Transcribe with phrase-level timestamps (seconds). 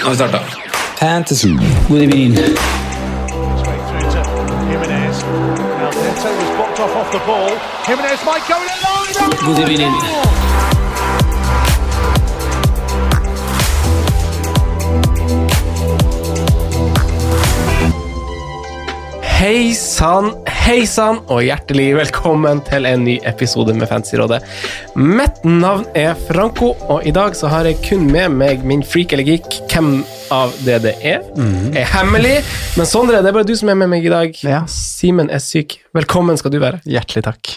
[0.00, 0.40] Nå har vi starta.
[1.00, 1.48] Fantasy.
[1.88, 2.34] God evening.
[2.36, 2.56] Straight
[10.08, 10.47] through
[19.38, 24.40] Hei sann, hei sann, og hjertelig velkommen til en ny episode med Fancyrådet.
[24.98, 29.14] Mitt navn er Franco, og i dag så har jeg kun med meg min freak
[29.14, 29.46] eller geek.
[29.70, 30.00] Hvem
[30.34, 31.22] av det det er,
[31.70, 32.40] er hemmelig,
[32.74, 34.34] men Sondre, det er bare du som er med meg i dag.
[34.42, 34.64] Ja.
[34.66, 35.78] Simen er syk.
[35.94, 36.82] Velkommen skal du være.
[36.82, 37.54] Hjertelig takk.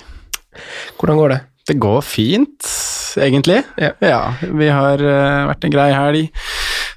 [1.01, 1.41] Hvordan går det?
[1.65, 2.69] Det går fint,
[3.17, 3.63] egentlig.
[3.81, 4.21] Ja.
[4.53, 6.29] vi har uh, vært en grei helg.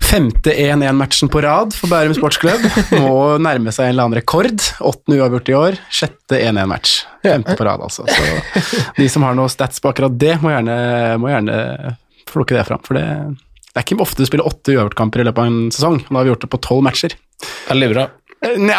[0.05, 2.65] Femte 1-1-matchen på rad for Bærum sportsklubb.
[3.01, 4.61] Må nærme seg en eller annen rekord.
[4.85, 5.79] Åttende uavgjort i år.
[5.91, 6.93] Sjette 1-1-match.
[7.25, 8.05] Femte på rad, altså.
[8.07, 10.77] Så de som har noe stats på akkurat det, må gjerne,
[11.23, 11.57] må gjerne
[12.31, 12.83] plukke det fram.
[12.87, 13.07] For det,
[13.71, 15.99] det er ikke ofte du spiller åtte uavgjortkamper i løpet av en sesong.
[16.07, 17.17] Nå har vi gjort det på tolv matcher.
[17.73, 18.09] Veldig bra.
[18.45, 18.77] Nja,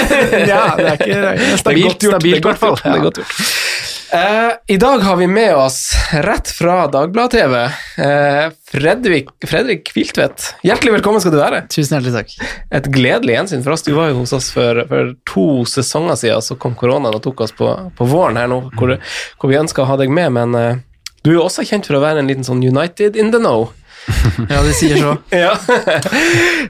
[0.52, 2.44] ja, det er ikke, det er stabilt, det er godt gjort, stabilt det er i
[2.46, 3.87] hvert godt gjort, det er godt gjort.
[4.12, 10.54] Eh, I dag har vi med oss, rett fra Dagblad-TV, eh, Fredrik, Fredrik Kviltvedt.
[10.62, 11.58] Hjertelig velkommen skal du være.
[11.68, 12.54] Tusen hjertelig takk.
[12.72, 13.84] Et gledelig gjensyn for oss.
[13.84, 17.42] Du var jo hos oss for, for to sesonger siden, så kom koronaen og tok
[17.44, 18.94] oss på, på våren her nå, hvor,
[19.36, 20.80] hvor vi ønska å ha deg med, men eh,
[21.20, 23.68] du er jo også kjent for å være en liten sånn United in the know.
[24.48, 25.18] Ja, de sier så.
[25.44, 25.52] Ja.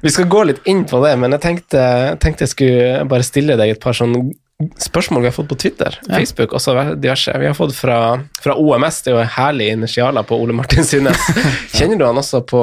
[0.03, 1.87] vi skal gå litt inn på det, men jeg tenkte,
[2.19, 4.27] tenkte jeg skulle bare stille deg et par sånne
[4.59, 7.35] spørsmål vi har fått på Twitter, Facebook og diverse.
[7.39, 7.99] Vi har fått fra,
[8.43, 11.29] fra OMS, det er jo herlige initialer på Ole Martin Synnes.
[11.77, 12.63] Kjenner du han også på,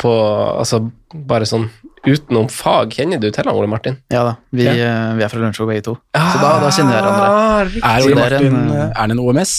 [0.00, 0.12] på
[0.60, 1.66] altså bare sånn
[2.06, 2.94] utenom fag?
[2.94, 3.98] Kjenner du til han, Ole Martin?
[4.14, 4.92] Ja da, vi, ja.
[5.18, 5.96] vi er fra Lørenskog begge to.
[6.14, 7.82] Så da, da kjenner vi hverandre.
[7.82, 9.54] Ah, er Ole Martin en, en, eh, Er han en OMS,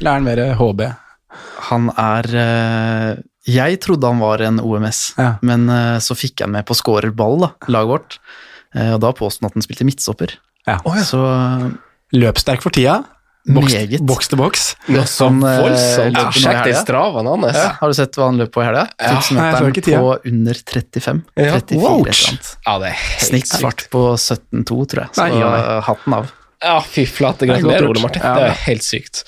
[0.00, 0.82] eller er han mer HB?
[1.68, 3.12] Han er eh,
[3.54, 5.36] Jeg trodde han var en OMS, Ja.
[5.46, 8.18] men eh, så fikk jeg han med på scorerball, da, laget vårt.
[8.74, 10.34] Eh, Og da påstod han at han spilte midtstopper.
[10.66, 10.78] Ja.
[11.04, 11.20] Så
[12.14, 13.02] Løpssterk for tida.
[13.44, 13.74] Boks,
[14.08, 14.62] boks til boks.
[14.88, 16.14] Noe så Han, eh, voldsomt.
[16.16, 16.78] løper nå Sjekk de helga.
[16.80, 17.56] stravaen hans.
[17.58, 18.84] ja, Har du sett hva han løp på i helga?
[18.96, 19.98] Ja, Tok nei, jeg så ikke tida.
[20.00, 21.20] på under 35.
[21.36, 21.50] Ja.
[21.58, 22.06] 34 et Wow.
[22.64, 25.10] Ja, Snittsfart på 17,2, tror jeg.
[25.12, 26.32] Så Nei, ja, eh, hatten av.
[26.64, 27.44] Ja, fy flate.
[27.46, 27.88] Er Gratulerer.
[27.92, 28.22] Ole Martin.
[28.24, 29.22] Ja, det er helt sykt.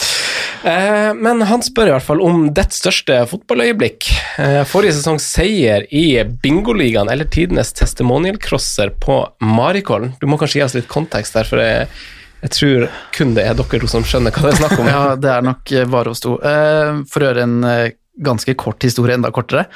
[0.67, 4.09] Eh, men han spør i hvert fall om ditt største fotballøyeblikk.
[4.43, 6.07] Eh, forrige sesong seier i
[6.43, 10.15] Bingoligaen, eller tidenes testimonial-crosser på Marikollen.
[10.21, 11.87] Du må kanskje gi oss litt kontekst der, for jeg,
[12.43, 14.91] jeg tror kun det er dere to som skjønner hva det er snakk om.
[14.97, 16.39] Ja, det er nok eh, bare oss to.
[16.41, 17.87] Eh, For å gjøre en eh,
[18.27, 19.69] ganske kort historie enda kortere,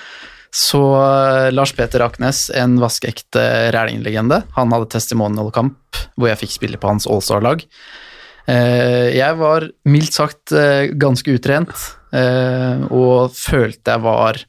[0.54, 3.42] så eh, Lars Peter Aknes, en vaskeekte
[3.74, 7.62] Rælingen-legende, han hadde testimonial-kamp hvor jeg fikk spille på hans Allstar-lag.
[8.50, 11.74] Eh, Jeg var mildt sagt eh, ganske utrent,
[12.90, 14.40] og følte jeg var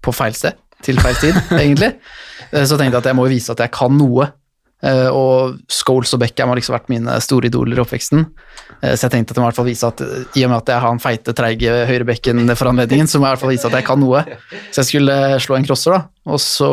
[0.00, 1.90] på feil sted til feil tid, egentlig.
[2.52, 4.30] Så tenkte jeg at jeg må vise at jeg kan noe.
[4.84, 8.26] Eh, og Scholes og Beckham har liksom vært mine store idoler i oppveksten.
[8.82, 10.58] Eh, så jeg tenkte at jeg må i hvert fall vise at i og med
[10.58, 13.54] at jeg har den feite, treige høyrebekken for anledningen, så må jeg i hvert fall
[13.54, 14.24] vise at jeg kan noe.
[14.70, 16.02] Så jeg skulle eh, slå en crosser, da.
[16.24, 16.68] Og så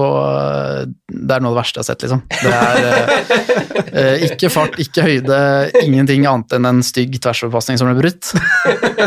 [1.12, 2.22] Det er noe av det verste jeg har sett, liksom.
[2.42, 5.40] Det er eh, ikke fart, ikke høyde,
[5.84, 8.34] ingenting annet enn en stygg tversoverpasning som ble brutt.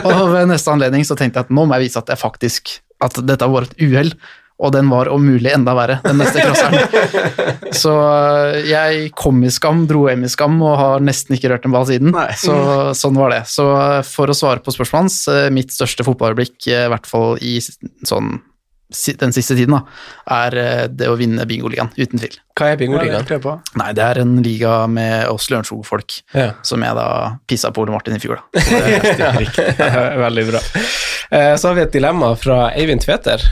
[0.04, 2.78] Og ved neste anledning så tenkte jeg at nå må jeg vise at jeg faktisk
[3.04, 4.12] At dette var et uhell.
[4.62, 7.72] Og den var om mulig enda verre, den neste crosseren.
[7.74, 11.66] Så øh, jeg kom i skam, dro hjem i skam og har nesten ikke rørt
[11.66, 12.14] en ball siden.
[12.38, 12.54] Så
[12.94, 13.42] sånn var det.
[13.50, 17.34] Så øh, for å svare på spørsmålet hans, øh, mitt største fotballøyeblikk, i hvert fall
[17.42, 17.56] i
[18.06, 18.36] sånn
[19.18, 19.80] den siste tiden, da,
[20.30, 22.36] er det å vinne bingoligaen, uten tvil.
[22.54, 23.24] Hva er Bingoligaen?
[23.80, 26.52] Nei, det er en liga med oss Lørenskog-folk, Ja.
[26.62, 27.06] som jeg da
[27.50, 28.62] pissa på Ole Martin i fjor, da.
[29.32, 29.66] Er riktig.
[30.26, 30.62] Veldig bra.
[31.34, 33.42] Eh, Så har vi et dilemma fra Eivind Tveter.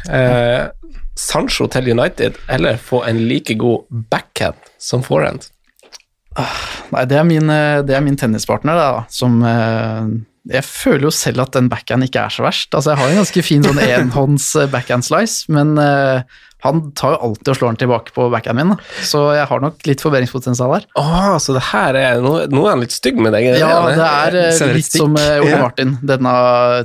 [1.18, 5.48] Sancho til United eller få en like god backhand som forehand?
[6.92, 10.06] Nei, det er min, eh, det er min tennispartner, da, som eh,
[10.56, 12.72] Jeg føler jo selv at den backhand ikke er så verst.
[12.72, 15.76] Altså, jeg har en ganske fin sånn enhånds eh, backhand slice, men
[16.62, 19.02] han tar jo alltid og slår den tilbake på backhanden min, da.
[19.06, 20.84] så jeg har nok litt forbedringspotensial her.
[21.00, 23.48] Oh, så det her er Nå, nå er han litt stygg med deg?
[23.58, 25.02] Ja, det er det er litt stikk.
[25.02, 25.58] som eh, Ole Ja.
[25.64, 26.32] Martin, denne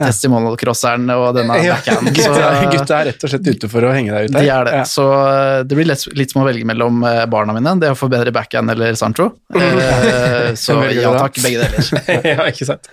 [0.01, 2.13] testimonial-crosseren og denne Ja, backhanden.
[2.13, 4.49] gutta, så- gutta er rett og slett ute for å henge deg ut De her.
[4.61, 4.73] er det.
[4.81, 4.83] Ja.
[4.89, 7.75] Så eh, det blir litt, litt som å velge mellom eh, barna mine.
[7.79, 9.29] Det å få bedre backhand eller Sancho.
[9.55, 12.23] Eh, så ja takk, begge deler.
[12.33, 12.87] ja, ikke sant.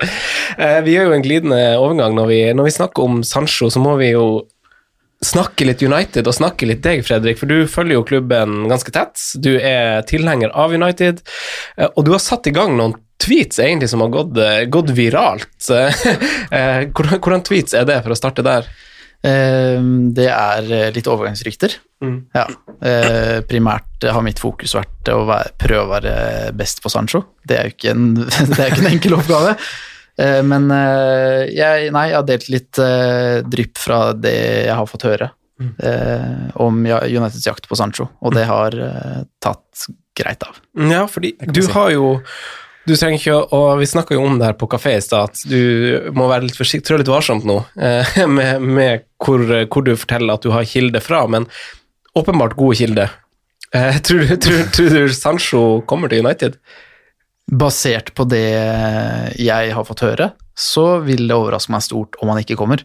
[0.59, 3.81] Eh, vi gjør jo en glidende overgang når vi, når vi snakker om Sancho, så
[3.83, 4.27] må vi jo
[5.25, 9.21] snakke litt United og snakke litt deg, Fredrik, for du følger jo klubben ganske tett.
[9.41, 11.25] Du er tilhenger av United,
[11.79, 14.95] eh, og du har satt i gang noen tweets egentlig som har gått, eh, gått
[14.97, 15.51] viralt.
[16.55, 18.67] Eh, hvordan, hvordan tweets er det, for å starte der?
[19.25, 19.81] Eh,
[20.15, 21.73] det er litt overgangsrykter.
[22.05, 22.19] Mm.
[22.37, 22.45] Ja.
[23.49, 26.15] Primært har mitt fokus vært å være, prøve å være
[26.55, 27.25] best på Sancho.
[27.43, 28.07] Det er jo ikke en,
[28.53, 29.57] det er ikke en enkel oppgave.
[30.21, 34.35] Eh, men eh, jeg, nei, jeg har delt litt eh, drypp fra det
[34.69, 35.31] jeg har fått høre
[35.61, 36.53] mm.
[36.63, 40.61] om Uniteds jakt på Sancho, og det har eh, tatt greit av.
[40.79, 42.13] Ja, fordi du har jo
[42.85, 45.33] du trenger ikke å, og Vi snakka jo om det her på kafé i stad,
[45.33, 47.63] at du må være litt forsiktig, trå litt varsomt nå
[48.37, 49.41] med, med hvor,
[49.73, 51.49] hvor du forteller at du har kilde fra, men
[52.15, 53.15] åpenbart gode kilder.
[54.07, 56.61] Tror, tror, tror du Sancho kommer til United?
[57.51, 58.47] Basert på det
[59.37, 62.85] jeg har fått høre, så vil det overraske meg stort om han ikke kommer.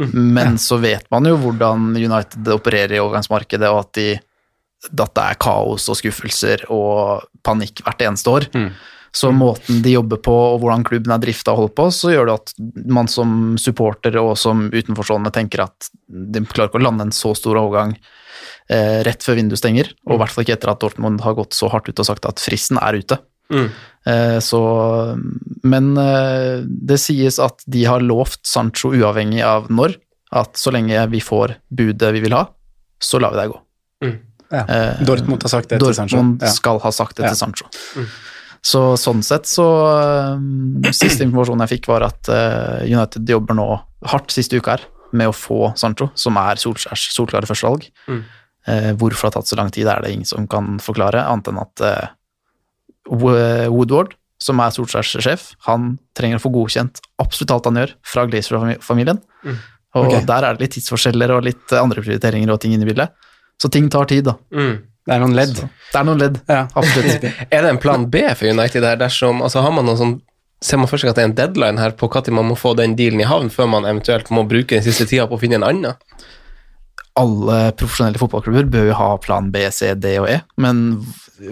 [0.00, 4.08] Men så vet man jo hvordan United opererer i overgangsmarkedet, og at, de,
[4.90, 8.48] at det er kaos og skuffelser og panikk hvert eneste år.
[9.12, 12.28] Så måten de jobber på, og hvordan klubben er drifta og holdt på, så gjør
[12.30, 12.52] det at
[12.94, 17.34] man som supporter og som utenforstående tenker at de klarer ikke å lande en så
[17.34, 17.96] stor overgang
[18.70, 21.58] eh, rett før vinduet stenger, og i hvert fall ikke etter at Dortmund har gått
[21.58, 23.18] så hardt ut og sagt at fristen er ute.
[23.50, 24.60] Eh, så,
[25.62, 29.96] men eh, det sies at de har lovt Sancho uavhengig av når,
[30.32, 32.46] at så lenge vi får budet vi vil ha,
[33.02, 33.60] så lar vi deg gå.
[34.50, 34.64] Ja.
[34.64, 36.16] Eh, Dortmund har sagt det til Sancho.
[36.16, 36.50] Dortmund Ja.
[36.54, 37.34] skal ha sagt det Ja.
[37.34, 37.66] til Sancho.
[38.62, 39.64] Så sånn sett så
[40.92, 42.28] Siste informasjonen jeg fikk, var at
[42.84, 43.68] United jobber nå
[44.10, 47.88] hardt siste uka her med å få Sancho, som er Solskjærs solklare førstevalg.
[48.08, 48.20] Mm.
[48.68, 51.48] Eh, hvorfor det har tatt så lang tid, er det ingen som kan forklare, annet
[51.48, 51.82] enn at
[53.08, 58.26] Woodward, som er Solskjærs sjef, han trenger å få godkjent absolutt alt han gjør fra
[58.28, 59.20] Glazer-familien.
[59.44, 59.58] Mm.
[60.00, 63.12] Og der er det litt tidsforskjeller og litt andre prioriteringer og ting inne i bildet.
[63.60, 64.36] Så ting tar tid, da.
[65.10, 65.56] Det er noen ledd.
[65.58, 66.66] Det er noen ledd, Ja.
[66.76, 67.24] absolutt.
[67.54, 70.18] Er det en plan B for United her dersom altså Har man noen sånn
[70.60, 72.74] Ser man for seg at det er en deadline her på når man må få
[72.76, 75.56] den dealen i havn, før man eventuelt må bruke den siste tida på å finne
[75.56, 75.96] en annen?
[77.18, 81.00] Alle profesjonelle fotballklubber bør jo ha plan B, C, D og E, men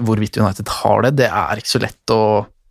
[0.05, 2.23] hvorvidt United har det, det er ikke så lett å,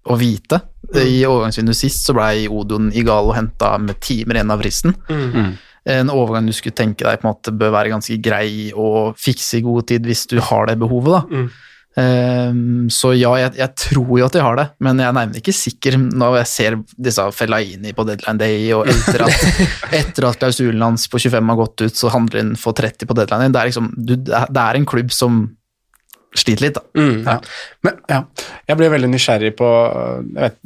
[0.07, 0.61] å vite.
[0.95, 4.95] I overgangsvinduet sist så blei Odon Igalo henta med timer igjen av fristen.
[5.87, 9.59] En overgang du skulle tenke deg på en måte bør være ganske grei å fikse
[9.59, 11.47] i god tid hvis du har det behovet, da.
[11.97, 15.41] Ehm, så ja, jeg, jeg tror jo at de har det, men jeg er nærmere
[15.41, 19.47] ikke sikker når jeg ser disse Fellaini på deadline day, og etter at,
[20.01, 23.17] etter at klausulen hans på 25 har gått ut, så handler han for 30 på
[23.17, 23.55] deadline day.
[23.55, 25.47] Det er liksom, du, det er en klubb som
[26.37, 27.07] sliter litt, da.
[27.25, 27.35] Ja.
[27.87, 28.19] Men ja,
[28.69, 29.69] jeg ble veldig nysgjerrig på
[30.35, 30.57] vet,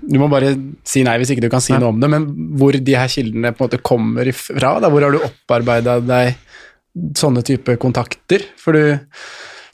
[0.00, 0.54] Du må bare
[0.88, 2.24] si nei hvis ikke du kan si noe om det, men
[2.56, 4.78] hvor de her kildene på en måte kommer fra?
[4.80, 4.88] Da?
[4.88, 6.38] Hvor har du opparbeida deg
[7.18, 8.46] sånne type kontakter?
[8.62, 8.96] For du,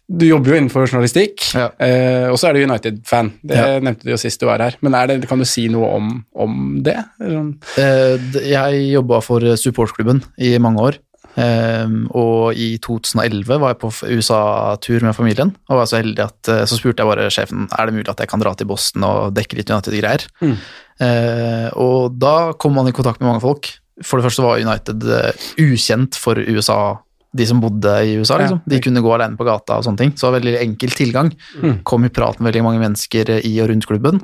[0.09, 3.33] du jobber jo innenfor journalistikk, eh, og så er du United-fan.
[3.43, 3.81] Det Ja.
[3.81, 4.77] nevnte du jo sist du var her.
[4.83, 6.97] Men det, kan du si noe om, om det?
[7.21, 10.99] Eh, Jeg jobba for supportklubben i mange år.
[11.37, 16.49] Eh, og i 2011 var jeg på USA-tur med familien, og var så heldig at
[16.53, 19.03] eh, så spurte jeg bare sjefen er det mulig at jeg kan dra til Boston
[19.09, 20.29] og dekke litt United-greier.
[20.45, 20.55] Mm.
[21.01, 23.73] Eh, og da kom man i kontakt med mange folk.
[24.03, 25.33] For det første var United eh,
[25.63, 26.99] ukjent for USA,
[27.35, 28.39] de som bodde i USA.
[28.39, 28.61] liksom.
[28.71, 30.13] De kunne gå alene på gata og sånne ting.
[30.17, 31.33] Så veldig enkel tilgang.
[31.61, 31.81] Mm.
[31.83, 34.21] Kom i prat med veldig mange mennesker i og rundt klubben.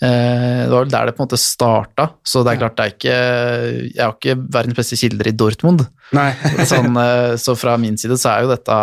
[0.00, 2.84] Eh, Det var vel der det på en måte starta, så det er klart det
[2.84, 3.14] er ikke
[3.96, 5.86] Jeg har ikke verdens beste kilder i Dortmund.
[6.14, 6.28] Nei.
[6.70, 8.76] sånn, eh, så fra min side så er jo dette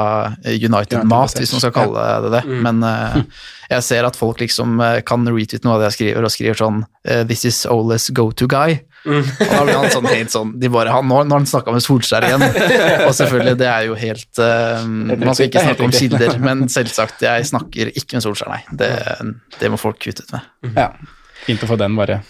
[0.67, 2.43] United-mat, hvis man skal kalle det det.
[2.49, 2.59] Mm.
[2.67, 3.21] Men eh,
[3.71, 6.59] jeg ser at folk liksom eh, kan retweete noe av det jeg skriver, og skriver
[6.59, 8.81] sånn eh, This is Oles go-to guy.
[9.05, 9.21] Mm.
[9.21, 11.83] Og da ble han sånn helt sånn de bare, han, Nå har han snakka med
[11.85, 12.45] Solskjær igjen.
[13.07, 17.25] Og selvfølgelig, det er jo helt uh, Man skal ikke snakke om kilder, men selvsagt,
[17.25, 18.77] jeg snakker ikke med Solskjær, nei.
[18.81, 18.91] Det,
[19.59, 20.73] det må folk kutte ut med.
[20.73, 20.89] Ja.
[21.45, 22.23] Fint å få den bare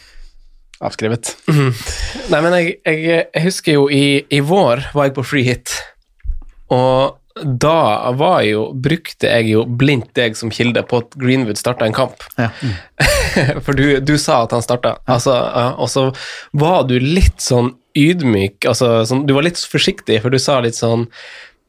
[0.84, 1.36] avskrevet.
[1.48, 5.77] Nei, men jeg, jeg, jeg husker jo i, i vår var jeg på free hit,
[6.74, 11.88] og da var jo, brukte jeg jo blindt deg som kilde på at Greenwood starta
[11.88, 12.24] en kamp.
[12.39, 12.48] Ja.
[13.65, 15.36] For du, du sa at han starta, altså,
[15.75, 16.06] og så
[16.56, 20.75] var du litt sånn ydmyk, altså sånn, du var litt forsiktig, for du sa litt
[20.75, 21.08] sånn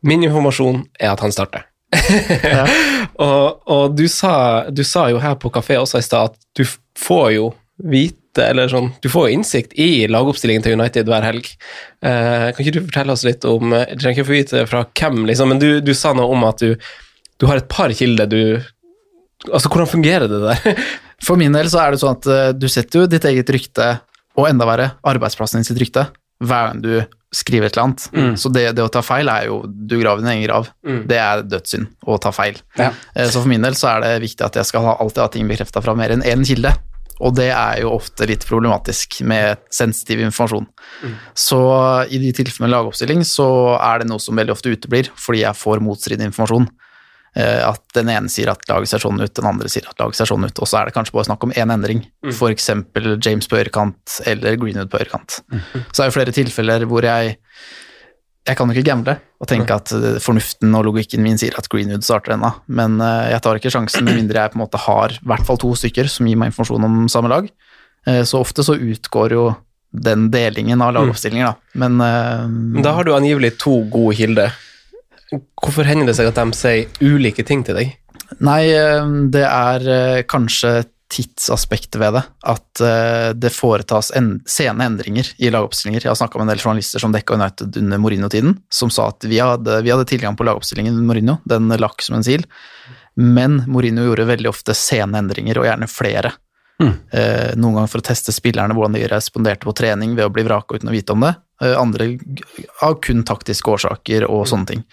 [0.06, 1.64] Min informasjon er at han starter.
[3.26, 6.62] og, og du, sa, du sa jo her på kafé også i stad at du
[7.00, 7.46] får jo
[7.82, 11.48] vite, eller sånn, du får jo innsikt i lagoppstillingen til United hver helg.
[12.02, 14.84] Eh, kan ikke du fortelle oss litt om eh, Jeg trenger ikke få vite fra
[15.00, 16.74] hvem, liksom, men du, du sa noe om at du,
[17.40, 18.40] du har et par kilder du
[19.52, 20.78] Altså, hvordan fungerer det der?
[21.26, 23.90] For min del så er det sånn at eh, du setter jo ditt eget rykte,
[24.36, 26.06] og enda verre, arbeidsplassen din sitt rykte,
[26.44, 26.90] hver gang du
[27.36, 28.06] skriver et eller annet.
[28.16, 28.34] Mm.
[28.40, 30.68] Så det, det å ta feil er jo Du graver din egen grav.
[30.86, 31.02] Mm.
[31.10, 32.56] Det er dødssynd å ta feil.
[32.80, 32.90] Ja.
[33.14, 35.28] Eh, Så for min del så er det viktig at jeg skal ha, alltid ha
[35.34, 36.72] ting bekrefta fra mer enn én kilde.
[37.20, 40.66] Og det er jo ofte litt problematisk med sensitiv informasjon.
[41.34, 41.60] Så
[42.12, 43.46] i de tilfellene med lagoppstilling så
[43.80, 46.68] er det noe som veldig ofte uteblir fordi jeg får motstridende informasjon.
[47.36, 50.16] Eh, At den ene sier at laget ser sånn ut, den andre sier at laget
[50.16, 52.04] ser sånn ut, og så er det kanskje bare snakk om én endring.
[52.36, 55.40] For eksempel James på ørekant eller Greenwood på ørekant.
[55.92, 57.36] Så er det flere tilfeller hvor jeg
[58.46, 61.68] jeg kan jo ikke gamble og tenke at eh, fornuften og logikken min sier at
[61.72, 64.80] Greenwood starter ennå, men eh, jeg tar ikke sjansen med mindre jeg på en måte
[64.86, 67.50] har i hvert fall to stykker som gir meg informasjon om samme lag.
[68.06, 69.46] Eh, Så ofte så utgår jo
[69.96, 71.78] den delingen av lagoppstillinger, da.
[71.80, 74.52] Men Men da har du angivelig to gode kilder.
[75.62, 77.94] Hvorfor hender det seg at de sier ulike ting til deg?
[78.44, 78.66] Nei,
[79.32, 79.86] det er
[80.28, 82.22] kanskje kanskje tidsaspektet ved det.
[82.46, 86.04] At eh, det foretas en, sene endringer i lagoppstillinger.
[86.04, 89.26] Jeg har snakka med en del journalister som dekka United under Mourinho-tiden, som sa at
[89.28, 92.46] vi hadde, vi hadde tilgang på lagoppstillingen under Mourinho, den lakk som en sil,
[93.16, 96.34] men Mourinho gjorde veldig ofte sene endringer, og gjerne flere.
[96.76, 100.44] Eh, noen ganger for å teste spillerne, hvordan de responderte på trening ved å bli
[100.44, 101.32] vraka uten å vite om det.
[101.64, 102.10] Eh, andre
[102.84, 104.84] av kun taktiske årsaker og sånne ting.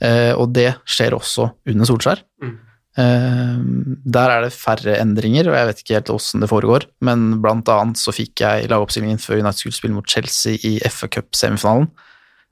[0.00, 2.22] Eh, og det skjer også under Solskjær.
[2.44, 2.56] Eh,
[2.98, 7.68] der er det færre endringer, og jeg vet ikke helt åssen det foregår, men blant
[7.70, 11.86] annet så fikk jeg lagoppstillingen før United skulle spille mot Chelsea i FA Cup-semifinalen,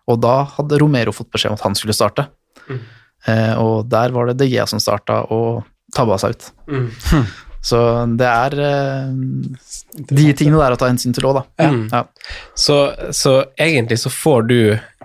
[0.07, 2.29] og da hadde Romero fått beskjed om at han skulle starte.
[2.67, 2.79] Mm.
[3.63, 6.49] og der var det DGA som starta og tabba seg ut.
[7.67, 7.79] Så
[8.19, 9.15] det er eh,
[10.11, 11.71] de tingene der å ta hensyn til òg, da.
[11.73, 11.87] Mm.
[11.91, 12.05] Ja.
[12.55, 12.77] Så,
[13.17, 14.59] så egentlig så får du,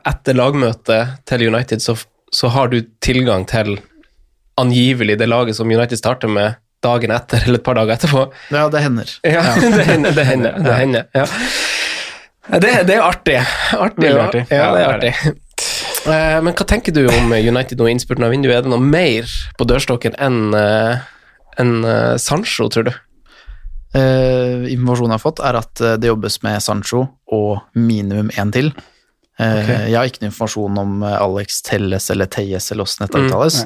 [0.06, 1.96] etter lagmøtet til United, så,
[2.30, 3.80] så har du tilgang til
[4.60, 8.26] angivelig det laget som United starter med dagen etter, eller et par dager etterpå.
[8.52, 9.12] ja, det hender.
[9.24, 9.44] Ja,
[9.78, 10.12] det hender.
[10.18, 11.26] Det hender, det hender ja.
[12.60, 13.38] Det, det er artig.
[13.78, 14.26] artig Veldig ja.
[14.28, 14.44] artig.
[14.50, 15.14] Ja, det er artig.
[16.02, 18.56] Eh, Men hva tenker du om United nå i innspurten av vinduet?
[18.56, 19.28] Er det noe mer
[19.60, 22.90] på dørstokken enn en eh, Sancho, tror du?
[23.94, 27.04] Eh, informasjonen jeg har fått, er at eh, det jobbes med Sancho
[27.38, 28.72] og minimum én til.
[29.38, 29.78] Eh, okay.
[29.92, 33.28] Jeg har ikke noe informasjon om eh, Alex Telles eller Teyes eller åssen dette Mm,
[33.30, 33.62] uttales.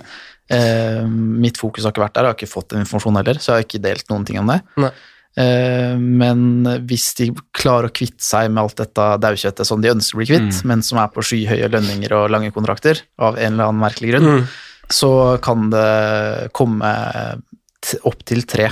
[0.50, 3.52] Eh, mitt fokus har ikke vært der, jeg har ikke fått den informasjonen heller, så
[3.54, 4.60] jeg har ikke delt noen ting om det.
[4.78, 4.92] Nei.
[5.38, 6.44] Eh, men
[6.88, 10.30] hvis de klarer å kvitte seg med alt dette daukjøttet som de ønsker å bli
[10.30, 14.14] kvitt, men som er på skyhøye lønninger og lange kontrakter, av en eller annen merkelig
[14.14, 14.46] grunn, Mm.
[14.88, 15.12] så
[15.42, 16.94] kan det komme
[18.06, 18.70] opp til tre.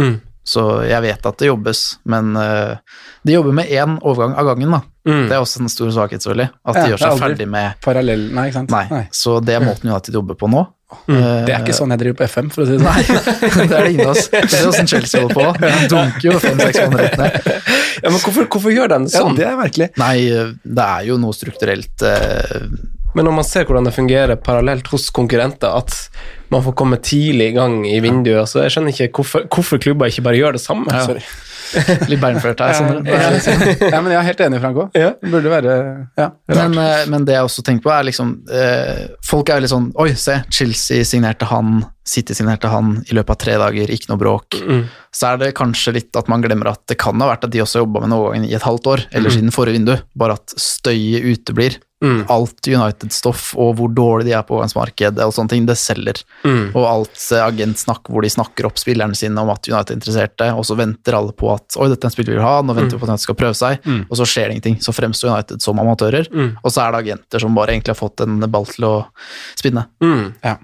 [0.00, 0.20] Mm.
[0.44, 2.74] Så jeg vet at det jobbes, men eh,
[3.22, 4.80] de jobber med én overgang av gangen, da.
[5.06, 5.28] Mm.
[5.30, 6.48] Det er også en stor svakhet, selvfølgelig.
[6.66, 8.70] At Ja, de gjør seg ferdig med Parallell Nei, ikke sant?
[8.74, 9.04] Nei.
[9.14, 10.64] Så det er måten United jobber på nå.
[11.08, 11.16] Mm.
[11.18, 12.88] Eh, Det er ikke sånn jeg driver på FM, for å si det sånn.
[13.58, 14.28] Nei, det er det ingen av oss.
[14.32, 15.46] Det er åssen Chelsea holder på.
[15.62, 17.52] De dunker jo fem-seks måneder rett ned.
[18.02, 19.32] Ja, men hvorfor, hvorfor gjør de sånn?
[19.34, 19.88] Ja, det er merkelig.
[20.02, 20.16] Nei,
[20.64, 22.66] det er jo noe strukturelt eh,
[23.14, 25.92] Men når man ser hvordan det fungerer parallelt hos konkurrenter, at
[26.52, 30.08] man får komme tidlig i gang i vinduet, så jeg skjønner ikke hvorfor, hvorfor klubber
[30.12, 30.88] ikke bare gjør det samme.
[30.92, 31.04] Ja.
[31.08, 31.24] Sorry.
[32.10, 32.72] litt beinført her.
[32.72, 33.76] Ja, Sondre.
[33.80, 34.88] ja, men jeg er helt enig, Franco.
[34.96, 35.12] Ja.
[35.22, 35.76] Det burde være
[36.18, 39.70] ja, Men, eh, men det jeg også tenker på, er liksom eh, Folk er veldig
[39.70, 44.10] sånn Oi, se, Chelsea signerte han, City signerte han i løpet av tre dager, ikke
[44.10, 44.58] noe bråk.
[44.58, 44.82] Mm.
[45.14, 47.62] Så er det kanskje litt at man glemmer at det kan ha vært at de
[47.62, 51.22] også jobba med overgangen i et halvt år, eller siden forrige vindu, bare at støyet
[51.22, 51.78] uteblir.
[52.02, 52.24] Mm.
[52.34, 56.18] Alt United-stoff og hvor dårlig de er på overgangsmarkedet og sånne ting, det selger.
[56.42, 56.72] Mm.
[56.74, 60.48] Og alt eh, agentsnakk hvor de snakker opp spillerne sine om at United er interesserte,
[60.58, 62.74] og så venter alle på at oi, dette er en spiller vi vil ha, nå
[62.74, 64.80] venter vi på at United skal prøve seg, og så skjer det ingenting.
[64.82, 66.56] Så fremstår United som amatører, Mm.
[66.64, 68.92] og så er det agenter som bare egentlig har fått en ball til å
[69.54, 69.86] spinne.
[70.02, 70.32] Mm.
[70.42, 70.56] Ja.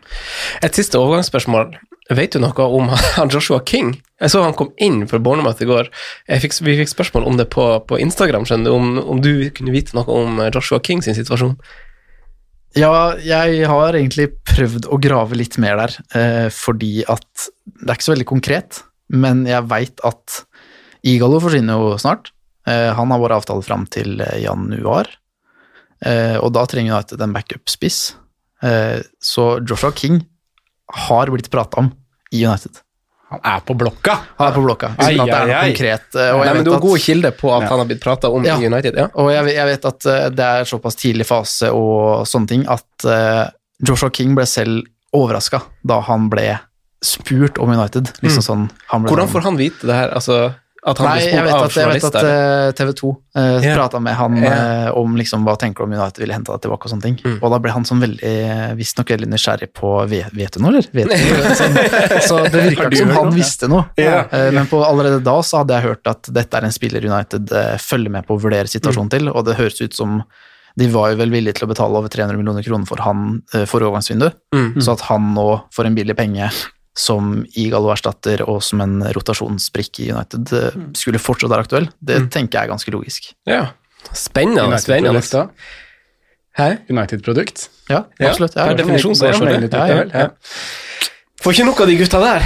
[0.65, 1.77] Et siste overgangsspørsmål.
[2.17, 2.89] Vet du noe om
[3.33, 3.97] Joshua King?
[4.21, 5.91] Jeg så han kom inn for Bournemouth i går.
[6.41, 9.75] Fikk, vi fikk spørsmål om det på, på Instagram, skjønner du, om, om du kunne
[9.75, 11.57] vite noe om Joshua King sin situasjon.
[12.77, 17.97] Ja, jeg har egentlig prøvd å grave litt mer der, eh, fordi at det er
[17.97, 20.43] ikke så veldig konkret, men jeg veit at
[21.09, 22.33] Igalo forsvinner jo snart.
[22.69, 25.09] Eh, han har vår avtale fram til eh, januar,
[26.05, 28.01] eh, og da trenger United en backup-spiss.
[28.63, 30.21] Eh, Så Joshua King
[30.95, 31.91] har blitt prata om
[32.33, 32.81] i United.
[33.31, 34.15] Han er på blokka!
[34.39, 34.89] Han er på blokka.
[35.05, 35.73] Ai, at det er ai, noe ai.
[35.75, 36.15] konkret.
[36.17, 37.69] eh, Nei, men du har god gode kilder på at Ja.
[37.69, 38.57] han har blitt prata om Ja.
[38.57, 38.97] i United.
[38.97, 39.09] Ja.
[39.15, 43.05] Og jeg, jeg vet at eh, det er såpass tidlig fase og sånne ting at
[43.05, 43.51] eh,
[43.85, 46.59] Joshua King ble selv overraska da han ble
[47.05, 48.09] spurt om United.
[48.25, 50.09] Liksom sånn, han ble Hvordan sånn- får han vite det her?
[50.17, 50.55] Altså,
[50.87, 53.75] at han Nei, jeg vet at, jeg vet at eh, TV 2 uh, yeah.
[53.75, 54.91] prata med han yeah.
[54.93, 57.17] uh, om liksom, hva tenker du om United ville hente deg tilbake og sånne ting.
[57.25, 57.39] Mm.
[57.41, 60.71] Og da ble han sånn veldig, eh, visstnok veldig nysgjerrig på Vet, vet du noe,
[60.71, 60.87] eller?
[60.95, 61.17] Vet du?
[61.59, 61.79] Sånn,
[62.29, 63.89] så det virka ikke som han visste noe.
[63.99, 64.31] Yeah.
[64.31, 67.51] Uh, men på, allerede da så hadde jeg hørt at dette er en spiller United
[67.51, 70.21] eh, følger med på å vurdere situasjonen til, og det høres ut som
[70.79, 73.67] de var jo vel villige til å betale over 300 millioner kroner for han eh,
[73.67, 74.79] for overgangsvinduet, Mm.
[74.81, 76.47] så at han nå får en billig penge
[76.97, 82.59] som Igalo-erstatter og som en rotasjonsbrikk i United eh, skulle fortsatt være aktuell, det tenker
[82.59, 83.31] jeg er ganske logisk.
[83.47, 83.69] Ja.
[84.13, 84.79] Spennende.
[84.83, 85.19] spennende.
[85.19, 85.59] United-produkt.
[86.59, 86.69] Hæ?
[86.91, 87.69] United-produkt.
[87.89, 88.55] Ja, Ja, absolutt.
[88.55, 89.71] per Ja, definisjon så er det sånn.
[89.71, 90.29] Ja, ja, ja.
[91.39, 92.41] Får ikke nok av de gutta der.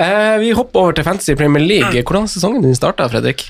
[0.00, 2.02] Eh, vi hopper over til Fantasy Premier League.
[2.02, 3.44] Hvordan har sesongen din starta, Fredrik?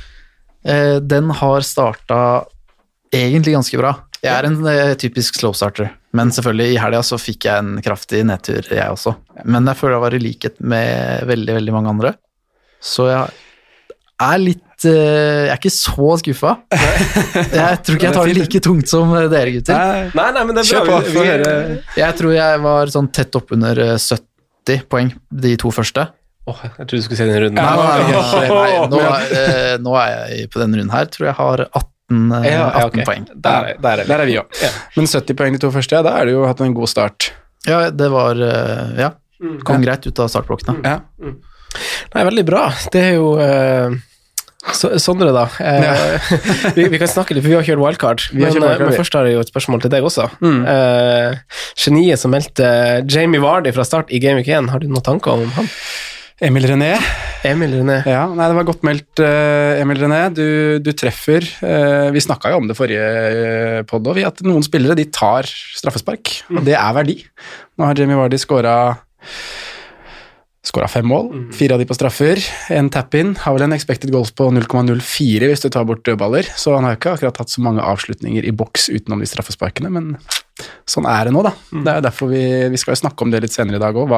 [0.65, 2.45] Eh, Den har starta
[3.15, 3.95] egentlig ganske bra.
[4.21, 7.79] Jeg er en eh, typisk slow starter, men selvfølgelig i helga så fikk jeg en
[7.85, 9.15] kraftig nedtur, jeg også.
[9.49, 12.13] Men jeg føler jeg var i likhet med veldig, veldig mange andre.
[12.85, 13.31] Så jeg
[14.21, 16.55] er litt eh, Jeg er ikke så skuffa.
[17.61, 19.77] Jeg tror ikke jeg tar det like tungt som dere gutter.
[20.17, 21.01] Nei, Nei, men det er bra.
[21.05, 21.81] Vi-.
[22.01, 25.13] Jeg tror jeg var sånn tett oppunder eh, 70 poeng
[25.45, 26.07] de to første.
[26.49, 27.61] Åh, jeg trodde du skulle se den runden.
[27.61, 29.01] Nei, nei, nei, nei, nei, nå,
[29.41, 32.67] eh, nå er jeg på denne runden her, tror jeg har 18, eh, Ja, ja,
[32.87, 33.07] 18 ok.
[33.07, 33.29] poeng.
[33.35, 34.11] Der, der er.
[34.11, 34.61] Der er vi òg.
[34.97, 37.31] Men 70 poeng de to første, ja, da er det jo hatt en god start.
[37.69, 39.15] Ja, det var eh, Ja,
[39.65, 40.81] kom greit ut av startblokkene.
[40.85, 41.01] Ja.
[42.15, 42.65] Nei, veldig bra.
[42.91, 43.95] Det er jo uh,
[44.77, 45.47] så, Sondre, da.
[45.63, 46.31] Eh,
[46.77, 48.25] vi, vi kan snakke litt, for vi har kjørt wildcard.
[48.33, 50.27] Vi har Men, kjørt wildcard, men først har jeg jo et spørsmål til deg også.
[50.45, 52.71] Eh, geniet som meldte
[53.09, 55.71] Jamie Vardy fra start i Game Week 1, har du noen tanker om han?
[56.41, 56.95] Emil René.
[57.45, 57.99] Emil René.
[58.09, 60.21] Ja, nei, det var godt meldt, eh, Emil René.
[60.33, 61.45] Du, du treffer.
[61.61, 66.33] Eh, vi snakka jo om det forrige pod òg, at noen spillere de tar straffespark,
[66.55, 67.19] og det er verdi.
[67.77, 68.77] Nå har Jamie Vardy skåra
[70.61, 72.39] Skåra fem mål, fire av de på straffer.
[72.77, 73.31] En tap-in.
[73.43, 76.99] Har vel en expected goals på 0,04 hvis du tar bort dødballer, så han har
[76.99, 80.13] ikke akkurat hatt så mange avslutninger i boks utenom de straffesparkene, men
[80.85, 81.55] sånn er det nå, da.
[81.73, 84.13] Det er derfor vi, vi skal jo snakke om det litt senere i dag òg.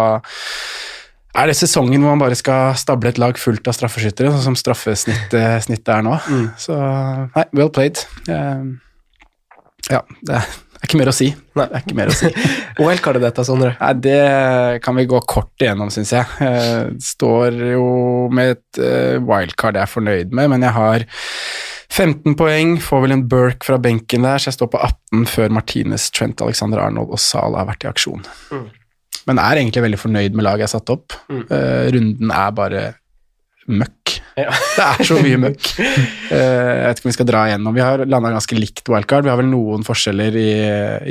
[1.33, 4.59] Er det sesongen hvor man bare skal stable et lag fullt av straffeskyttere, sånn som
[4.59, 6.19] straffesnittet snittet er nå?
[6.61, 8.03] Så nei, well played.
[8.29, 8.67] Eh,
[9.89, 11.31] ja, det er ikke mer å si.
[11.57, 12.29] Nei, det er ikke mer å si.
[12.83, 13.73] Ditt, dette, Sondre?
[13.81, 14.21] Nei, det
[14.85, 16.29] kan vi gå kort igjennom, syns jeg.
[16.45, 17.87] Eh, står jo
[18.35, 21.07] med et eh, wildcard jeg er fornøyd med, men jeg har
[21.93, 25.57] 15 poeng, får vel en Berk fra benken der, så jeg står på 18 før
[25.57, 28.25] Martinez, Trent Alexander Arnold og Sala har vært i aksjon.
[29.29, 31.17] Men er egentlig veldig fornøyd med laget jeg har satt opp.
[31.31, 32.85] Uh, runden er bare
[33.71, 34.17] møkk.
[34.41, 34.49] Ja.
[34.77, 35.69] Det er så mye møkk.
[35.79, 37.77] Uh, jeg vet ikke om vi skal dra igjennom.
[37.77, 39.27] Vi har landa ganske likt wildcard.
[39.27, 40.49] Vi har vel noen forskjeller i,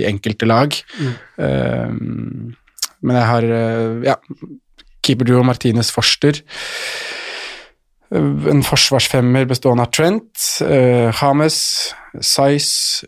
[0.01, 0.75] i enkelte lag.
[1.01, 1.95] Eh,
[3.01, 3.47] men jeg har
[4.05, 4.13] ja,
[5.01, 6.37] keeper duo Martinez Forster.
[8.11, 11.57] En forsvarsfemmer bestående av Trent, uh, Hames,
[12.19, 13.07] Size,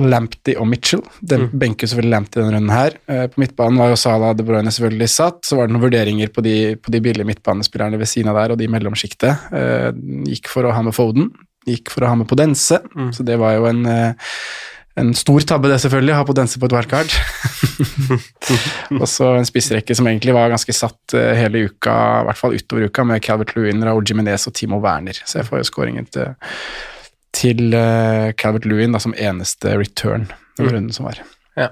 [0.00, 1.02] Lamptey og Mitchell.
[1.20, 2.96] Den benker selvfølgelig Lamptey denne runden her.
[3.12, 5.42] Eh, på midtbanen var jo Salah De Bruyne selvfølgelig satt.
[5.44, 8.54] Så var det noen vurderinger på de, på de billige midtbanespillerne ved siden av der,
[8.54, 9.48] og de i mellomsjiktet.
[9.52, 9.88] Eh,
[10.32, 11.28] gikk for å ha med Foden,
[11.68, 12.80] gikk for å ha med Podense,
[13.14, 14.30] så det var jo en eh,
[15.00, 17.14] en stor tabbe det selvfølgelig, å ha Podense på et wildcard.
[19.00, 22.90] og så en spissrekke som egentlig var ganske satt hele uka, i hvert fall utover
[22.90, 25.16] uka, med Calvert Lewin, Raoul Jimenez og Timo Werner.
[25.24, 26.34] Så jeg får jo skåringen til,
[27.42, 30.28] til uh, Calvert Lewin da, som eneste return
[30.58, 30.72] den Mm.
[30.74, 31.18] runden som var.
[31.56, 31.68] Ja.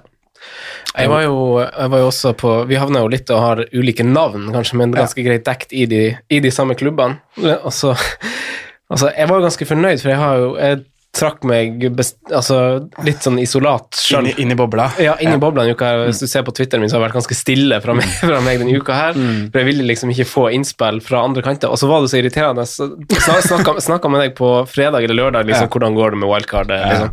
[0.96, 4.06] Jeg var, jo, jeg var jo også på Vi havna jo litt og har ulike
[4.09, 5.98] navn, kanskje, men ganske greit dekt i de,
[6.33, 7.20] i de samme klubbene.
[7.61, 7.92] Og så
[8.90, 10.80] Altså, jeg var jo ganske fornøyd, for jeg har jo Jeg
[11.16, 12.57] trakk meg best, altså,
[13.05, 14.29] litt sånn isolat sjøl.
[14.29, 14.87] Inni, inni bobla.
[15.03, 15.40] Ja, inni ja.
[15.42, 16.05] bobla her.
[16.07, 18.38] Hvis du ser på Twitteren min, så har det vært ganske stille fra meg, fra
[18.44, 19.18] meg denne uka her.
[19.51, 21.73] For jeg ville liksom ikke få innspill fra andre kanter.
[21.73, 22.66] Og så var det så irriterende.
[22.68, 25.73] Snakka, med deg på fredag eller lørdag, liksom, Ja.
[25.75, 26.81] hvordan går det med wildcardet.
[26.92, 27.12] Liksom.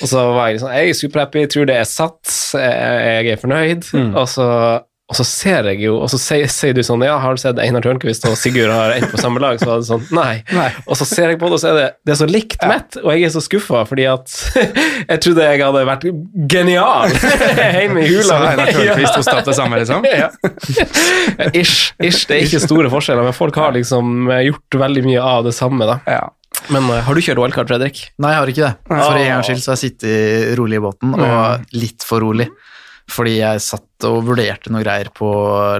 [0.00, 3.40] Og så var jeg liksom Jeg er superhappy, tror det er satt, jeg jeg er
[3.40, 3.90] fornøyd.
[4.14, 4.46] Og så
[5.10, 7.58] og så ser jeg jo, og så sier, sier du sånn Ja, har du sett
[7.58, 9.58] Einar Tørnquist og Sigurd har endt på samme lag?
[9.58, 10.44] Så var det sånn Nei.
[10.54, 10.68] Nei.
[10.86, 12.98] Og så ser jeg på det, og så er det, det er så likt mitt,
[13.02, 14.36] og jeg er så skuffa fordi at
[15.10, 16.06] jeg trodde jeg hadde vært
[16.54, 17.16] genial
[17.74, 18.24] hjemme i hula.
[18.28, 20.06] Så Einar Tørnquist hos Stad det samme, liksom?
[20.20, 20.28] Ja.
[21.56, 22.26] Ish, ish.
[22.28, 25.86] Det er ikke store forskjeller, men folk har liksom gjort veldig mye av det samme,
[25.88, 25.98] da.
[26.06, 26.24] Ja.
[26.68, 28.02] Men uh, har du kjørt OL-kart, Fredrik?
[28.20, 28.72] Nei, jeg har ikke det.
[28.90, 32.50] For en gangs skyld så har jeg sittet rolig i båten, og litt for rolig.
[33.10, 35.28] Fordi jeg satt og vurderte noe greier på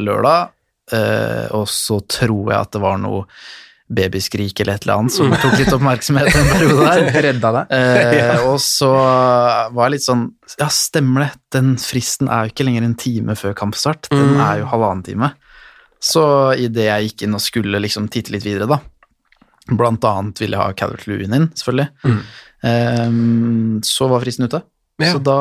[0.03, 0.51] lørdag,
[0.93, 3.25] eh, og så tror jeg at det var noe
[3.91, 7.09] babyskrik eller et eller annet som tok litt oppmerksomhet en periode der.
[7.27, 7.73] Redda deg.
[7.75, 10.29] Eh, og så var jeg litt sånn
[10.61, 14.45] Ja, stemmer det, den fristen er jo ikke lenger en time før kampstart, den Mm.
[14.47, 15.33] er jo halvannen time.
[16.01, 16.23] Så
[16.57, 18.79] idet jeg gikk inn og skulle liksom titte litt videre, da
[19.71, 21.89] Blant annet ville jeg ha Calvert Lewin inn, selvfølgelig.
[22.03, 22.23] Mm.
[22.67, 24.63] Eh, så var fristen ute.
[25.01, 25.15] Ja.
[25.15, 25.41] Så da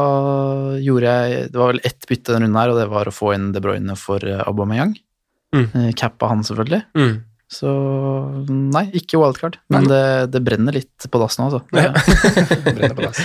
[0.79, 3.33] gjorde jeg Det var vel ett bytte denne runden her, og det var å få
[3.35, 4.93] inn De Bruyne for eh, Aubameyang.
[5.55, 5.65] Mm.
[5.65, 6.83] Eh, Cappa han, selvfølgelig.
[6.97, 7.17] Mm.
[7.49, 7.71] Så
[8.49, 9.57] nei, ikke wildcard.
[9.73, 10.03] Men det,
[10.35, 11.63] det brenner litt på dass nå, altså.
[11.73, 11.89] Ja.
[12.75, 13.21] Brenner på dass.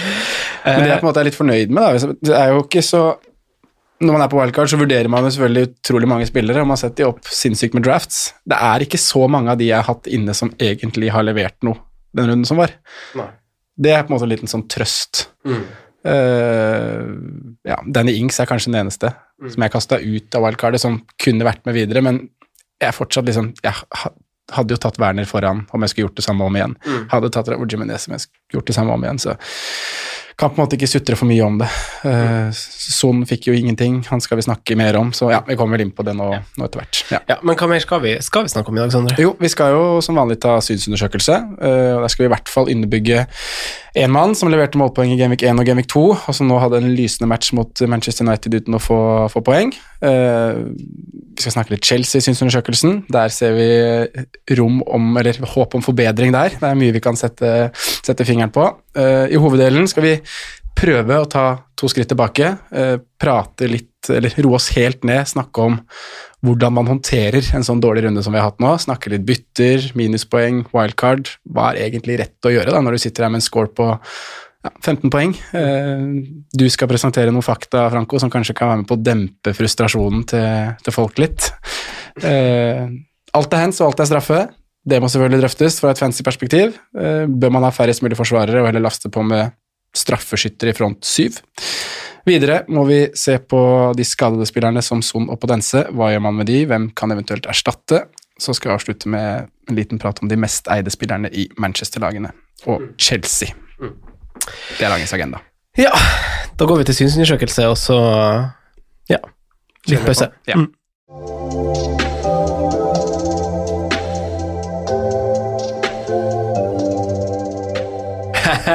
[0.64, 2.80] Men det jeg på en måte er litt fornøyd med, da, det er jo ikke
[2.80, 3.02] så
[4.00, 6.80] Når man er på wildcard, så vurderer man jo selvfølgelig utrolig mange spillere, og man
[6.80, 8.32] setter de opp sinnssykt med drafts.
[8.48, 11.60] Det er ikke så mange av de jeg har hatt inne som egentlig har levert
[11.66, 11.78] noe
[12.14, 12.72] den runden som var.
[13.18, 13.28] Nei.
[13.74, 15.28] Det er på en måte en liten sånn trøst.
[15.46, 15.64] Mm.
[16.04, 17.04] Eh,
[17.64, 21.46] ja, Danny Ings er kanskje den eneste som jeg kasta ut av wildcardet, som kunne
[21.46, 22.20] vært med videre, men
[22.82, 23.74] jeg fortsatt liksom Jeg
[24.52, 26.74] hadde jo tatt Werner foran om jeg skulle gjort det samme om igjen.
[26.84, 27.04] Mm.
[27.12, 29.36] Hadde tatt Raúl Jimenez om jeg skulle gjort det samme om igjen, så
[30.36, 31.68] kan på en måte ikke sutre for mye om det.
[32.02, 35.78] Uh, Son fikk jo ingenting, han skal vi snakke mer om, så ja, vi kommer
[35.78, 37.02] vel inn på det nå, nå etter hvert.
[37.12, 37.20] Ja.
[37.30, 39.16] Ja, men hva mer skal vi, skal vi snakke om i dag, Sondre?
[39.20, 41.40] Jo, vi skal jo som vanlig ta synsundersøkelse.
[41.60, 43.24] Uh, Der skal vi i hvert fall innebygge
[43.94, 46.80] én mann som leverte målpoeng i Gameweek 1 og Gameweek 2, og som nå hadde
[46.82, 48.98] en lysende match mot Manchester United uten å få,
[49.30, 49.70] få poeng.
[50.02, 50.66] Uh,
[51.34, 53.04] vi skal snakke litt Chelsea i synsundersøkelsen.
[53.12, 53.68] Der ser vi
[54.58, 56.58] rom om, eller håp om forbedring der.
[56.58, 57.70] Det er mye vi kan sette,
[58.06, 58.66] sette fingeren på.
[58.96, 60.14] Eh, I hoveddelen skal vi
[60.74, 61.46] prøve å ta
[61.78, 65.78] to skritt tilbake, eh, prate litt, eller roe oss helt ned, snakke om
[66.44, 68.74] hvordan man håndterer en sånn dårlig runde som vi har hatt nå.
[68.76, 71.30] Snakke litt bytter, minuspoeng, wildcard.
[71.48, 73.86] Hva er egentlig rett å gjøre da, når du sitter her med en score på
[73.94, 75.32] ja, 15 poeng?
[75.56, 76.04] Eh,
[76.52, 80.26] du skal presentere noen fakta, Franco, som kanskje kan være med på å dempe frustrasjonen
[80.34, 81.48] til, til folk litt.
[83.34, 84.42] Alt er hands, og alt er straffe.
[84.84, 86.74] Det må selvfølgelig drøftes fra et fancy perspektiv.
[86.98, 89.54] Eh, bør man ha færrest mulig forsvarere og heller laste på med
[89.96, 91.40] straffeskytter i front syv?
[92.24, 93.60] Videre må vi se på
[93.96, 95.86] de skadede spillerne som Son og Podense.
[95.92, 96.62] Hva gjør man med de?
[96.68, 98.04] Hvem kan eventuelt erstatte?
[98.40, 102.32] Så skal vi avslutte med en liten prat om de mest eide spillerne i Manchester-lagene
[102.66, 103.52] og Chelsea.
[103.80, 105.40] Det er dagens agenda.
[105.78, 105.92] Ja,
[106.58, 107.98] da går vi til synsundersøkelse, og så
[109.10, 109.20] ja,
[109.90, 110.30] litt pause.
[110.48, 110.60] Ja.
[110.60, 112.12] Mm.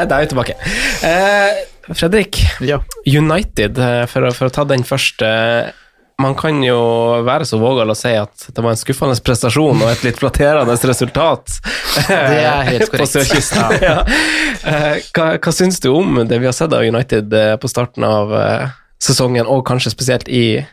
[0.06, 0.56] Da er vi tilbake.
[1.04, 2.80] Eh, Fredrik, Ja.
[3.08, 5.22] United, eh, for for å ta den først.
[5.26, 5.72] eh,
[6.20, 6.76] Man kan jo
[7.24, 10.76] være så vågal å si at det var en skuffende prestasjon og et litt flatterende
[10.76, 11.48] resultat.
[11.96, 13.80] Det er helt På sørkysten.
[13.88, 14.02] Ja.
[14.66, 18.04] Eh, Hva, hva syns du om det vi har sett av United eh, på starten
[18.04, 18.68] av eh,
[19.00, 20.66] sesongen, og kanskje spesielt i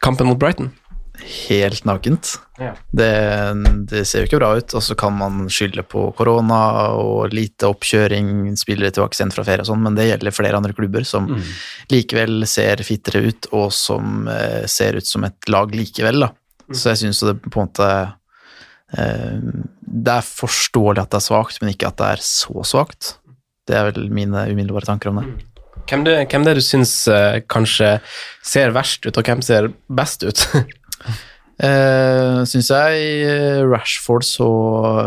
[0.00, 0.70] kampen mot Brighton?
[1.26, 2.36] Helt nakent.
[2.58, 2.72] Ja.
[2.94, 3.10] Det,
[3.90, 6.60] det ser jo ikke bra ut, og så kan man skylde på korona
[6.94, 10.76] og lite oppkjøring, spillere tilbake sendt fra ferie og sånn, men det gjelder flere andre
[10.76, 11.28] klubber som
[11.90, 16.30] likevel ser fittere ut, og som eh, ser ut som et lag likevel, da.
[16.72, 17.90] Så jeg syns det på en måte
[18.98, 19.36] eh,
[19.78, 23.16] Det er forståelig at det er svakt, men ikke at det er så svakt.
[23.66, 25.28] Det er vel mine umiddelbare tanker om det.
[25.86, 27.96] Hvem det, hvem det du syns eh, kanskje
[28.42, 30.42] ser verst ut, og hvem ser best ut?
[31.56, 34.48] Uh, syns jeg eh, Rashford så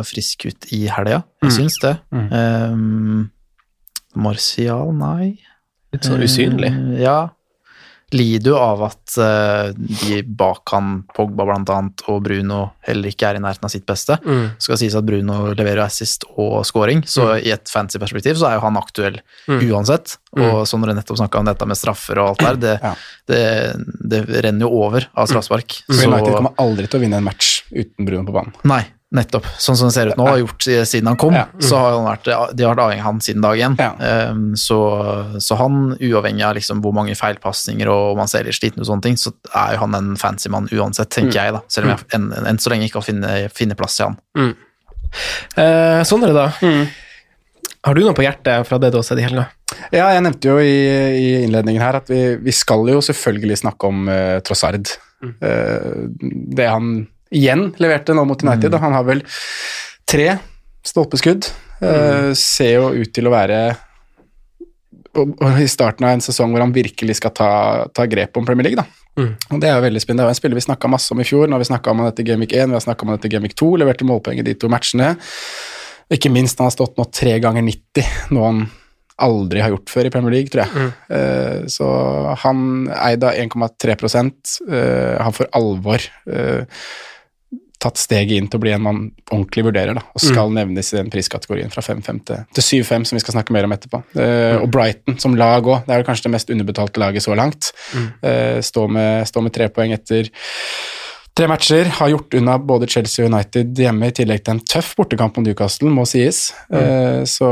[0.07, 1.21] frisk ut i helga.
[1.45, 1.95] Jeg syns det.
[2.11, 3.29] Um,
[4.17, 5.35] Martial, nei.
[5.93, 6.71] Litt sånn usynlig.
[6.73, 7.19] Uh, ja.
[8.11, 13.37] Lider jo av at eh, de bak han, Pogba annet, og Bruno heller ikke er
[13.37, 14.17] i nærheten av sitt beste.
[14.25, 14.47] Mm.
[14.57, 18.57] Skal sies at Bruno leverer assist og scoring, så i et fancy perspektiv så er
[18.57, 19.19] jo han aktuell
[19.49, 19.61] Mm.
[19.71, 20.17] uansett.
[20.37, 22.93] Og så når du nettopp snakka om dette med straffer og alt der, det, Ja.
[23.27, 23.75] det,
[24.09, 25.83] det renner jo over av straffespark.
[25.89, 25.95] Mm.
[25.95, 28.53] Så- United kommer aldri til å vinne en match uten Bruno på banen.
[28.63, 29.47] Nei, nettopp.
[29.57, 31.47] Sånn som det ser ut nå, har gjort siden han kom, Ja.
[31.65, 33.77] så har han vært, de har vært avhengig av han siden dag én.
[33.81, 34.29] Ja.
[34.29, 34.77] Um, så,
[35.41, 38.85] så han, uavhengig av liksom hvor mange feilpasninger og om han ser litt sliten ut
[38.85, 41.63] og sånne ting, så er jo han en fancy mann uansett, tenker jeg, da.
[41.73, 44.55] Selv om jeg enn en, så lenge ikke har funnet, finne plass til han.
[45.57, 46.51] Eh, Sondre, da.
[47.87, 49.47] Har du noe på hjertet fra det du har sett i helga?
[49.93, 50.73] Ja, jeg nevnte jo i,
[51.17, 54.91] i innledningen her at vi, vi skal jo selvfølgelig snakke om uh, Trossard.
[55.23, 58.73] Uh, det han igjen leverte nå mot United.
[58.73, 59.23] og Han har vel
[60.09, 60.31] tre
[60.85, 61.49] stolpeskudd.
[61.81, 63.59] Eh, Ser jo ut til å være
[65.59, 67.51] i starten av en sesong hvor han virkelig skal ta,
[67.93, 68.79] ta grep om Premier League.
[68.79, 68.85] da.
[69.19, 69.35] Mm.
[69.51, 70.23] Og Det er jo veldig spennende.
[70.23, 71.47] Det var en spiller vi snakka masse om i fjor.
[71.47, 73.33] Nå har vi snakka om han etter Gamic 1, vi har snakka om han etter
[73.33, 73.71] Gamic 2.
[73.81, 75.15] Leverte målpoeng i de to matchene.
[76.13, 78.63] Ikke minst han har stått nå tre ganger 90 nå han
[79.19, 80.71] aldri har gjort før i Premier League, tror jeg.
[80.71, 80.91] Mm.
[81.11, 81.87] Uh, så
[82.45, 82.63] han
[82.95, 86.63] eide av 1,3 uh, Han for alvor eh,
[87.79, 88.97] tatt steget inn til å bli en man
[89.31, 93.15] ordentlig vurderer, da, og skal nevnes i den priskategorien fra 5-5 til, til 7-5, som
[93.15, 94.01] vi skal snakke mer om etterpå.
[94.19, 97.35] Eh, Og Brighton som lag òg, det er vel kanskje det mest underbetalte laget så
[97.39, 97.71] langt.
[98.21, 100.27] Eh, Står med, stå med tre poeng etter
[101.39, 101.85] tre matcher.
[101.85, 105.45] Har gjort unna både Chelsea og United hjemme, i tillegg til en tøff bortekamp mot
[105.47, 106.49] Newcastle, må sies.
[106.67, 107.23] Mm.
[107.29, 107.47] Så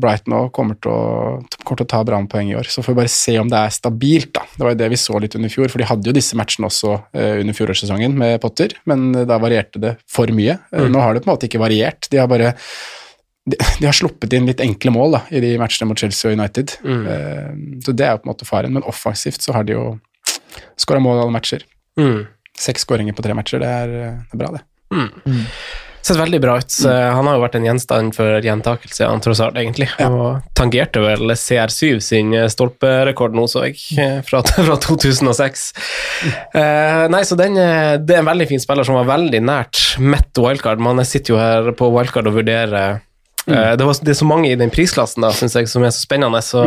[0.00, 2.68] Brighton òg kommer, kommer til å ta bra med poeng i år.
[2.68, 4.44] Så får vi bare se om det er stabilt, da.
[4.52, 6.68] Det var jo det vi så litt under fjor, for de hadde jo disse matchene
[6.68, 10.58] også eh, under fjorårssesongen med Potter, men eh, da varierte det for mye.
[10.74, 10.90] Mm.
[10.92, 12.10] Nå har det på en måte ikke variert.
[12.12, 12.52] De har bare
[13.48, 16.36] de, de har sluppet inn litt enkle mål da, i de matchene mot Chelsea og
[16.36, 16.76] United.
[16.84, 17.48] Eh,
[17.86, 18.76] så det er jo på en måte faren.
[18.76, 19.86] Men offensivt så har de jo
[20.76, 21.64] skåra mål i alle matcher.
[21.96, 22.20] Mm.
[22.60, 24.64] Seks skåringer på tre matcher, det er, eh, det er bra, det.
[24.92, 25.46] Mm.
[26.02, 26.76] Sett veldig bra ut.
[26.84, 27.14] Mm.
[27.14, 29.90] Han har jo vært en gjenstand for gjentakelse, han tross alt, egentlig.
[30.06, 35.66] Og tangerte vel CR7 sin eh, stolperekord nå, så jeg, eh, fra, fra 2006.
[36.56, 39.82] Eh, nei, så den, eh, det er en veldig fin spiller som var veldig nært
[40.00, 40.80] mitt wildcard.
[40.80, 43.00] Man sitter jo her på wildcard og vurderer
[43.48, 43.78] Mm.
[43.80, 46.02] det, var, det er så mange i den prisklassen da, synes jeg, som er så
[46.04, 46.42] spennende.
[46.44, 46.66] så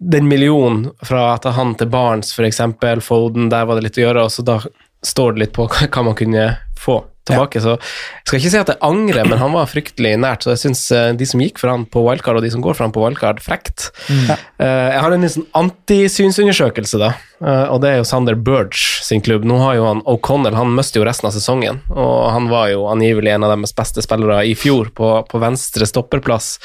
[0.00, 4.22] den millionen fra at han til for eksempel, Foden, der var det litt å gjøre,
[4.24, 4.60] og så da
[5.06, 7.60] står det litt på hva man kunne få tilbake.
[7.62, 10.62] Så jeg skal ikke si at jeg angrer, men han var fryktelig nært, så jeg
[10.64, 10.82] syns
[11.18, 13.42] de som gikk for han på wildcard, og de som går for han på wildcard,
[13.44, 13.90] frekt.
[14.08, 14.36] Ja.
[14.58, 17.12] jeg har en liksom sånn antisynsundersøkelse, da,
[17.44, 19.46] eh, og det er jo Sander Burge sin klubb.
[19.48, 22.88] Nå har jo han O'Connell, han mister jo resten av sesongen, og han var jo
[22.90, 26.56] angivelig en av deres beste spillere i fjor på, på venstre stopperplass.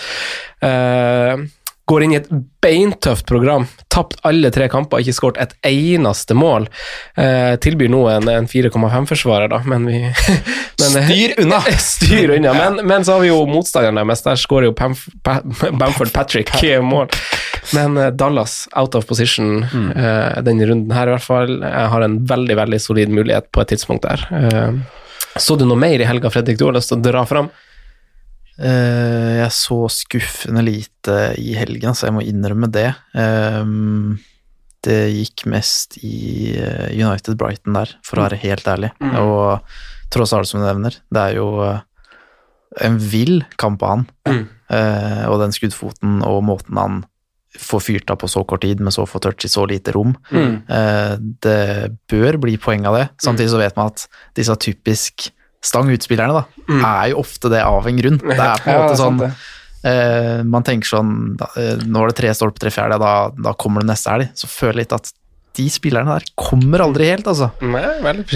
[1.86, 2.30] Går inn i et
[2.66, 6.66] beintøft program, tapt alle tre kamper, ikke skåret et eneste mål.
[7.22, 10.00] Eh, tilbyr nå en, en 4,5-forsvarer, da, men vi
[10.82, 11.62] men, Styr unna!
[11.92, 12.56] styr unna.
[12.64, 16.50] Men, men så har vi jo motstanderen deres, der skårer jo Pamf Bamford Patrick
[16.82, 17.14] mål.
[17.74, 21.58] Men eh, Dallas out of position eh, denne runden her, i hvert fall.
[21.62, 24.26] Jeg har en veldig, veldig solid mulighet på et tidspunkt der.
[24.34, 25.06] Eh,
[25.38, 27.50] så du noe mer i helga, Fredrik, du har lyst til å dra fram?
[28.56, 32.88] Eh, jeg så skuffende lite i helgen, så jeg må innrømme det.
[33.20, 34.18] Ehm,
[34.86, 38.94] det gikk mest i eh, United Brighton der, for å være helt ærlig.
[39.20, 39.66] Og
[40.14, 41.82] tross alt som du nevner, det er jo eh,
[42.86, 44.08] en vill kamp av han.
[44.70, 47.04] Eh, og den skuddfoten og måten han
[47.56, 50.16] får fyrt av på så kort tid, med så få touch i så lite rom.
[50.68, 51.14] Eh,
[51.44, 53.06] det bør bli poeng av det.
[53.24, 55.30] Samtidig så vet man at disse typisk
[55.64, 58.18] stang utspillerne da, er jo ofte det av en grunn.
[58.26, 59.30] Det er på en måte det er sant sånn det.
[59.92, 63.54] eh, Man tenker sånn da, eh, Nå er det tre stolper, tre fjerde, da, da
[63.54, 64.32] kommer det neste helg.
[64.36, 65.12] Så føler jeg litt at
[65.56, 67.48] de spillerne der kommer aldri helt, altså.
[67.64, 67.82] Nei.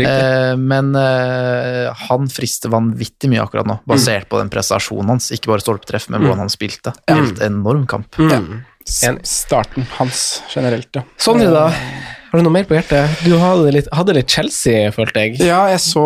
[0.07, 5.27] Eh, men eh, han frister vanvittig mye akkurat nå, basert på den prestasjonen hans.
[5.35, 6.93] Ikke bare stolpetreff, men hvordan han spilte.
[7.11, 8.15] Helt enorm kamp.
[8.15, 8.61] Mm.
[8.87, 10.21] S starten hans
[10.55, 11.03] generelt, ja.
[11.19, 11.65] Sondre, da?
[12.29, 13.23] Har du noe mer på hjertet?
[13.25, 15.39] Du hadde litt, hadde litt Chelsea, følte jeg.
[15.41, 16.03] Ja, jeg så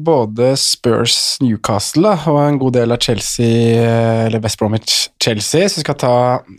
[0.00, 5.82] både Spurs Newcastle da, og en god del av Chelsea, eh, eller West Bromwich-Chelsea, så
[5.82, 6.14] vi skal ta,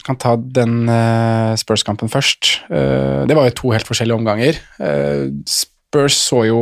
[0.06, 2.52] kan ta den uh, Spurs-kampen først.
[2.70, 4.62] Uh, det var jo to helt forskjellige omganger.
[4.78, 6.62] Uh, Spurs så jo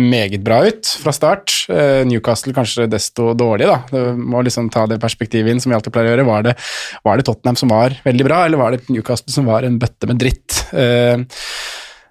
[0.00, 1.52] meget bra ut fra start.
[1.70, 3.78] Eh, Newcastle kanskje desto dårlig, da.
[3.92, 6.28] Du må liksom ta det perspektivet inn, som vi alltid pleier å gjøre.
[6.28, 6.58] Var det,
[7.06, 10.10] var det Tottenham som var veldig bra, eller var det Newcastle som var en bøtte
[10.10, 10.64] med dritt?
[10.72, 11.16] Eh,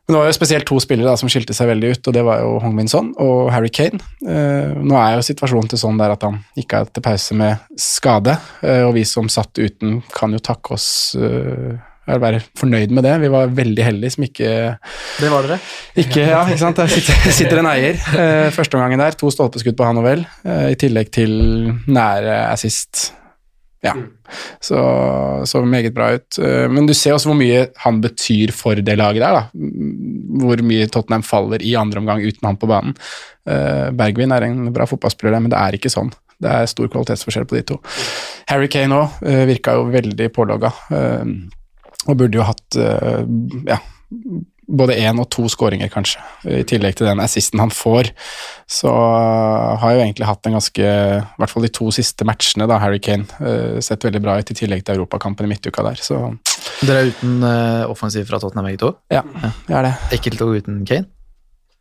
[0.04, 2.26] men det var jo spesielt to spillere da, som skilte seg veldig ut, og det
[2.28, 4.02] var jo Hong Min Son og Harry Kane.
[4.28, 7.80] Eh, nå er jo situasjonen til sånn der at han gikk av til pause med
[7.80, 8.36] skade,
[8.84, 10.89] og vi som satt uten, kan jo takke oss
[12.06, 13.16] eh, vil være fornøyd med det.
[13.24, 14.52] Vi var veldig heldige som ikke
[15.20, 15.60] Det var dere.
[15.96, 16.78] ikke, ja, ikke sant?
[16.78, 17.98] Der sitter, sitter en eier.
[18.20, 21.36] Eh, første omgangen der, to stolpeskudd på han og vel, eh, i tillegg til
[21.88, 23.12] nære assist.
[23.84, 23.92] Ja,
[24.63, 24.78] så,
[25.44, 26.38] så meget bra ut.
[26.39, 29.42] Eh, men du ser også hvor mye han betyr for det laget der, da.
[30.44, 32.96] Hvor mye Tottenham faller i andre omgang uten han på banen.
[33.44, 36.13] Eh, Bergvin er en bra fotballspiller, men det er ikke sånn.
[36.39, 37.82] Det er stor kvalitetsforskjell på de to.
[38.48, 39.20] Harry Kane òg
[39.52, 40.72] virka jo veldig pålogga.
[42.04, 43.24] Eh, og burde jo hatt eh,
[43.70, 43.80] ja,
[44.68, 48.12] både én og to skåringer, kanskje, i tillegg til den assisten han får.
[48.70, 52.68] Så uh, har jo egentlig hatt en ganske I hvert fall de to siste matchene,
[52.70, 56.00] da, Harry Kane, uh, sett veldig bra ut, i tillegg til europakampen i midtuka der.
[56.02, 56.20] Så
[56.84, 58.94] Dere er uten eh, offensiv fra Tottenham, begge to?
[59.13, 59.22] ja,
[59.70, 59.94] jeg er det.
[60.18, 61.08] Ekkelt å gå uten Kane?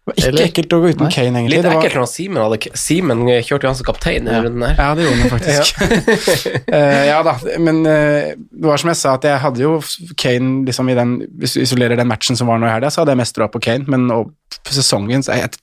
[0.03, 0.47] Det var ikke Eller?
[0.49, 1.11] ekkelt å gå uten Nei.
[1.15, 1.51] Kane, egentlig.
[1.53, 4.41] Litt Det var- ekkelt når Simen hadde Simen kjørte jo han som kaptein i Ja.
[4.43, 4.75] runden her.
[4.75, 5.73] Ja, det gjorde han faktisk.
[6.73, 9.77] Eh, ja da, men uh, det var som jeg sa, at jeg hadde jo
[10.19, 13.03] Kane liksom i den Hvis du isolerer den matchen som var nå i helga, så
[13.03, 14.33] hadde jeg mest troa på Kane, men og,
[14.67, 15.61] på sesongen så er jeg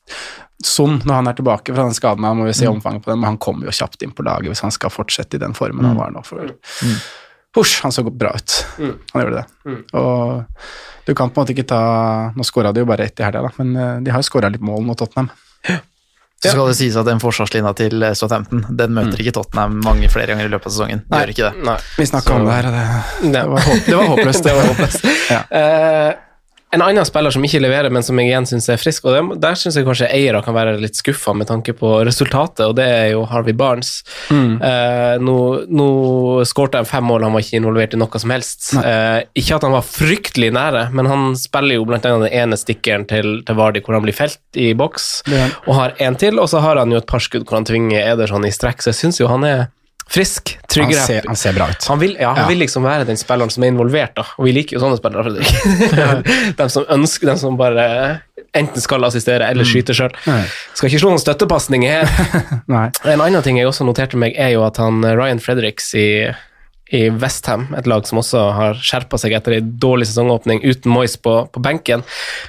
[0.59, 3.19] Sånn, når han er tilbake fra den skaden, han må vi se omfanget på den,
[3.21, 5.85] men han kommer jo kjapt inn på laget hvis han skal fortsette i den formen
[5.87, 6.19] han var nå.
[6.27, 6.51] For,
[7.57, 8.55] Husj, han så bra ut.
[8.77, 8.95] Mm.
[9.13, 9.77] Han gjorde det.
[9.97, 10.43] Og
[11.05, 11.81] du kan på en måte ikke ta
[12.37, 14.61] Nå skåra de jo bare ett i helga, men eh, de har jo skåra litt
[14.65, 15.31] mål mot Tottenham.
[16.39, 20.07] Så skal det sies at den forsvarslinja til eh, Southampton Den møter ikke Tottenham mange
[20.13, 21.03] flere ganger i løpet av sesongen.
[21.09, 21.23] Nei.
[21.23, 21.65] Gjør ikke det.
[21.67, 21.77] Nei.
[21.97, 22.85] Vi snakka om det her, og det,
[23.19, 24.43] Det det, var, det var håpløst.
[24.47, 25.07] det var håpløst.
[25.33, 25.43] Ja.
[26.75, 29.21] En annen spiller som ikke leverer, men som jeg igjen syns er frisk, og det,
[29.41, 32.85] der syns jeg kanskje eiere kan være litt skuffa med tanke på resultatet, og det
[32.85, 34.03] er jo Harvey Barnes.
[34.61, 35.87] Eh, nå nå
[36.45, 38.69] skårte han fem mål, han var ikke involvert i noe som helst.
[38.77, 42.61] Eh, ikke at han var fryktelig nære, men han spiller jo blant annet den ene
[42.61, 45.09] stikkeren til, til Vardi hvor han blir felt i boks,
[45.65, 48.05] og har en til, og så har han jo et par skudd hvor han tvinger
[48.13, 49.67] Ederson i strekk, så jeg syns jo han er
[50.09, 51.03] frisk, Han tryggere.
[51.05, 51.85] ser, han ser bra ut.
[51.89, 52.47] Han vil, ja, han Ja.
[52.49, 54.23] vil liksom være den spilleren som er involvert, da.
[54.39, 56.55] Og vi liker jo sånne spillere, Fredrik.
[56.57, 57.85] de som ønsker, de som bare
[58.57, 60.09] enten skal assistere eller skyte sjøl.
[60.73, 62.91] Skal ikke slå noen støttepasninger her.
[63.13, 66.07] En annen ting jeg også noterte meg, er jo at han Ryan Fredericks i,
[66.95, 71.15] i Westham, et lag som også har skjerpa seg etter en dårlig sesongåpning uten Moyes
[71.21, 72.01] på, på benken.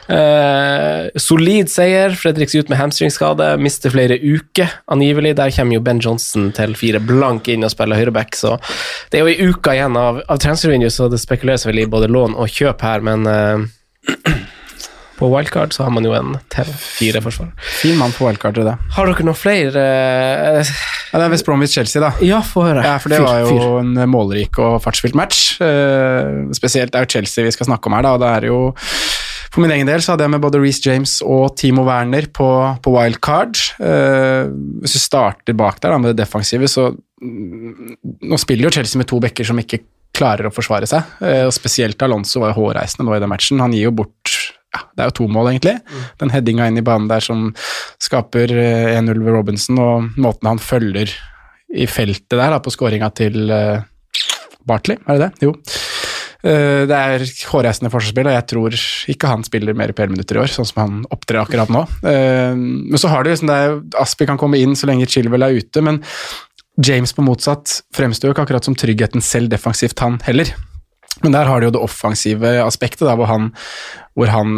[0.09, 2.17] Eh, solid seier.
[2.17, 5.35] Fredriks ut med hamstringskade, mister flere uker, angivelig.
[5.41, 8.57] Der kommer jo Ben Johnson til fire blank inn og spiller høyreback, så
[9.11, 12.09] det er jo ei uke igjen av, av transfervinduet, så det spekuleres vel i både
[12.11, 13.69] lån og kjøp her, men eh,
[15.21, 17.53] på wildcard så har man jo en til fire forsvar.
[17.81, 18.77] Fin mann på Wildcard det.
[18.97, 20.75] Har dere noen flere eh,
[21.11, 22.13] Ja, det er West Bromwich-Chelsea, da.
[22.25, 22.85] Ja, få høre.
[22.87, 23.81] Ja, for det Fyr, var jo fyr.
[23.83, 25.57] en målrik og fartsfylt match.
[25.65, 28.17] Eh, spesielt det er jo Chelsea vi skal snakke om her, da.
[28.17, 28.61] og det er jo
[29.51, 32.47] for min egen del så hadde jeg med både Reece James og Timo Werner på,
[32.85, 33.59] på wildcard.
[33.83, 34.45] Eh,
[34.85, 37.97] hvis du starter bak der da, med det defensive, så mm,
[38.31, 39.83] Nå spiller jo Chelsea med to bekker som ikke
[40.15, 41.17] klarer å forsvare seg.
[41.25, 43.63] Eh, og Spesielt Alonso var jo hårreisende nå i den matchen.
[43.63, 44.37] Han gir jo bort
[44.71, 45.77] ja, Det er jo to mål, egentlig.
[46.21, 47.51] Den headinga inn i banen der som
[48.03, 51.13] skaper eh, 1-0 ved Robinson, og måten han følger
[51.71, 53.87] i feltet der da, på skåringa til eh,
[54.67, 55.49] Bartley, er det det?
[55.49, 55.55] Jo.
[56.41, 58.77] Eh, det er hårreisende forsvarsspill, og jeg tror
[59.13, 61.85] ikke han spiller mer PL-minutter i år, sånn som han opptrer akkurat nå.
[62.07, 65.45] Eh, men så har du liksom det er, Aspi kan komme inn så lenge Chilwell
[65.47, 66.01] er ute, men
[66.81, 70.55] James på motsatt fremstår jo ikke akkurat som tryggheten selv defensivt, han heller.
[71.23, 73.51] Men der har du jo det offensive aspektet, da, hvor han,
[74.17, 74.55] hvor han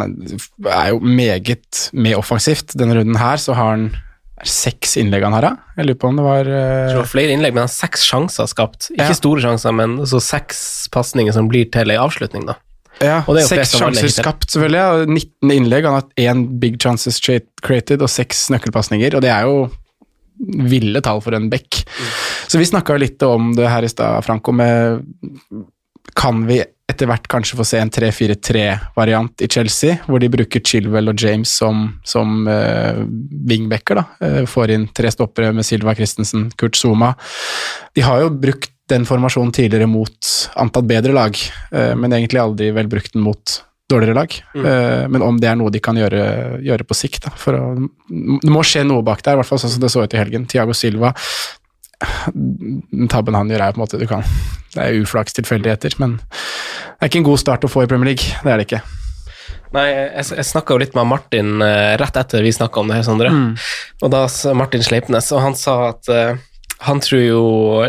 [0.69, 2.75] er jo meget med offensivt.
[2.79, 3.87] Denne runden her så har han
[4.47, 5.51] seks innlegg han har, da?
[5.77, 7.69] Jeg lurer på om det var Jeg eh, tror det var flere innlegg, men han
[7.71, 8.89] har seks sjanser skapt.
[8.93, 9.17] Ikke Ja.
[9.17, 10.61] store sjanser, men så seks
[10.93, 12.57] pasninger som blir til ei avslutning, da.
[13.01, 14.81] Ja, seks sjanser skapt, selvfølgelig.
[14.83, 15.05] Ja.
[15.09, 15.87] 19 innlegg.
[15.87, 19.69] Han har hatt én big chances created og seks nøkkelpasninger, og det er jo
[20.43, 21.83] ville tall for en back.
[22.47, 25.03] Så vi snakka litt om det her i stad, Franco, med
[26.17, 31.09] Kan vi etter hvert kanskje få se en 3-4-3-variant i Chelsea, hvor de bruker Chilwell
[31.09, 33.01] og James som, som uh,
[33.49, 34.05] wingbacker, da.
[34.19, 37.13] Eh, får inn tre stoppere med Silva Christensen, Kurt Zuma.
[37.95, 41.39] De har jo brukt den formasjonen tidligere mot antatt bedre lag,
[41.71, 43.61] uh, men egentlig aldri vel brukt den mot
[43.93, 44.35] dårligere lag.
[44.55, 46.23] Eh, men om det er noe de kan gjøre,
[46.63, 47.27] gjøre på sikt.
[47.27, 47.73] Da, å,
[48.09, 50.21] det må skje noe bak der, i hvert fall sånn som det så ut i
[50.21, 50.47] helgen.
[50.49, 51.13] Tiago Silva
[52.33, 54.25] Den tabben han gjør, er på en måte du kan
[54.73, 58.13] Det er uflaks tilfeldigheter, men det er ikke en god start å få i Premier
[58.13, 58.41] League.
[58.43, 58.83] Det er det ikke.
[59.73, 62.99] Nei, jeg, jeg snakka jo litt med Martin eh, rett etter vi snakka om det
[62.99, 63.31] her, Sondre.
[64.05, 64.25] Og da
[64.57, 66.41] Martin Sleipnes, og han sa at uh,
[66.85, 67.43] han tror jo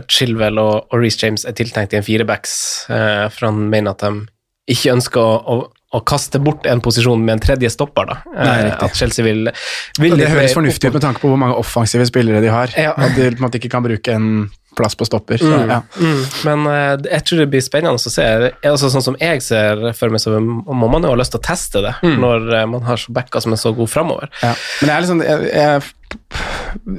[0.09, 2.55] Chilwell og, og Reece James er tiltenkt i en firebacks,
[2.89, 4.25] uh, for han mener at de
[4.75, 5.57] ikke ønsker å, å,
[5.95, 8.17] å kaste bort en posisjon med en tredje stopper, da.
[8.35, 9.47] Eh, Nei, at Chelsea vil,
[10.03, 12.75] vil det høres fornuftig ut med tanke på hvor mange offensive spillere de har.
[12.75, 12.93] Ja.
[12.99, 14.29] At de på en måte ikke kan bruke en
[14.75, 15.39] plass på stopper.
[15.39, 15.81] Så, Mm, ja.
[15.95, 16.23] mm.
[16.49, 18.25] Men uh, jeg tror det blir spennende å se.
[18.67, 21.47] Altså, sånn som jeg ser for meg, så må man jo ha lyst til å
[21.47, 22.17] teste det Mm.
[22.25, 24.33] når uh, man har så backa som er så god framover.
[24.43, 24.51] Ja.
[24.83, 25.85] Men jeg er, liksom, jeg, jeg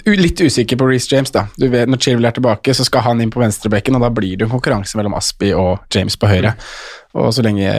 [0.06, 1.32] litt usikker på Reece James.
[1.32, 1.47] da.
[1.58, 4.38] Du vet, Når Chilwell er tilbake, så skal han inn på venstrebekken, og da blir
[4.38, 6.56] det jo konkurranse mellom Aspi og James på høyre.
[7.15, 7.69] Og så lenge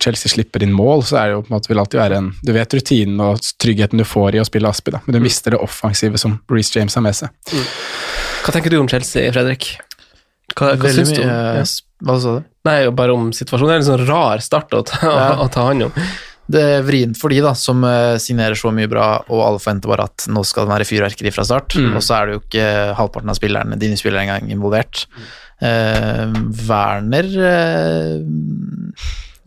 [0.00, 2.32] Chelsea slipper inn mål, så er det jo på en måte vil alltid være en
[2.44, 5.50] Du vet rutinen og tryggheten du får i å spille Aspi, da, men du mister
[5.56, 7.28] det offensive som Reece James har med seg.
[8.44, 9.78] Hva tenker du om Chelsea, Fredrik?
[10.56, 11.22] Hva, hva syns du?
[11.22, 11.64] Om, Ja.
[12.04, 12.44] Hva sa du?
[12.68, 13.70] Nei, bare om situasjonen.
[13.70, 15.36] Det er en sånn rar start å ta, Ja.
[15.40, 15.92] å ta hånd om.
[16.46, 19.90] Det er vrient for de da, som eh, signerer så mye bra, og alle forventer
[19.90, 21.74] bare at nå skal det være fyrverkeri fra start.
[21.74, 21.96] Mm.
[21.98, 22.66] Og så er det jo ikke
[23.00, 25.06] halvparten av spillerne, dine spillere engang involvert.
[25.64, 26.36] Eh,
[26.68, 28.20] Werner eh,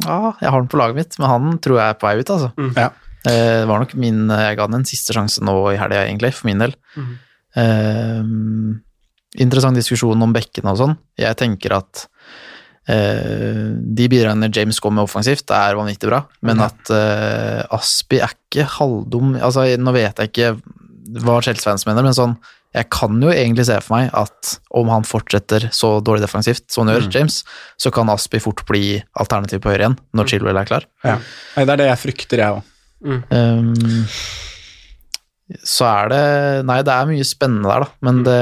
[0.03, 2.33] Ja, jeg har den på laget mitt, men han tror jeg er på vei ut,
[2.35, 2.51] altså.
[2.59, 2.73] Mm.
[2.75, 2.89] Ja.
[3.27, 6.33] Eh, det var nok min Jeg ga den en siste sjanse nå i helga, egentlig,
[6.35, 6.75] for min del.
[6.99, 7.17] Mhm.
[7.59, 8.21] Eh,
[9.39, 10.95] interessant diskusjon om bekkene og sånn.
[11.19, 12.18] Jeg tenker at eh,
[12.87, 18.65] de bidragene James går med offensivt, er vanvittig bra, men at uh, Aspi er ikke
[18.79, 20.53] halvdum Altså, nå vet jeg ikke
[21.21, 22.37] hva Chelsea-fans mener, men sånn
[22.75, 26.85] jeg kan jo egentlig se for meg at om han fortsetter så dårlig defensivt som
[26.85, 27.13] han gjør, Mm.
[27.15, 27.39] James,
[27.81, 30.85] så kan Aspi fort bli alternativ på høyre igjen når Chilwell er klar.
[31.03, 31.15] Ja.
[31.55, 32.61] Det er det jeg frykter, jeg òg.
[33.33, 33.73] Um,
[35.65, 36.23] så er det
[36.69, 37.89] Nei, det er mye spennende der, da.
[38.05, 38.39] Men det,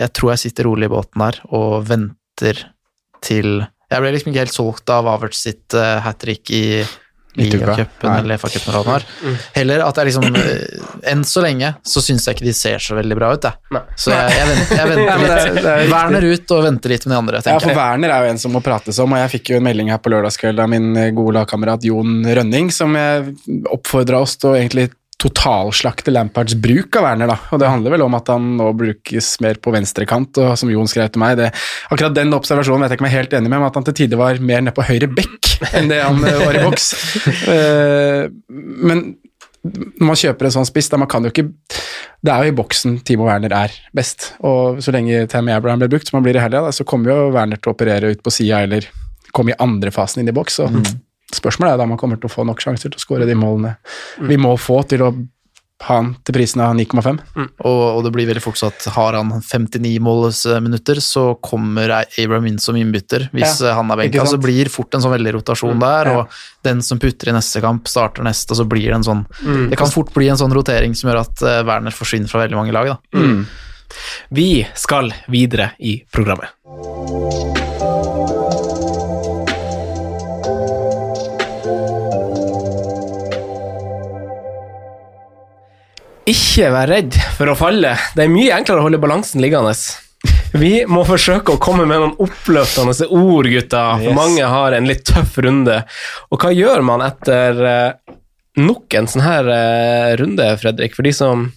[0.00, 2.64] jeg tror jeg sitter rolig i båten der og venter
[3.22, 3.62] til
[3.92, 6.82] Jeg ble liksom ikke helt solgt av Averts sitt uh, hat trick i.
[7.32, 9.04] Ligacupen eller FA-cupen eller hva det var.
[9.54, 12.98] Heller at jeg liksom eh, Enn så lenge så syns jeg ikke de ser så
[12.98, 13.80] veldig bra ut, jeg.
[13.96, 15.62] Så jeg, jeg, venter, jeg venter men det er- litt.
[15.64, 17.72] det er Werner ut og venter litt med de andre, tenker jeg.
[17.72, 17.80] Ja, for.
[17.80, 20.02] Werner er jo en som må prates om, og jeg fikk jo en melding her
[20.04, 23.32] på lørdagskveld av min eh, gode lagkamerat Jon Rønning, som jeg
[23.78, 24.90] oppfordra oss til å egentlig
[25.22, 27.38] totalslakte Lampards bruk av Werner, da.
[27.54, 30.90] Og det handler vel om at han nå brukes mer på venstrekant, og som Jon
[30.90, 31.50] skrev til meg, det,
[31.92, 33.86] akkurat den observasjonen vet jeg ikke om jeg er helt enig med, men at han
[33.88, 36.88] til tider var mer nede på høyre bekk enn det han eh, var i boks.
[37.52, 38.24] Eh,
[38.88, 39.04] men
[39.62, 42.56] når man kjøper en sånn spiss, da man kan jo ikke Det er jo i
[42.58, 46.38] boksen Timo Werner er best, og så lenge Tammy Abraham blir brukt, som han blir
[46.38, 48.86] i helga, så kommer jo Werner til å operere ut på sida eller
[49.34, 50.58] komme i andre fasen inn i boks.
[50.58, 50.68] Så
[51.34, 53.36] spørsmålet er da om han kommer til å få nok sjanser til å skåre de
[53.38, 53.76] målene
[54.28, 55.12] vi må få til å
[55.82, 57.18] ha han til prisen av 9,5.
[57.66, 62.46] Og, og det blir veldig fort sånn at har han 59 målsminutter, så kommer Abraham
[62.52, 64.26] inn som innbytter hvis Ja, han er benka.
[64.30, 66.22] Så blir fort en sånn veldig rotasjon der, ja.
[66.22, 69.26] og den som putter i neste kamp, starter neste, og så blir det en sånn
[69.42, 69.70] Mm.
[69.70, 72.58] Det kan fort bli en sånn rotering som gjør at eh, Werner forsvinner fra veldig
[72.58, 73.22] mange lag, da.
[74.30, 77.61] Vi skal videre i programmet.
[86.30, 87.96] Ikke vær redd for å falle.
[88.14, 89.74] Det er mye enklere å holde balansen liggende.
[90.54, 93.96] Vi må forsøke å komme med noen oppløftende ord, gutter.
[93.98, 94.14] For Yes.
[94.14, 95.80] mange har en litt tøff runde.
[96.30, 98.14] Og hva gjør man etter eh,
[98.62, 100.94] nok en sånn her eh, runde, Fredrik?
[100.94, 101.48] For de som,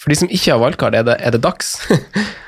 [0.00, 1.76] for de som ikke har valgkart, er det, er det dags?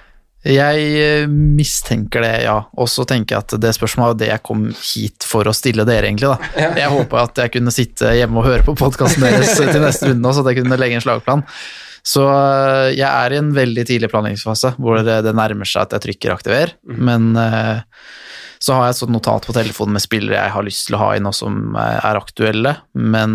[0.45, 2.59] Jeg eh, mistenker det, ja.
[2.77, 5.87] Og så tenker jeg at det spørsmålet er det jeg kom hit for å stille
[5.89, 6.35] dere, egentlig.
[6.35, 6.67] da.
[6.77, 10.29] Jeg håpa at jeg kunne sitte hjemme og høre på podkasten deres til neste runde,
[10.29, 11.47] også, så at jeg kunne legge en slagplan.
[12.05, 16.07] Så eh, jeg er i en veldig tidlig planleggingsfase hvor det, nærmer seg at jeg
[16.11, 17.81] trykker aktiver, men eh,
[18.61, 21.03] så har jeg et sånt notat på telefonen med spillere jeg har lyst til å
[21.07, 23.35] ha inn og som er aktuelle, men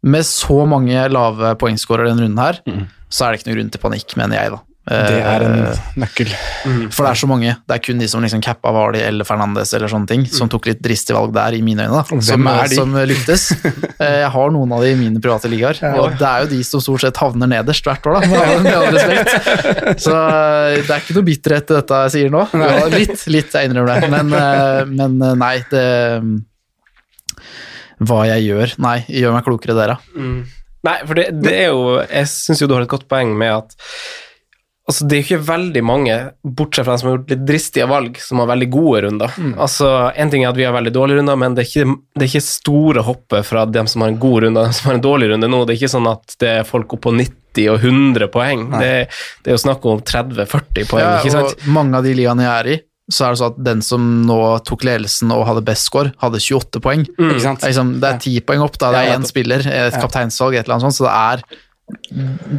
[0.00, 2.62] med så mange lave poengskårere denne runden her,
[3.12, 4.62] så er det ikke noen grunn til panikk, mener jeg, da.
[4.88, 5.56] Det er en
[6.00, 6.30] nøkkel.
[6.32, 6.92] nøkkel.
[6.94, 7.54] for det er så mange.
[7.68, 10.68] Det er kun de som liksom cappa Vardy eller Fernandes eller sånne ting, som tok
[10.70, 12.20] litt dristige valg der, i mine øyne, da.
[12.24, 12.78] Som, er de?
[12.80, 13.48] som lyktes.
[13.98, 16.58] Eh, Jeg har noen av de i mine private ligaer, og det er jo de
[16.62, 18.28] som stort sett havner nederst hvert år, da,
[18.62, 19.32] med all- respekt.
[20.04, 22.44] Så eh, det er ikke noe bitterhet til dette jeg sier nå.
[22.54, 24.10] Ja, litt, litt, jeg innrømmer det.
[24.14, 25.84] Men, eh, men eh, nei, det
[28.06, 28.76] Hva jeg gjør?
[28.86, 29.98] Nei, gjør meg klokere, dere.
[30.14, 33.50] Nei, for det, det er jo Jeg syns jo du har et godt poeng med
[33.56, 33.74] at
[34.88, 36.14] Altså, det er jo ikke veldig mange,
[36.58, 39.34] bortsett fra de som har gjort litt dristige valg, som har veldig gode runder.
[39.60, 42.24] Altså, En ting er at vi har veldig dårlige runder, men det er ikke, det
[42.24, 44.96] er ikke store hoppet fra dem som har en god runde og dem som har
[44.96, 45.60] en dårlig runde nå.
[45.68, 48.64] Det er ikke sånn at det er folk opp på 90 og 100 poeng.
[48.80, 48.90] Det,
[49.44, 51.52] det er jo snakk om 30-40 poeng, Ja, ikke sant?
[51.60, 52.80] og mange av de ligaene jeg er i,
[53.12, 56.40] så er det sånn at den som nå tok ledelsen og hadde best score, hadde
[56.44, 57.04] 28 poeng.
[57.40, 57.60] Sant?
[57.60, 58.90] Det er, liksom, det er 10 poeng opp, da.
[58.96, 61.58] Det er én spiller, et kapteinsvalg, et eller annet sånt, så det er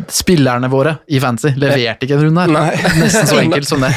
[0.10, 2.54] Spillerne våre i Fantasy leverte ikke en runde her.
[2.54, 3.00] Nei.
[3.02, 3.94] Nesten så enkelt som det.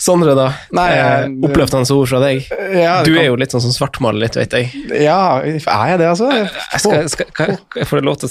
[0.00, 0.46] Sondre, da?
[0.72, 2.46] Nei, Eh, Oppløftende ord fra deg.
[2.72, 4.70] Ja, Du kan- er jo litt sånn som svartmaler litt, vet jeg.
[5.02, 6.30] Ja, er jeg det, altså?
[6.32, 7.46] Jeg skal, skal, hva,
[7.76, 8.28] jeg får lov til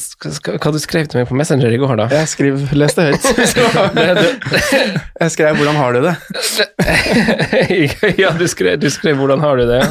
[0.57, 2.07] Hva du skrev til meg på Messenger i går, da?
[2.15, 3.25] Jeg skrev les det høyt.
[5.23, 6.17] Jeg skrev 'Hvordan har du det?'
[8.19, 9.87] ja, du skrev, du skrev 'hvordan har du det'?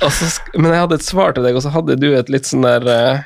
[0.00, 0.10] Ja.
[0.10, 0.24] så,
[0.56, 2.88] men jeg hadde et svar til deg, og så hadde du et litt sånn der
[2.88, 3.20] eh,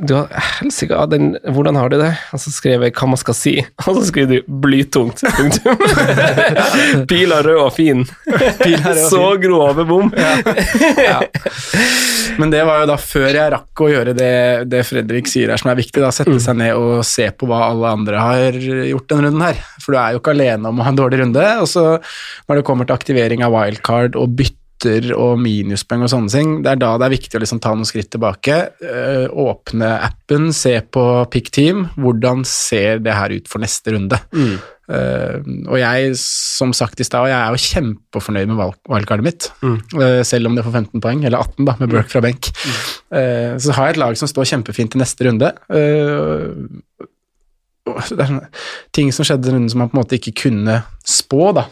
[0.00, 0.28] du har
[0.60, 2.16] helsike 'hvordan har du det'?
[2.32, 5.24] Og så skrev jeg 'hva man skal si', og så skrev du 'blytungt'.
[5.36, 5.76] Punktum.
[7.10, 8.04] Pila rød og fin.
[9.10, 9.40] Så fin.
[9.40, 10.12] grove bom.
[12.38, 15.60] Men det var jo da før jeg rakk å gjøre det, det Fredrik sier her
[15.60, 19.08] som er viktig, da sette seg ned og se på hva alle andre har gjort
[19.08, 19.58] denne runden her.
[19.82, 21.46] For du er jo ikke alene om å ha en dårlig runde.
[21.60, 21.98] Og så
[22.48, 24.36] når det kommer til aktivering av wildcard og
[24.80, 27.74] bytter og minuspoeng og sånne ting, det er da det er viktig å liksom ta
[27.74, 28.56] noen skritt tilbake.
[28.80, 31.88] øh, åpne appen, se på Pick Team.
[31.96, 34.18] Hvordan ser det her ut for neste runde?
[34.90, 35.38] Uh,
[35.70, 39.50] og jeg, som sagt i stad, jeg er jo kjempefornøyd med wildcardet mitt.
[39.62, 42.50] Uh, selv om det får 15 poeng, eller 18 da, med Burke fra benk.
[43.14, 45.52] Uh, så har jeg et lag som står kjempefint i neste runde.
[47.90, 48.34] Det er
[48.94, 51.68] ting som skjedde i runden som man på en måte ikke kunne spå, da.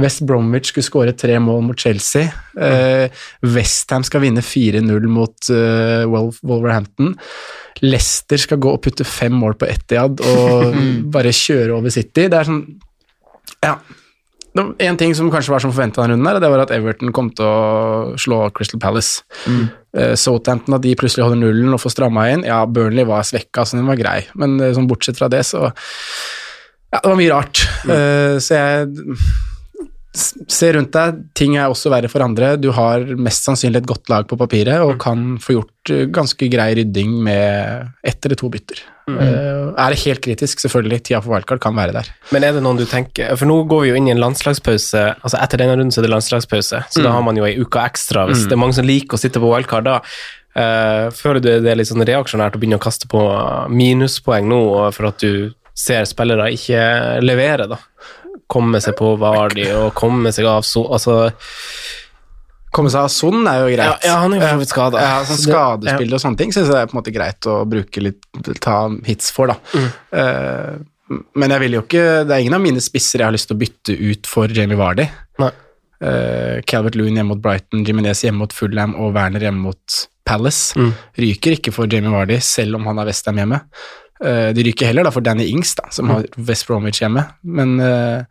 [0.00, 2.28] West Bromwich skulle skåre tre mål mot Chelsea.
[2.56, 3.08] Uh,
[3.54, 7.14] Westham skal vinne 4-0 mot uh, Wolverhampton.
[7.84, 10.76] Leicester skal gå og putte fem mål på Etiad og
[11.14, 12.28] bare kjøre over City.
[12.28, 12.66] Det er sånn
[13.64, 13.78] Ja.
[14.56, 17.26] En ting som kanskje var som forventa denne runden, her, det var at Everton kom
[17.36, 19.20] til å slå Crystal Palace.
[19.44, 19.66] Mm.
[19.92, 22.46] Uh, Southampton, at de plutselig holder nullen og får stramma inn.
[22.48, 27.02] Ja, Burnley var svekka, så den var grei, men sånn bortsett fra det, så Ja,
[27.02, 27.66] det var mye rart.
[27.84, 27.92] Mm.
[27.92, 29.12] Uh, så jeg
[30.16, 32.54] Se rundt deg, ting er også verre for andre.
[32.56, 35.00] Du har mest sannsynlig et godt lag på papiret og mm.
[35.02, 38.80] kan få gjort ganske grei rydding med ett eller to bytter.
[39.06, 39.18] Mm.
[39.20, 41.02] Uh, er det helt kritisk, selvfølgelig.
[41.06, 42.08] Tida for wildcard kan være der.
[42.34, 45.04] Men er det noen du tenker For nå går vi jo inn i en landslagspause.
[45.20, 47.06] altså Etter denne runden så er det landslagspause, så mm.
[47.06, 48.26] da har man jo ei uke ekstra.
[48.30, 48.48] Hvis mm.
[48.48, 50.00] det er mange som liker å sitte på wildcard da,
[50.58, 53.22] uh, føler du det er litt sånn reaksjonært å begynne å kaste på
[53.70, 54.62] minuspoeng nå
[54.96, 56.80] for at du ser spillere ikke
[57.20, 57.78] levere, da?
[58.50, 60.86] Komme seg på Vardi og komme seg av so...
[60.92, 61.30] Altså
[62.76, 63.88] Komme seg av Son er jo greit.
[63.88, 65.00] Ja, ja han er jo for vidt skada.
[65.00, 68.02] Ja, altså, skadespill og sånne ting syns jeg er på en måte greit å bruke
[68.04, 68.74] litt ta
[69.06, 69.56] hits for, da.
[69.72, 69.86] Mm.
[70.12, 73.46] Uh, men jeg vil jo ikke Det er ingen av mine spisser jeg har lyst
[73.46, 75.06] til å bytte ut for Jamie Vardy.
[75.40, 75.52] Nei.
[76.02, 80.76] Uh, Calvert Loon hjemme mot Brighton, Jiminez hjemme mot Fulham og Werner hjemme mot Palace.
[80.76, 80.92] Mm.
[81.22, 83.62] Ryker ikke for Jamie Vardy, selv om han har Westham hjemme.
[84.24, 87.24] Uh, de ryker heller da for Danny Ings, da, som har West Bromwich hjemme.
[87.44, 88.22] Men uh,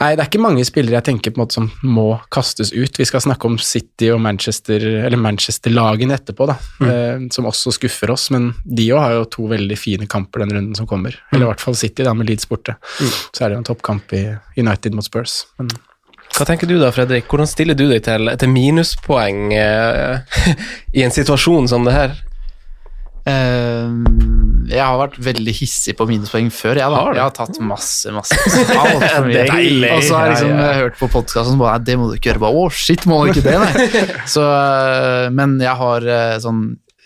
[0.00, 3.00] nei, det er ikke mange spillere jeg tenker på en måte som må kastes ut.
[3.00, 6.86] Vi skal snakke om City og Manchester, eller Manchester-lagene etterpå, da, mm.
[6.86, 8.28] uh, som også skuffer oss.
[8.34, 11.16] Men de òg har jo to veldig fine kamper den runden som kommer.
[11.26, 11.32] Mm.
[11.32, 12.76] Eller i hvert fall City, da, med Leeds borte.
[13.00, 13.18] Mm.
[13.30, 14.24] Så er det jo en toppkamp i
[14.60, 15.42] United mot Spurs.
[15.58, 15.72] Men
[16.34, 17.28] hva tenker du da, Fredrik?
[17.30, 19.52] Hvordan stiller du deg til, til minuspoeng
[20.98, 22.16] i en situasjon som det her?
[23.24, 26.78] Uh, jeg har vært veldig hissig på minuspoeng før.
[26.80, 27.02] Jeg, da.
[27.16, 28.38] jeg har tatt masse, masse.
[28.84, 29.90] Altfor mye.
[29.96, 32.44] Og så har jeg liksom hørt på podkasten bare Nei, det må du ikke gjøre.
[32.44, 34.04] Bare, Å, shit, må du ikke det, nei.
[34.34, 36.64] Så, eh, men jeg har eh, sånn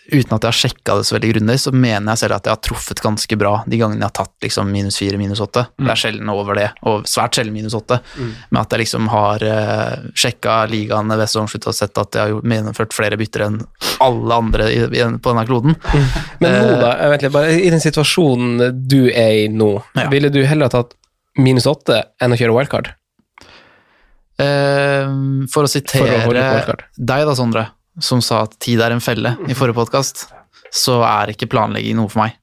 [0.08, 2.54] uten at jeg har sjekka det så veldig grundig, så mener jeg selv at jeg
[2.54, 5.66] har truffet ganske bra de gangene jeg har tatt liksom minus fire, minus åtte.
[5.76, 5.84] Mm.
[5.84, 8.00] Det er sjelden over det, og svært sjelden minus åtte.
[8.16, 8.30] Mm.
[8.48, 12.34] Men at jeg liksom har uh, eh, sjekka ligaene ved sesongslutt og sett at jeg
[12.38, 13.60] har gjennomført flere bytter enn
[14.04, 15.76] alle andre i, i, på denne kloden.
[15.76, 16.06] Mm.
[16.44, 20.08] Men nå, da, jeg vet bare i den situasjonen du er i nå, ja.
[20.12, 20.96] ville du heller tatt
[21.38, 22.94] minus åtte enn å kjøre wildcard?
[24.38, 29.02] Uh, for å sitere for å deg da, Sondre som sa at tid er en
[29.02, 30.28] felle i forrige podkast,
[30.74, 32.36] så er ikke planlegging noe for meg.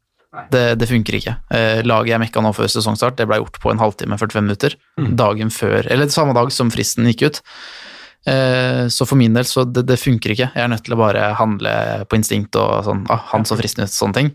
[0.52, 1.38] Det, det funker ikke.
[1.56, 4.76] Eh, laget jeg mekka nå før sesongstart, det ble gjort på en halvtime, 45 minutter.
[5.00, 5.14] Mm.
[5.20, 7.42] Dagen før, eller samme dag som fristen gikk ut.
[8.28, 10.50] Eh, så for min del, så det, det, funker ikke.
[10.52, 11.76] Jeg er nødt til å bare handle
[12.10, 14.32] på instinkt og sånn, ah, han så fristen ut, sånne ting.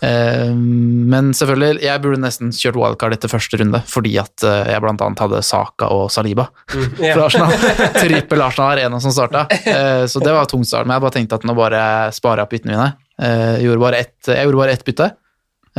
[0.00, 4.84] Eh, men selvfølgelig, jeg burde nesten kjørt wildcard etter første runde, fordi at eh, jeg
[4.84, 7.14] blant annet hadde Saka og Saliba mm, yeah.
[7.14, 7.54] fra Arsenal.
[8.00, 10.88] Trippel Arsenal Arena som starta, eh, så det var tungt start.
[10.88, 11.82] Men jeg bare tenkte at nå bare
[12.16, 12.90] sparer jeg opp byttene mine.
[13.20, 15.10] Jeg gjorde bare ett, jeg gjorde bare ett bytte.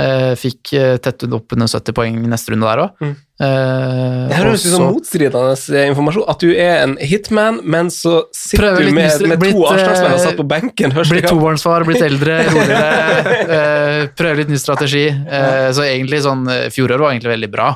[0.01, 3.03] Uh, fikk tett tettet opp under 70 poeng neste runde der òg.
[3.03, 3.19] Mm.
[3.41, 6.25] Uh, det høres ut som motstridende informasjon.
[6.29, 10.21] At du er en hitman, men så sitter du med, med blitt, to avslagsmenn og
[10.21, 10.93] satt på benken.
[11.09, 14.05] Blitt tobarnsfar, blitt eldre, roligere.
[14.17, 15.07] prøver litt ny strategi.
[15.09, 17.67] så egentlig sånn Fjoråret var egentlig veldig bra,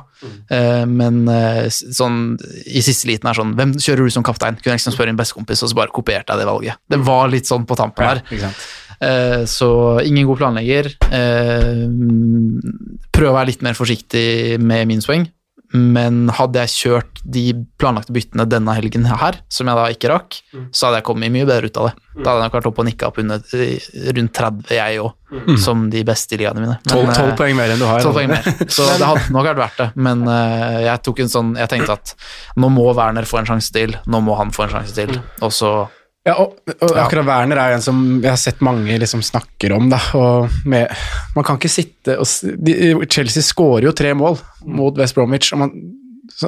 [0.86, 1.26] men
[1.74, 2.22] sånn
[2.66, 4.58] i siste liten er sånn Hvem kjører du som kaptein?
[4.62, 6.82] Kunne jeg liksom spørre en bestekompis, og så bare kopierte jeg det valget.
[6.94, 8.54] Det var litt sånn på tampen her.
[9.04, 9.70] Eh, så
[10.04, 10.92] ingen god planlegger.
[11.12, 11.86] Eh,
[13.16, 15.28] prøv å være litt mer forsiktig med min swing.
[15.76, 17.50] Men hadde jeg kjørt de
[17.82, 20.68] planlagte byttene denne helgen her, som jeg da ikke rakk, mm.
[20.72, 21.94] så hadde jeg kommet mye bedre ut av det.
[22.22, 23.42] Da hadde jeg nok vært oppe og nikka opp under,
[24.16, 25.58] rundt 30, jeg òg, mm.
[25.66, 26.78] som de beste i ligaene mine.
[26.86, 28.06] 12, 12, eh, poeng mer enn du har.
[28.06, 28.50] 12 poeng mer.
[28.78, 29.90] Så det hadde nok vært verdt det.
[30.08, 30.24] Men
[30.86, 32.16] jeg tok en sånn Jeg tenkte at
[32.62, 35.52] nå må Werner få en sjanse til, nå må han få en sjanse til, og
[35.56, 35.76] så
[36.26, 39.92] ja, og, og akkurat Werner er en som jeg har sett mange liksom snakker om.
[39.92, 40.00] Da,
[40.66, 40.90] med,
[41.36, 42.26] man kan ikke sitte og,
[42.66, 42.74] de,
[43.06, 45.52] Chelsea skårer jo tre mål mot West Bromwich.
[45.54, 45.76] og man,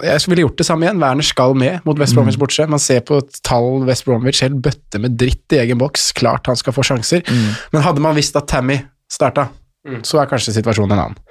[0.01, 0.97] jeg ville gjort det samme igjen.
[1.03, 2.41] Werner skal med mot West Bromwich mm.
[2.41, 2.65] borte.
[2.73, 6.09] Man ser på tall West Bromwich, helt bøtte med dritt i egen boks.
[6.17, 7.21] Klart han skal få sjanser.
[7.29, 7.53] Mm.
[7.75, 8.79] Men hadde man visst at Tammy
[9.13, 9.45] starta,
[9.87, 10.01] mm.
[10.07, 11.21] så er kanskje situasjonen en annen.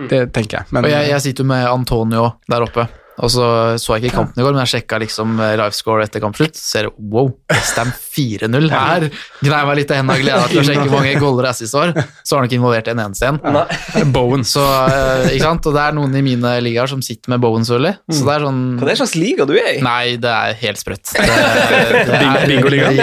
[0.00, 0.08] Mm.
[0.08, 0.72] Det tenker jeg.
[0.72, 2.88] Men, og jeg, jeg sitter jo med Antonio der oppe.
[3.22, 3.46] Og så
[3.78, 6.58] så jeg ikke kampen i går, men jeg sjekka liksom eh, livescore etter kampslutt.
[6.58, 7.30] Ser wow,
[7.62, 9.06] Stam 4-0 her!
[9.42, 11.76] Gnei meg litt i hendene og gleda meg til å sjekke hvor mange goller sist
[11.78, 11.94] år.
[12.22, 13.38] Så har han ikke involvert en eneste en.
[14.12, 14.42] Bowen.
[14.48, 15.68] Så, uh, ikke sant?
[15.70, 17.94] Og det er noen i mine ligaer som sitter med Bowen, Sully.
[18.10, 19.78] Så det er sånn Hva er det slags liga du er i?
[19.84, 21.14] Nei, det er helt sprøtt.
[21.14, 21.22] Det,
[22.10, 22.98] det er Bingoligaen?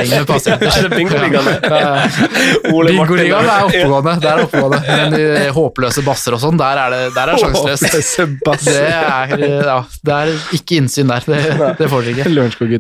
[0.96, 1.48] Bingoligaen
[2.90, 4.18] Bingoligaen er oppegående.
[4.20, 4.82] Det er oppegående.
[4.90, 7.86] Men de håpløse basser og sånn, der er det der er sjanseløst.
[8.68, 11.26] Det er ja, Det er ikke innsyn der.
[11.30, 11.40] Det,
[11.78, 12.30] det får dere ikke.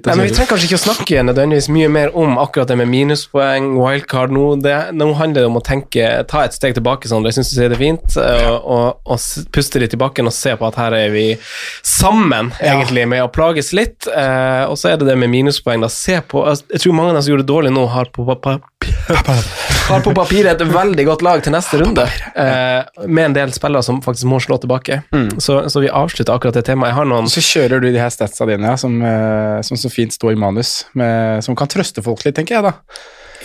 [0.10, 2.90] Nei, men Vi trenger kanskje ikke å snakke nødvendigvis mye mer om akkurat det med
[2.90, 4.34] minuspoeng, wildcard.
[4.34, 7.28] Nå, det, nå handler det om å tenke, ta et steg tilbake, sånn.
[7.30, 10.56] Jeg syns du sier det fint, og, og, og puste litt i bakken og se
[10.58, 11.28] på at her er vi
[11.86, 14.10] sammen, egentlig, med å plages litt.
[14.10, 15.86] Eh, og så er det det med minuspoeng.
[15.86, 15.92] Da.
[15.94, 18.26] Se på, altså, jeg tror mange av dem som gjorde det dårlig nå, har på,
[19.90, 22.06] har på papiret et veldig godt lag til neste runde,
[22.38, 25.02] eh, med en del spillere som faktisk må slå tilbake.
[25.42, 26.92] Så, så vi avslutter akkurat det temaet.
[26.94, 29.92] Jeg har noen Så kjører du de her statsa dine, ja, som, eh, som så
[29.92, 32.76] fint står i manus, med, som kan trøste folk litt, tenker jeg da.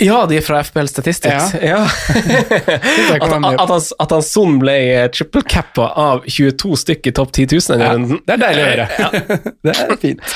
[0.03, 1.53] Ja, de er fra FPL Statistics.
[1.63, 1.77] Ja.
[1.77, 1.83] Ja.
[3.15, 7.35] at, at, han, at han Son ble eh, triple cappa av 22 stykker i topp
[7.35, 8.23] 10 000 denne Ja, runden.
[8.27, 8.89] det er deilig å høre.
[9.69, 10.35] det er fint.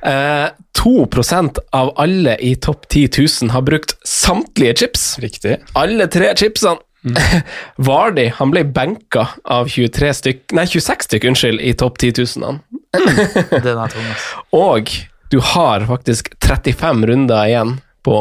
[0.00, 0.48] Uh,
[0.80, 3.08] 2% av alle i topp 10
[3.42, 5.06] 000 har brukt samtlige chips.
[5.20, 5.58] Riktig.
[5.76, 6.80] Alle tre chipsene.
[7.88, 12.58] Vardi han ble benka av 23 stykk, nei, 26 stykk unnskyld, i topp 10 000.
[12.96, 14.26] Den er tung, ass.
[14.56, 14.92] Og
[15.30, 18.16] du har faktisk 35 runder igjen på,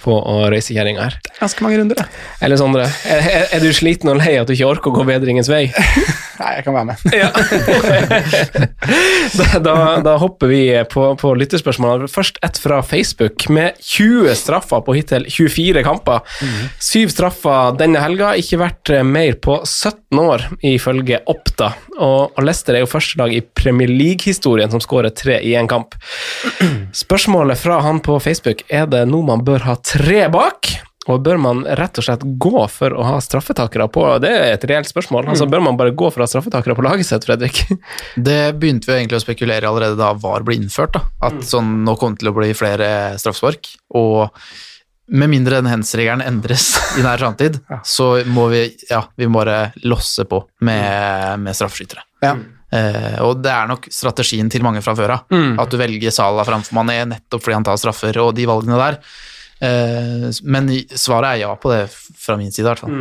[0.00, 1.18] på å røyse kjerringa her.
[1.38, 2.08] Ganske mange runder, det.
[2.44, 5.06] Eller Sondre, er, er, er du sliten og lei at du ikke orker å gå
[5.08, 5.68] bedringens vei?
[6.38, 6.96] Nei, jeg kan være med.
[9.38, 9.74] da, da,
[10.06, 10.60] da hopper vi
[10.90, 12.08] på, på lytterspørsmålene.
[12.10, 16.18] Først ett fra Facebook, med 20 straffer på hittil 24 kamper.
[16.82, 21.72] Syv straffer denne helga, ikke vært eh, mer på 17 år, ifølge Oppda.
[21.98, 25.68] Og, og Leicester er jo første lag i Premier League-historien som skårer tre i én
[25.70, 25.94] kamp.
[26.94, 30.87] Spørsmålet fra han på Facebook er det noe man bør ha tre bak.
[31.08, 34.66] Og bør man rett og slett gå for å ha straffetakere på Det er et
[34.68, 35.30] reelt spørsmål.
[35.32, 37.62] Altså Bør man bare gå for å ha straffetakere på laget sitt, Fredrik?
[38.28, 40.98] Det begynte vi egentlig å spekulere allerede da VAR ble innført.
[40.98, 41.06] Da.
[41.30, 42.90] At sånn, nå kom det til å bli flere
[43.20, 43.72] straffespark.
[43.96, 44.28] Og
[45.08, 47.56] med mindre den hens-regelen endres i nær framtid,
[47.88, 52.04] så må vi, ja, vi må bare losse på med, med straffeskyttere.
[52.24, 52.36] Ja.
[52.68, 55.32] Eh, og det er nok strategien til mange fra før av.
[55.32, 59.00] At du velger Sala framfor Mané nettopp fordi han tar straffer og de valgene der.
[59.64, 63.00] Eh, men svaret er ja på det fra min side, i hvert fall.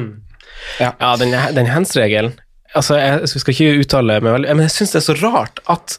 [0.81, 2.33] Ja, den, den hands-regelen
[2.73, 5.97] altså, Jeg skal ikke uttale meg veldig Men jeg syns det er så rart at,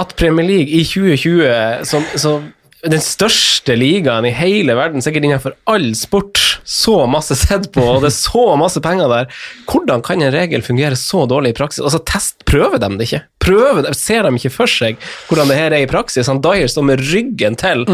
[0.00, 2.46] at Premier League i 2020, som, som
[2.82, 8.00] den største ligaen i hele verden, sikkert innenfor all sport, så masse sett på, og
[8.02, 9.28] det er så masse penger der.
[9.70, 11.84] Hvordan kan en regel fungere så dårlig i praksis?
[11.84, 13.22] Altså, test, Prøver de det ikke?
[13.42, 16.28] Prøver de, ser de ikke for seg hvordan det her er i praksis?
[16.30, 17.86] Han Dyer står med ryggen til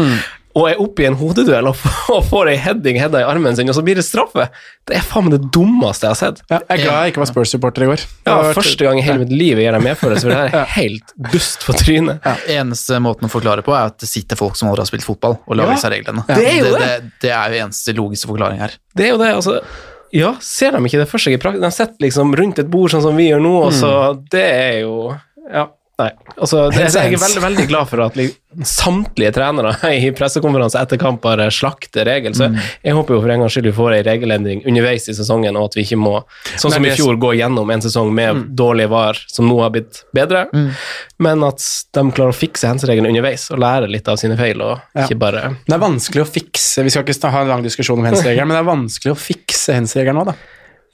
[0.59, 3.55] og er oppe i en hodeduell og får, og får ei heading hedda i armen
[3.55, 4.49] sin, og så blir det straffe.
[4.89, 6.41] Det er faen meg det dummeste jeg har sett.
[6.51, 8.03] Ja, jeg er glad jeg ikke var Spurs-supporter i går.
[8.27, 10.57] Ja, vært- Første gang i hele mitt liv jeg gir deg medfølelse, for det her
[10.61, 12.27] er helt dust på trynet.
[12.51, 15.39] Eneste måten å forklare på er at det sitter folk som aldri har spilt fotball,
[15.47, 16.25] og lager Ja, seg reglene.
[16.27, 16.89] det er jo det, det.
[16.89, 18.75] det, det er jo eneste logiske forklaring her.
[18.97, 19.59] Det er jo det, altså
[20.11, 21.61] Ja, ser de ikke det for seg i praksis?
[21.61, 23.91] De sitter liksom rundt et bord sånn som vi gjør nå, og så
[24.31, 24.95] Det er jo
[25.53, 25.67] Ja.
[25.99, 26.09] Nei.
[26.39, 28.15] Altså, det, jeg er veldig, veldig glad for at
[28.65, 32.33] samtlige trenere i pressekonferanse etter kamp bare slakter regel.
[32.37, 35.59] Så jeg håper jo for en gangs skyld vi får en regelendring underveis i sesongen,
[35.59, 36.13] og at vi ikke må,
[36.55, 40.03] sånn som i fjor, gå gjennom en sesong med dårlig var som nå har blitt
[40.15, 40.45] bedre,
[41.19, 44.77] men at de klarer å fikse hensregelen underveis og lære litt av sine feil, og
[44.95, 45.03] Ja.
[45.05, 48.07] ikke bare Det er vanskelig å fikse Vi skal ikke ha en lang diskusjon om
[48.07, 50.37] hens-regelen, men det er vanskelig å fikse hens-regelen nå, da.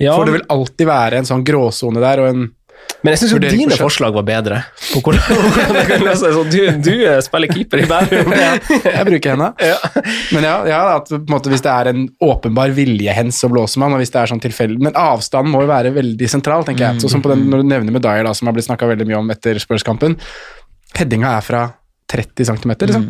[0.01, 2.47] Ja, For det vil alltid være en sånn gråsone der, og en
[3.05, 4.59] Men jeg syns jo dine på forslag var bedre.
[4.89, 5.21] På hvordan,
[5.53, 6.49] hvordan det kunne løse seg.
[6.49, 8.33] Du, du eh, spiller keeper i Bærum.
[8.95, 9.49] Jeg bruker henne.
[10.33, 13.83] Men ja, ja at på en måte, hvis det er en åpenbar viljehens, så blåser
[13.83, 16.87] man, og hvis det er sånn tilfeldig Men avstanden må jo være veldig sentral, tenker
[16.87, 17.03] jeg.
[17.03, 19.09] Sånn som på den, når du nevner med Dyer, da, som har blitt snakka veldig
[19.11, 20.17] mye om etter Spurs-kampen.
[20.97, 21.65] Headinga er fra
[22.11, 23.09] 30 cm, liksom.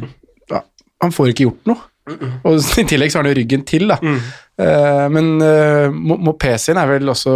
[0.51, 0.65] Ja,
[1.03, 1.91] han får ikke gjort noe.
[2.45, 3.97] Og i tillegg så har han jo ryggen til, da.
[4.61, 7.35] Eh, men uh, Mopé-sin er vel også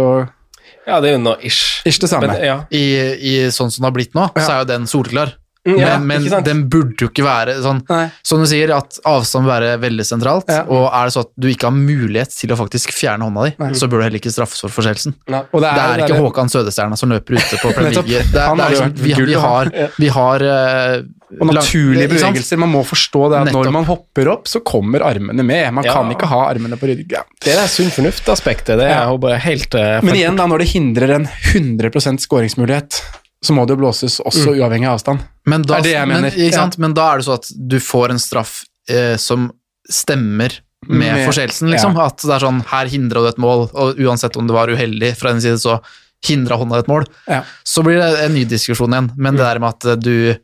[0.90, 1.80] Ja, det er jo noe ish.
[1.86, 2.30] Ish det samme.
[2.30, 2.56] Men, ja.
[2.74, 2.86] I,
[3.16, 5.36] I sånn som det har blitt nå, så er jo den solklar.
[5.68, 8.06] Mm, ja, men men den burde jo ikke være sånn Nei.
[8.24, 10.48] Som du sier, at avstand vil være veldig sentralt.
[10.48, 10.62] Ja.
[10.72, 13.76] Og er det så at du ikke har mulighet til å faktisk fjerne hånda di,
[13.76, 15.18] så bør du heller ikke straffes for forseelsen.
[15.28, 18.08] Det, Det er, ikke Håkan Sødestjerna som løper ute på Premier League.
[18.08, 20.96] Det, det er liksom, vi, vi har, vi har eh,
[21.38, 22.58] Og naturlige lang- bevegelser.
[22.58, 25.72] Man må forstå det at når man hopper opp, så kommer armene med.
[25.72, 25.92] Man Ja.
[25.94, 27.10] kan ikke ha armene på ryggen.
[27.10, 27.22] Ja.
[27.40, 28.76] Det er det sunn fornuft-aspektet.
[28.78, 33.02] Det er jo bare helt uh, Men igjen, da, når det hindrer en 100% skåringsmulighet,
[33.44, 35.20] så må det jo blåses også uavhengig av avstand.
[35.46, 36.66] Men da, er det jeg men, Ja.
[36.78, 39.52] men da er det så at du får en straff eh, som
[39.88, 40.58] stemmer
[40.88, 41.96] med, Med- forseelsen, liksom.
[42.00, 45.14] At det er sånn, her hindra du et mål, og uansett om det var uheldig
[45.16, 45.80] fra den side, så
[46.26, 47.06] hindra hånda et mål.
[47.28, 47.42] Ja.
[47.64, 49.10] Så blir det en ny diskusjon igjen.
[49.16, 50.36] Men det der med at du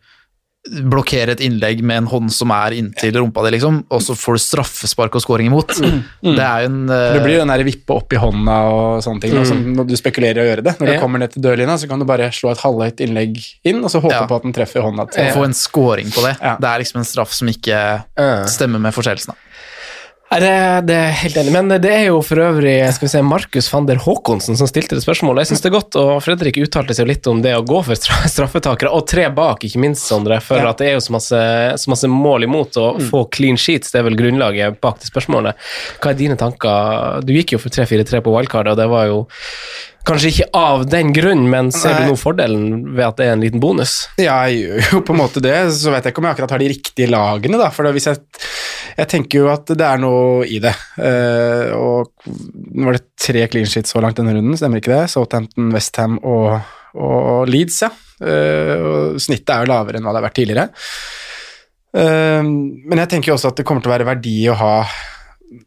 [0.90, 4.38] blokkere et innlegg med en hånd som er inntil rumpa di, liksom, og så får
[4.38, 5.74] du straffespark og scoring imot.
[5.78, 7.12] Det er jo en uh...
[7.16, 9.44] Det blir jo den der vippe opp i hånda og sånne ting, Mm.
[9.46, 10.76] som når du spekulerer i å gjøre det.
[10.80, 10.94] Når Ja.
[10.96, 13.90] du kommer ned til dørlinja, så kan du bare slå et halvhøyt innlegg inn, og
[13.92, 14.26] så håpe Ja.
[14.26, 16.36] på at den treffer hånda til Få en scoring på det.
[16.40, 18.04] Det er liksom en straff som ikke
[18.48, 19.34] stemmer med forseelsen.
[20.42, 20.50] Det,
[20.88, 23.86] det er helt enig Men det er jo for øvrig skal vi se, Markus van
[23.86, 25.44] der Håkonsen som stilte det spørsmålet.
[25.44, 27.78] Jeg syns det er godt, og Fredrik uttalte seg jo litt om det å gå
[27.86, 27.94] for
[28.34, 30.40] straffetakere, og tre bak, ikke minst, Sondre.
[30.42, 30.72] For Ja.
[30.74, 31.40] at det er jo så masse,
[31.78, 33.94] så masse mål imot å få clean sheets.
[33.94, 35.54] Det er vel grunnlaget bak det spørsmålet.
[36.02, 37.22] Hva er dine tanker?
[37.26, 39.20] Du gikk jo for 3-4-3 på wildcard, og det var jo
[40.06, 42.04] kanskje ikke av den grunn, men ser Nei.
[42.04, 43.96] du nå fordelen ved at det er en liten bonus?
[44.20, 46.54] Ja, jeg gjør jo på en måte det, så vet jeg ikke om jeg akkurat
[46.54, 47.68] har de riktige lagene, da.
[47.74, 48.22] For da hvis jeg,
[48.94, 50.74] jeg tenker jo at det er noe i det.
[51.00, 52.30] Uh, og
[52.72, 55.02] nå var det tre clean sheets så langt denne runden, stemmer ikke det?
[55.12, 56.56] Southampton, Westham og,
[56.94, 57.92] og Leeds, ja.
[58.22, 60.68] Uh, og snittet er jo lavere enn hva det har vært tidligere.
[61.96, 64.72] Uh, men jeg tenker jo også at det kommer til å være verdi å ha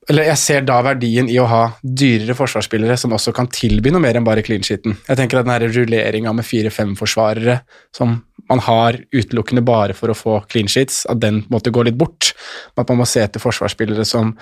[0.10, 4.04] eller jeg ser da verdien i å ha dyrere forsvarsspillere som også kan tilby noe
[4.04, 4.98] mer enn bare clean sheeten.
[5.08, 7.62] Jeg tenker at den rulleringa med fire-fem forsvarere
[7.96, 8.18] som
[8.50, 12.34] man har utelukkende bare for å få clean sheets, at den måtte gå litt bort.
[12.76, 14.34] At man må se etter forsvarsspillere som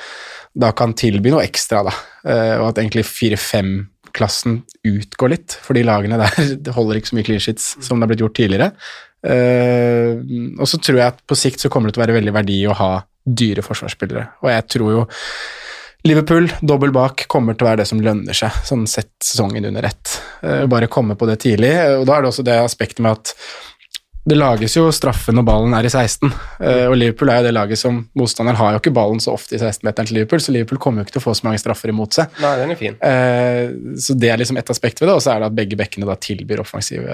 [0.58, 1.94] da kan tilby noe ekstra, da.
[2.24, 7.20] Eh, og at egentlig fire-fem-klassen utgår litt, for de lagene der det holder ikke så
[7.20, 8.72] mye clean sheets som det har blitt gjort tidligere.
[9.28, 10.18] Eh,
[10.58, 12.62] og så tror jeg at på sikt så kommer det til å være veldig verdi
[12.70, 12.92] å ha
[13.28, 14.28] dyre forsvarsspillere.
[14.44, 15.06] Og jeg tror jo
[16.08, 19.84] Liverpool, dobbel bak, kommer til å være det som lønner seg, sånn sett sesongen under
[19.90, 20.20] ett.
[20.46, 21.74] Eh, Bare komme på det tidlig.
[22.00, 23.34] Og da er det også det aspektet med at
[24.28, 27.54] det lages jo straffe når ballen er i 16, eh, og Liverpool er jo det
[27.56, 30.80] laget som Motstanderen har jo ikke ballen så ofte i 16-meteren til Liverpool, så Liverpool
[30.84, 32.36] kommer jo ikke til å få så mange straffer imot seg.
[32.44, 32.98] Nei, den er fin.
[33.02, 35.80] Eh, Så det er liksom et aspekt ved det, og så er det at begge
[35.80, 37.08] bekkene da tilbyr offensive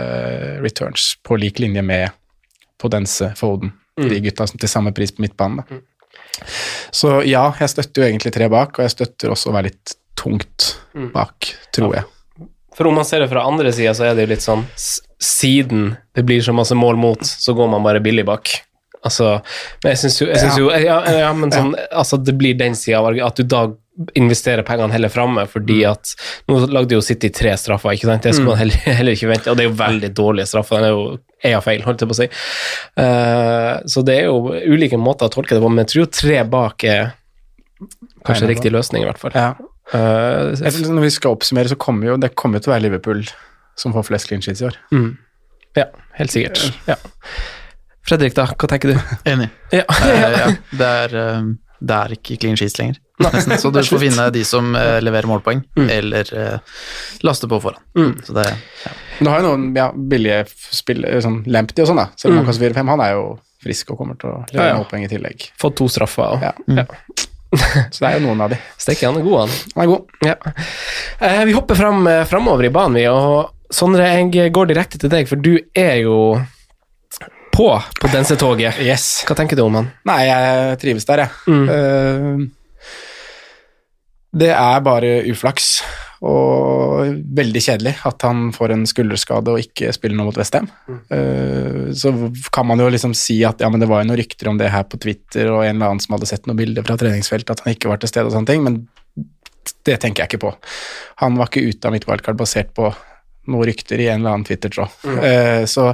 [0.66, 2.12] returns på lik linje med
[2.82, 4.10] Podence, Foden, Mm.
[4.10, 5.58] de gutta som til samme pris på midtbanen.
[5.70, 5.76] Da.
[6.92, 9.96] Så ja, jeg støtter jo egentlig tre bak, og jeg støtter også å være litt
[10.20, 11.08] tungt Mm.
[11.10, 12.04] bak, tror jeg.
[12.78, 14.62] For om man ser det fra andre sida, så er det jo litt sånn
[15.24, 18.52] Siden det blir så masse mål mot, så går man bare billig bak.
[19.04, 19.42] Altså,
[19.84, 22.76] men jeg syns jo, jeg synes jo ja, ja, men sånn, altså, Det blir den
[22.76, 23.64] sida av at du da
[24.18, 26.16] investerer pengene heller framme, fordi at
[26.50, 28.24] Nå lagde jo City tre straffer, ikke sant?
[28.26, 28.54] Det skulle Mm.
[28.56, 30.80] man heller, heller ikke vente, og det er jo veldig dårlige straffer.
[30.82, 31.04] Den er jo
[31.44, 32.28] er feil, holdt jeg på å si.
[32.98, 36.12] Uh, så det er jo ulike måter å tolke det på, men jeg tror jo
[36.20, 37.12] tre bak er
[38.26, 39.36] kanskje riktig løsning, i hvert fall.
[39.36, 39.50] Ja.
[39.94, 40.56] Uh,
[40.88, 43.26] Når vi skal oppsummere, så kommer jo det kommer til å være Liverpool
[43.76, 44.78] som får flest clean sheets i år.
[44.96, 45.12] Mm.
[45.76, 45.88] Ja,
[46.18, 46.64] helt sikkert.
[46.88, 46.96] Ja.
[48.08, 48.98] Fredrik, da, hva tenker du?
[49.32, 49.50] Enig.
[49.72, 49.84] Ja.
[49.88, 51.46] Eh, ja, det, er, eh,
[51.84, 53.00] det er ikke clean sheets lenger.
[53.24, 53.54] Nesten.
[53.62, 55.62] Så du får finne de som uh, leverer målpoeng,
[55.92, 56.78] eller uh,
[57.28, 57.82] laste på foran.
[58.00, 58.14] Mm.
[58.26, 58.46] Så det,
[58.86, 58.94] ja.
[59.20, 62.08] du har jo noen ja, billige spillere, sånn Lampty og sånn, da.
[62.18, 62.48] Selv om Mm.
[62.50, 63.26] koster 4-5, han er jo
[63.64, 64.80] frisk og kommer til å levere Ja, ja.
[64.82, 65.46] målpoeng i tillegg.
[65.62, 66.34] Fått to straffer.
[66.38, 66.42] òg.
[66.48, 66.54] Ja.
[66.82, 66.88] Ja.
[67.94, 68.58] Så det er jo noen av de.
[68.82, 69.58] Steike, han er god, han.
[69.76, 70.16] Han er god.
[70.26, 70.36] Ja.
[71.20, 73.06] Eh, vi hopper fram, eh, framover i banen, vi.
[73.12, 76.18] Og Sondre, jeg går direkte til deg, for du er jo
[77.54, 78.82] på på Dense-toget.
[78.84, 79.24] Yes.
[79.28, 79.92] Hva tenker du om han?
[80.10, 81.30] Nei, jeg trives der, jeg.
[81.48, 81.66] Mm.
[81.70, 82.38] Uh,
[84.34, 85.68] det er bare uflaks
[86.24, 90.70] og veldig kjedelig at han får en skulderskade og ikke spiller noe mot Westham.
[91.12, 92.14] Uh, så
[92.54, 94.72] kan man jo liksom si at ja, men det var jo noen rykter om det
[94.74, 97.66] her på Twitter, og en eller annen som hadde sett noen bilder fra treningsfeltet, at
[97.66, 98.82] han ikke var til stede og sånne ting, men
[99.84, 100.54] det tenker jeg ikke på.
[101.22, 102.90] Han var ikke ute av mitt wildcard basert på
[103.52, 104.98] noen rykter i en eller annen Twitter-tråd.
[105.04, 105.20] Mm.
[105.20, 105.92] Uh, så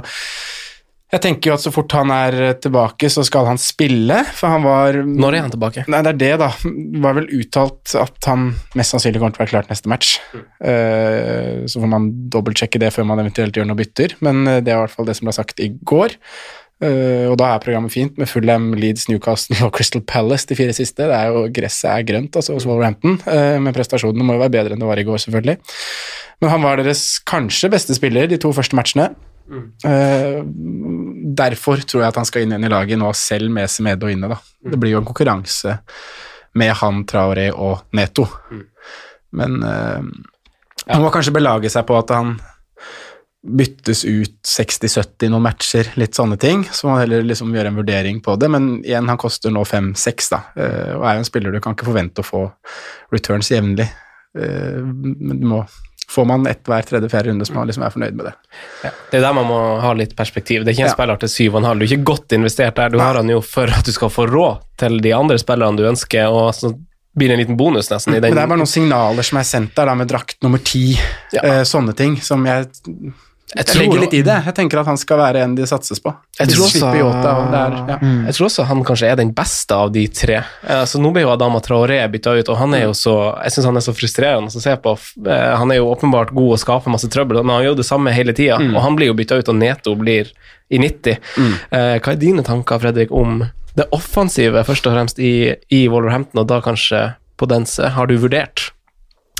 [1.10, 4.62] jeg tenker jo at så fort han er tilbake, så skal han spille, for han
[4.62, 5.84] var Når er han tilbake?
[5.90, 6.50] Nei, det er det, da.
[6.62, 10.14] Det var vel uttalt at han mest sannsynlig kommer til å være klart neste match.
[10.62, 14.70] Eh, så får man dobbeltsjekke det før man eventuelt gjør noe bytter, men eh, det
[14.70, 16.14] er i hvert fall det som ble sagt i går.
[16.80, 20.72] Uh, og da er programmet fint, med Fulham, Leeds, Newcastle og Crystal Palace de fire
[20.72, 21.04] siste.
[21.10, 24.54] Det er jo, Gresset er grønt, altså, hos Wolverhampton, uh, men prestasjonene må jo være
[24.54, 25.58] bedre enn det var i går, selvfølgelig.
[26.40, 29.10] Men han var deres kanskje beste spiller de to første matchene.
[29.50, 30.42] Eh,
[31.36, 34.30] derfor tror jeg at han skal inn igjen i laget nå, selv med Semedo inne.
[34.32, 34.38] da.
[34.70, 35.78] Det blir jo en konkurranse
[36.58, 38.26] med han, Traore og Neto.
[39.38, 40.06] Men øh,
[40.90, 42.38] han må kanskje belage seg på at han
[43.40, 46.66] byttes ut 60-70 noen matcher, litt sånne ting.
[46.68, 48.50] Så må man heller liksom gjøre en vurdering på det.
[48.52, 50.40] Men igjen, han koster nå 5-6, da.
[50.60, 52.42] eh, og er jo en spiller du kan ikke forvente å få
[53.14, 53.88] returns jevnlig.
[54.36, 55.62] Eh, men du må
[56.10, 58.32] Får man ett hver tredje-fjerde runde, så man liksom er fornøyd med det.
[59.12, 60.64] Det er der man må ha litt perspektiv.
[60.64, 60.94] Det er ikke en Ja.
[60.96, 61.78] spiller til 7,5.
[61.78, 62.88] Du er ikke godt investert der.
[62.90, 65.86] Du har han jo for at du skal få råd til de andre spillerne du
[65.86, 66.72] ønsker, og så
[67.16, 68.30] blir det en liten bonus nesten i den.
[68.30, 70.98] Men det er bare noen signaler som er sendt der, da, med drakt nummer ti,
[71.42, 72.66] eh, sånne ting, som jeg
[73.50, 74.36] Jeg, tror legger litt i det.
[74.46, 76.12] Jeg tenker at han skal være en de satses på.
[76.38, 77.96] Jeg tror også, slipper Jota, og det er, ja.
[78.28, 80.36] jeg tror også han kanskje er den beste av de tre.
[80.62, 83.56] Eh, Så nå ble jo Adama Traoré bytta ut, og han er jo så Jeg
[83.56, 84.94] syns han er så frustrerende å se på.
[85.26, 88.14] Eh, Han er jo åpenbart god og skaper masse trøbbel, men han gjør det samme
[88.14, 88.60] hele tida.
[88.70, 90.30] Og han blir jo bytta ut, og Neto blir
[90.70, 91.18] i 90.
[91.36, 91.54] Mm.
[91.74, 93.40] Hva er dine tanker, Fredrik, om
[93.74, 97.90] det offensive, først og fremst i, i Wolverhampton, og da kanskje på Dense?
[97.96, 98.70] Har du vurdert?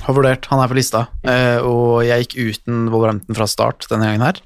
[0.07, 1.07] Har vurdert, han er på lista.
[1.23, 4.43] Eh, og jeg gikk uten Wolverhampton fra start denne gangen her.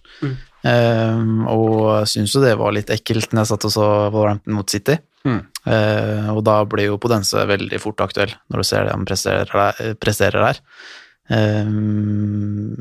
[0.64, 4.70] Eh, og syns jo det var litt ekkelt når jeg satt og så Wolverhampton mot
[4.70, 4.98] City.
[5.24, 9.54] Eh, og da blir jo Podense veldig fort aktuell, når du ser det han presterer
[9.54, 9.96] der.
[10.00, 10.60] Presterer der.
[11.32, 11.68] Eh,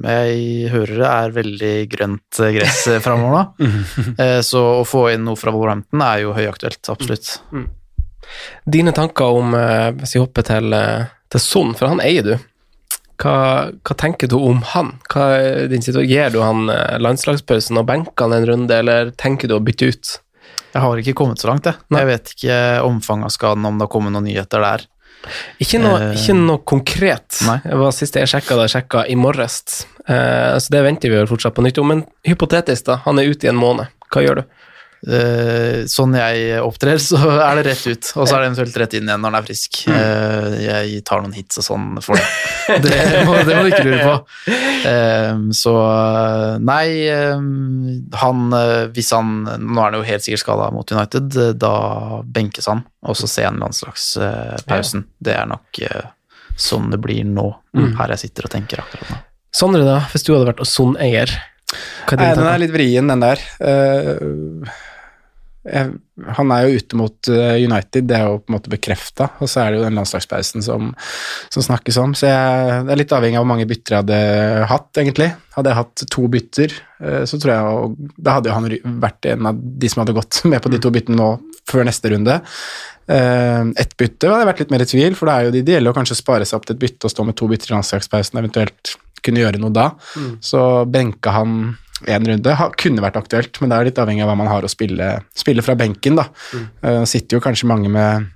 [0.03, 3.69] jeg hører det er veldig grønt gress framover nå,
[4.23, 7.37] eh, så å få inn noe fra Wolverhampton er jo høyaktuelt, absolutt.
[8.67, 10.75] Dine tanker om, eh, hvis vi hopper til,
[11.31, 12.35] til Son, for han eier du.
[13.21, 14.93] Hva, hva tenker du om han?
[15.13, 15.27] Hva
[15.71, 15.83] din?
[15.85, 19.91] Gir du han eh, landslagspausen og benker han en runde, eller tenker du å bytte
[19.93, 20.13] ut?
[20.73, 21.77] Jeg har ikke kommet så langt, jeg.
[21.93, 22.01] Nei.
[22.01, 22.57] Jeg vet ikke
[22.87, 24.87] omfanget av skaden, om det har kommet noen nyheter der.
[25.63, 27.37] Ikke noe, Eh, ikke noe konkret.
[27.47, 27.59] nei.
[27.63, 29.85] Det var siste jeg sjekka, da jeg sjekka i morges.
[30.09, 31.87] Eh, så det venter vi vel fortsatt på nytt om.
[31.93, 32.97] Men hypotetisk, da.
[33.05, 33.87] Han er ute i en måned.
[34.11, 34.43] Hva gjør du?
[35.03, 38.95] Eh, sånn jeg opptrer, så er det rett ut, og så er det eventuelt rett
[38.95, 39.79] inn igjen når den er frisk.
[39.91, 42.27] Eh, jeg tar noen hits og sånn for det.
[42.83, 44.53] Det må, det må du ikke lure på.
[44.87, 45.73] Eh, så
[46.63, 46.85] nei,
[48.21, 48.55] han
[48.95, 51.73] Hvis han Nå er han jo helt sikkert skada mot United, da
[52.23, 55.03] benkes han, og så ser han landslagspausen.
[55.19, 55.81] Det er nok
[56.55, 57.49] sånn det blir nå,
[57.99, 59.19] her jeg sitter og tenker akkurat nå.
[59.53, 61.35] Sondre, da, hvis du hadde vært Son-eier?
[62.07, 63.41] Er Nei, den er litt vrien, den der.
[63.59, 64.71] Eh,
[65.63, 65.91] jeg,
[66.35, 69.49] han er jo ute mot eh, United, det er jo på en måte bekrefta, og
[69.49, 70.89] så er det jo den landslagspausen som,
[71.53, 72.15] som snakkes om.
[72.17, 75.29] Så jeg, det er litt avhengig av hvor mange bytter jeg hadde hatt, egentlig.
[75.55, 79.51] Hadde jeg hatt to bytter, eh, så tror jeg Da hadde jo han vært en
[79.53, 81.29] av de som hadde gått med på de to byttene nå
[81.69, 82.41] før neste runde.
[83.03, 85.61] Uh, ett bytte hadde jeg vært litt mer i tvil, for det er jo det
[85.63, 87.75] ideelle å kanskje spare seg opp til et bytte og stå med to bytter i
[87.75, 88.93] landslagspausen, eventuelt
[89.23, 89.89] kunne gjøre noe da.
[90.43, 90.61] Så
[90.91, 91.73] benka han
[92.11, 92.55] en runde.
[92.59, 95.09] Ha, kunne vært aktuelt, men det er litt avhengig av hva man har å spille,
[95.37, 96.27] spille fra benken, da.
[96.83, 98.29] Eh, sitter jo kanskje mange med,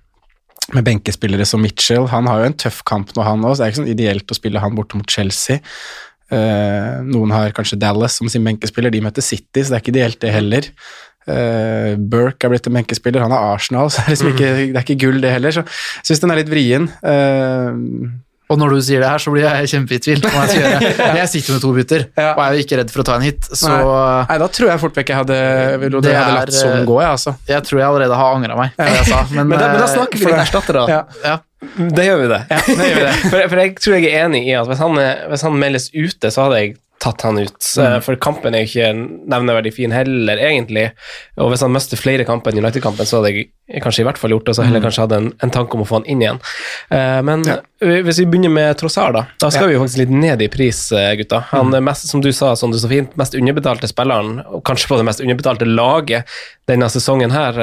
[0.76, 2.10] med benkespillere som Mitchell.
[2.14, 4.34] Han har jo en tøff kamp nå, han òg, så det er ikke sånn ideelt
[4.34, 5.62] å spille han borte mot Chelsea.
[6.28, 9.94] Uh, noen har kanskje Dallas som sin benkespiller, de møter City, så det er ikke
[9.96, 10.68] ideelt, det heller.
[11.28, 14.76] Uh, Burke er blitt en benkespiller, han har Arsenal, så det er, liksom ikke, det
[14.76, 15.56] er ikke gull, det heller.
[15.56, 16.90] Så jeg syns den er litt vrien.
[17.00, 17.80] Eh,
[18.48, 20.22] Og når du sier det her, så blir jeg kjempe i tvil.
[20.24, 21.08] Jeg, skal gjøre.
[21.20, 22.30] jeg sitter med to bytter, Ja.
[22.32, 23.50] og er jo ikke redd for å ta en hit.
[23.52, 23.82] Så Nei.
[24.30, 25.40] Nei, da tror jeg fort vekk jeg hadde,
[25.84, 27.34] vil, Det hadde latt sånn gå, jeg, altså.
[27.52, 28.88] jeg tror jeg allerede har angra meg Ja.
[28.96, 29.20] jeg sa.
[29.34, 30.86] Men, Men da, men da eh, snakker vi litt erstatter da.
[30.94, 31.02] Ja.
[31.28, 31.36] ja.
[31.98, 32.42] Det gjør vi det.
[32.48, 33.14] det gjør vi det.
[33.34, 35.00] for, for jeg tror jeg er enig i at hvis han,
[35.34, 37.58] hvis han meldes ute, så hadde jeg tatt han ut.
[37.78, 38.00] Mm.
[38.02, 38.88] For kampen er jo ikke
[39.30, 40.88] nevneverdig fin heller, egentlig.
[41.38, 44.34] Og hvis han mister flere kamper enn United-kampen, så hadde jeg kanskje i hvert fall
[44.34, 46.24] gjort det, og så heller kanskje hadde en, en tanke om å få han inn
[46.24, 46.42] igjen.
[46.90, 47.60] Eh, Men ja.
[47.84, 49.26] hvis vi begynner med Trossard, da.
[49.44, 51.44] Da skal vi jo faktisk litt ned i pris, eh, gutta.
[51.52, 54.90] Han er mest, som du sa, som du så fint, mest underbetalte spilleren, og kanskje
[54.90, 56.40] på det mest underbetalte laget
[56.72, 57.62] denne sesongen her.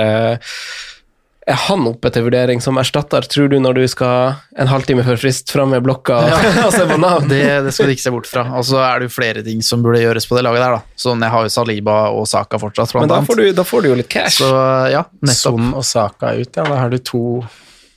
[1.47, 5.05] Eh, Er han oppe til vurdering som erstatter, tror du, når du skal en halvtime
[5.05, 6.17] før frist fram med blokka
[6.67, 7.29] og se på navn?
[7.29, 8.47] Det, det skal du ikke se bort fra.
[8.59, 10.97] Og så er det jo flere ting som burde gjøres på det laget der, da.
[11.05, 13.85] Sånn, jeg har jo Saliba og Saka fortsatt, blant Men da får, du, da får
[13.85, 14.41] du jo litt cash.
[14.41, 14.49] Så
[14.93, 15.43] ja, nettopp.
[15.45, 16.65] Son og Saka ut, ja.
[16.65, 17.23] Da har du to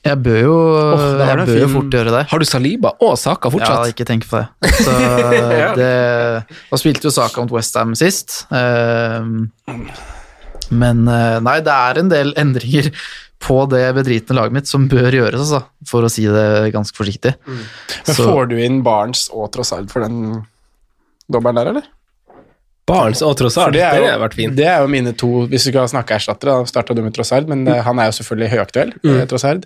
[0.08, 2.26] Jeg bør jo, oh, jeg bør jo fort gjøre det.
[2.32, 3.88] Har du Saliba og Saka fortsatt?
[3.88, 4.76] Ja, ikke tenk på det.
[4.84, 4.94] Så
[5.80, 5.94] det
[6.52, 8.44] Da spilte jo Saka mot Westham sist.
[8.56, 9.48] Ehm,
[10.70, 12.92] Men eh, nei, det er en del endringer
[13.40, 17.36] på det bedritne laget mitt som bør gjøres, altså, for å si det ganske forsiktig.
[17.48, 20.46] Men Så- får du inn Barents og Trossard for den
[21.32, 21.84] dobbelen der, eller?
[22.88, 24.56] Barents og Trossard, det, det, har vært fint.
[24.56, 27.48] det er jo mine to Hvis du skal snakke erstattere, da starta du med Trossard,
[27.52, 27.82] men mm.
[27.84, 29.18] han er jo selvfølgelig høyaktuell, Mm.
[29.22, 29.66] eh, Trossard.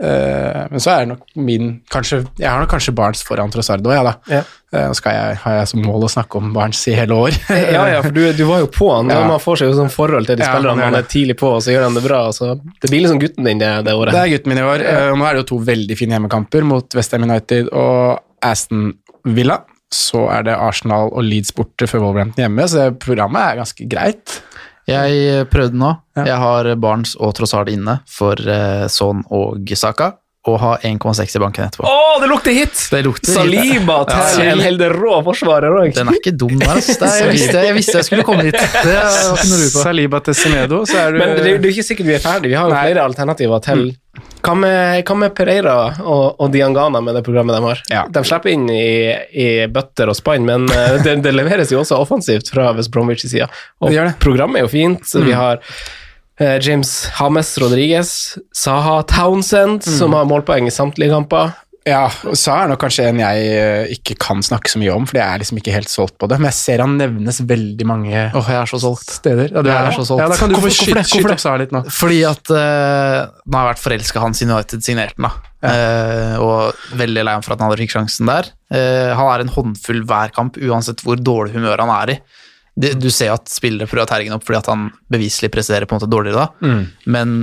[0.00, 3.90] Eh, men så er det nok min kanskje, Jeg har nok kanskje Barents foran Trossardo,
[3.92, 4.14] ja da.
[4.32, 4.38] Ja.
[4.72, 7.36] Eh, Nå skal jeg, har jeg som mål å snakke om Barents i hele år.
[7.74, 9.10] Ja, ja, for du, du var jo på han.
[9.12, 9.20] Ja.
[9.28, 10.86] Man får seg jo sånn forhold til de Ja, spillerne.
[10.88, 12.22] man er tidlig på, og så gjør han det bra.
[12.32, 14.16] Så det blir liksom gutten din det, det året.
[14.16, 14.86] Det er gutten min i år.
[14.88, 18.94] Eh, og nå er det jo to veldig fine hjemmekamper mot Westham United og Aston
[19.36, 19.60] Villa.
[19.92, 24.36] Så er det Arsenal og Leeds borte før Wolverhampton hjemme, så programmet er ganske greit.
[24.88, 25.90] Jeg prøvde nå.
[26.16, 26.24] Ja.
[26.32, 30.14] Jeg har Barnes og Trossard inne for eh, Son og Saka.
[30.48, 31.84] Og ha 1,6 i banken etterpå.
[31.84, 32.78] Å, det lukter hit!
[32.88, 34.52] Det lukter Saliba til Ja.
[34.54, 35.90] en hel del rå forsvarer òg.
[35.98, 36.78] Den er ikke dum, der.
[36.80, 38.56] Er, jeg, visste, jeg visste jeg skulle komme hit.
[38.56, 39.82] Det var ikke noe på.
[39.84, 42.24] Saliba til Semedo, så er du Men det, det er jo ikke sikkert vi er
[42.24, 42.54] ferdige.
[42.54, 42.86] Vi har jo Nei.
[42.88, 43.84] flere alternativer til
[44.40, 47.84] Hva med, hva med Pereira og, og Diangana med det programmet de har?
[47.92, 48.06] Ja.
[48.08, 49.12] De slipper inn i,
[49.44, 53.28] i bøtter og spann, men eh, det, det leveres jo også offensivt fra West Bromwich
[53.28, 53.46] sida.
[53.84, 54.16] Og Det gjør det.
[54.24, 55.04] programmet er jo fint.
[55.06, 55.60] så Vi har
[56.40, 58.12] James Hames Rodriguez,
[58.56, 61.52] Saha Townsend, som har målpoeng i samtlige kamper.
[61.88, 65.16] Ja, Sa er nok kanskje en jeg eh, ikke kan snakke så mye om, fordi
[65.22, 66.36] jeg er liksom ikke helt solgt på det.
[66.38, 69.08] Men jeg ser han nevnes veldig mange Åh, jeg er så solgt.
[69.16, 69.48] steder.
[69.48, 70.20] Ja, du er så solgt.
[70.20, 71.06] Ja, da kan du Hvorfor- få hvorfor det?
[71.08, 71.80] skyte opp Sa litt nå.
[71.88, 75.32] Fordi at uh, nå har jeg vært forelska han siden United signerte den, da.
[75.64, 78.52] Uh, og veldig lei ham for at han aldri fikk sjansen der.
[78.68, 82.20] Uh, han er en håndfull hver kamp, uansett hvor dårlig humør han er i.
[82.76, 85.88] Det, du ser at spillere prøver å terge ham opp fordi at han beviselig presterer
[85.88, 86.76] på en måte dårligere da.
[87.10, 87.40] Men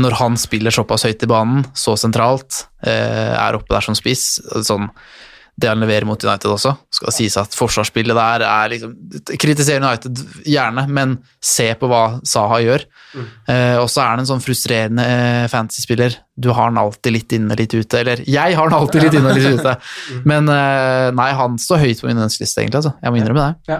[0.00, 4.40] når han spiller såpass høyt i banen, så sentralt, eh, er oppe der som spiss
[4.66, 4.90] sånn,
[5.56, 8.96] Det han leverer mot United også, skal det sies at forsvarsspillet der er liksom
[9.38, 12.82] Kritiser United gjerne, men se på hva Saha gjør.
[13.46, 16.16] Eh, og så er han en sånn frustrerende eh, fantasy-spiller.
[16.34, 18.00] Du har han alltid litt inne, litt ute.
[18.00, 19.76] Eller jeg har han alltid litt inne litt ute.
[20.32, 20.50] Men
[21.14, 22.82] nei, han står høyt på min ønskeliste, egentlig.
[22.82, 22.96] Altså.
[22.98, 23.76] Jeg må innrømme det.
[23.76, 23.78] Ja,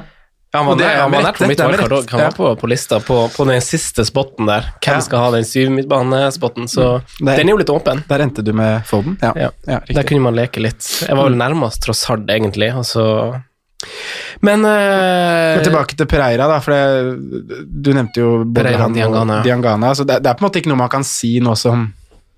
[0.54, 2.10] han var det ja, man nært på mitt er valgkart òg.
[2.14, 4.68] Han var på, på lista på, på den siste spotten der.
[4.78, 5.06] Hvem Ja.
[5.06, 6.68] skal ha den syv midtbanespotten?
[6.70, 8.04] Så Det- den er jo litt åpen.
[8.08, 9.18] Der endte du med Foden?
[9.22, 9.32] Ja.
[9.36, 9.50] Ja.
[9.66, 10.82] ja Der kunne man leke litt.
[11.08, 13.42] Jeg var vel nærmest Trossard, egentlig, og så
[14.40, 14.70] Men uh,
[15.58, 19.42] Men tilbake til Pereira, da, for det, du nevnte jo både Pereira han og Diangana.
[19.44, 19.90] Diangana.
[19.94, 21.92] Så det, det er på en måte ikke noe man kan si nå som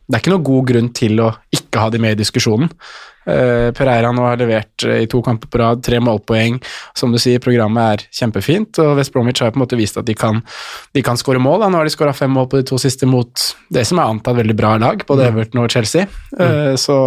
[0.07, 2.71] Det er ikke noen god grunn til å ikke ha de med i diskusjonen.
[3.27, 6.61] Eh, Pereira nå har levert eh, i to kamper på rad, tre målpoeng.
[6.97, 10.07] Som du sier, programmet er kjempefint, og West Bromwich har på en måte vist at
[10.07, 10.39] de kan,
[10.95, 11.65] de kan skåre mål.
[11.65, 11.73] Da.
[11.73, 14.39] Nå har de skåra fem mål på de to siste mot det som er antatt
[14.39, 16.07] veldig bra lag, både Everton og Chelsea.
[16.39, 16.99] Eh, så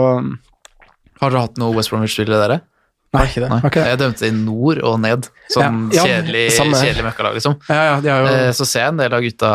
[1.20, 2.62] Har dere hatt noe West Bromwich-spillere, dere?
[3.10, 3.48] Nei, ikke det.
[3.50, 3.70] Nei.
[3.90, 7.56] Jeg dømte i nord og ned, sånn Ja, ja, kjedelig, kjedelig møkkalag, liksom.
[7.66, 9.50] ja, ja, jo Eh, Så ser jeg en del av gutta,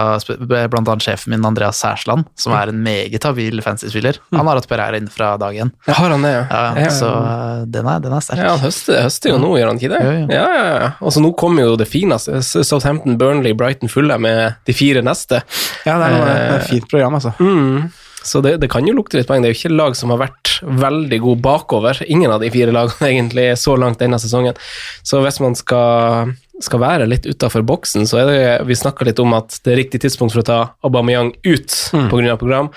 [0.73, 4.19] blant annet sjefen min Andreas Særsland, som er en meget habil fancy-spiller.
[4.35, 5.71] Han har hatt Pereira inn fra dag én.
[5.87, 6.43] Har han det, ja?
[6.51, 8.43] Ja, Ja, så eh, den er, den er sterk.
[8.43, 10.03] Ja, han høster, høster jo nå, gjør han ikke det?
[10.35, 10.91] Ja, ja, ja.
[11.01, 12.43] Og så nå kommer jo det fineste.
[12.43, 15.45] Southampton, Burnley, Brighton fulle med de fire neste.
[15.87, 17.37] Ja, det er, noe, det er et fint program, altså.
[17.39, 17.87] Mm.
[18.25, 19.43] Så det, det kan jo lukte litt poeng.
[19.45, 22.01] Det er jo ikke lag som har vært veldig god bakover.
[22.09, 24.57] Ingen av de fire lagene egentlig så langt denne sesongen.
[25.05, 26.33] Så hvis man skal,
[26.65, 29.81] skal være litt utafor boksen, så er det Vi snakka litt om at det er
[29.83, 32.09] riktig tidspunkt for å ta Aubameyang ut Mm.
[32.33, 32.71] av program.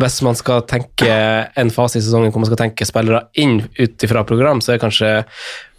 [0.00, 4.06] Hvis man skal tenke en fase i sesongen hvor man skal tenke spillere inn ut
[4.06, 5.10] ifra program, så er kanskje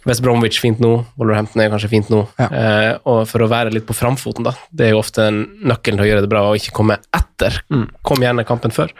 [0.08, 2.24] West Bromwich fint nå, Wolverhampton er kanskje fint nå.
[2.40, 2.48] Ja.
[2.48, 4.54] Eh, og for å være litt på framfoten, da.
[4.70, 7.60] Det er jo ofte nøkkelen til å gjøre det bra, og ikke komme etter.
[7.70, 7.86] Mm.
[8.06, 8.90] Kom gjerne kampen før.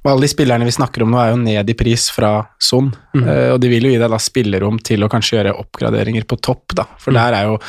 [0.00, 2.90] Og alle de spillerne vi snakker om nå, er jo ned i pris fra Son.
[3.20, 6.40] Eh, og de vil jo gi deg da spillerom til å kanskje gjøre oppgraderinger på
[6.42, 6.88] topp, da.
[6.98, 7.60] For der er jo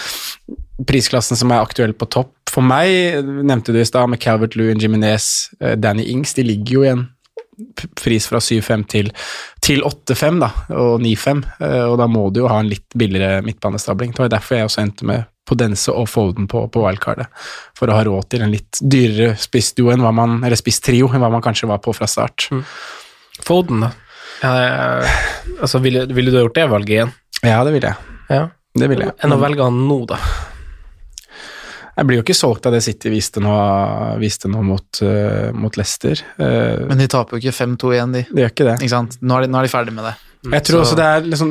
[0.87, 2.33] prisklassen som er aktuell på topp.
[2.51, 6.77] For meg, nevnte du i stad, med Calvert Lewin, Jiminez, eh, Danny Ings, de ligger
[6.77, 7.05] jo i en
[7.95, 9.11] pris fra 7-5 til,
[9.63, 13.43] til 8-5 da, og 9-5, eh, og da må du jo ha en litt billigere
[13.45, 14.15] midtbanestabling.
[14.15, 17.27] Det var derfor jeg også endte med Podense og Foden på, på wildcardet,
[17.77, 21.23] for å ha råd til en litt dyrere spissduo enn hva man, eller spisstrio enn
[21.23, 22.49] hva man kanskje var på fra start.
[23.47, 23.91] Foden, da.
[24.41, 24.53] Ja,
[25.59, 27.11] altså, ville, ville du ha gjort det valget igjen?
[27.45, 28.15] Ja, det ville jeg.
[28.31, 28.47] Ja.
[28.77, 29.17] Det ville jeg.
[29.25, 30.17] Enn å velge han nå, da.
[31.97, 33.51] Jeg blir jo ikke solgt av det City viste nå,
[34.21, 36.21] viste nå mot, uh, mot Leicester.
[36.39, 38.25] Uh, Men de taper jo ikke 5-2 igjen, de.
[38.31, 38.75] det gjør ikke det.
[38.81, 39.17] Ikke sant?
[39.21, 40.17] Nå er de, nå er de ferdig med det.
[40.41, 41.49] Jeg tror Så- også det er liksom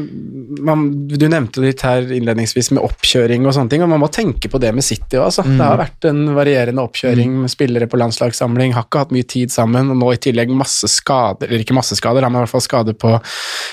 [0.67, 4.51] man, Du nevnte litt her innledningsvis med oppkjøring og sånne ting, og man må tenke
[4.51, 5.45] på det med City òg, altså.
[5.47, 9.53] Det har vært en varierende oppkjøring med spillere på landslagssamling, har ikke hatt mye tid
[9.55, 12.67] sammen, og nå i tillegg masse skader, eller ikke masse skader, men i hvert fall
[12.67, 13.13] skader på,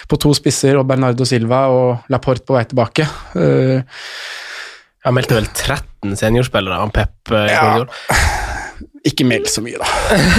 [0.07, 3.09] på to spisser, og Bernardo Silva og Laporte på vei tilbake.
[3.41, 3.81] Eh,
[5.07, 7.79] Jeg meldte vel 13 seniorspillere han Pep eh, Ja.
[9.07, 9.87] Ikke meld så mye, da.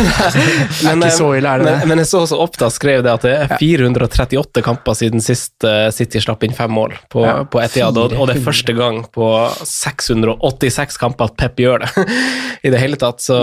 [0.85, 1.87] Men, ikke så ille, er det men, det?
[1.89, 5.87] men jeg så også Oppda skrev det at det er 438 kamper siden sist eh,
[5.95, 9.01] City slapp inn fem mål på, Ja, på Etihad, og, og det er første gang
[9.15, 9.31] på
[9.65, 12.07] 686 kamper at Pep gjør det
[12.69, 13.25] i det hele tatt.
[13.25, 13.41] Så,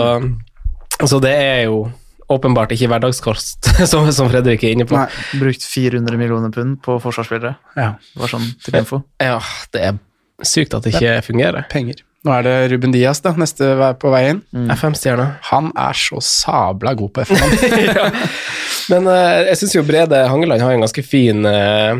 [1.02, 1.88] så det er jo
[2.32, 4.98] åpenbart ikke hverdagskost, som, som Fredrik er inne på.
[4.98, 5.10] Nei.
[5.42, 7.56] Brukt 400 millioner pund på forsvarsspillere.
[7.74, 9.02] Ja, Det var sånn til info.
[9.22, 9.40] Ja,
[9.74, 9.98] det er
[10.44, 11.68] sykt at det ikke fungerer.
[11.72, 12.02] penger.
[12.26, 14.42] Nå er det Ruben Diaz, da, neste vei på vei inn.
[14.74, 15.28] FM-stjerna.
[15.52, 17.64] Han er så sabla god på F1.
[17.86, 18.08] ja.
[18.90, 21.98] Men uh, jeg syns jo Brede Hangeland har en ganske fin uh,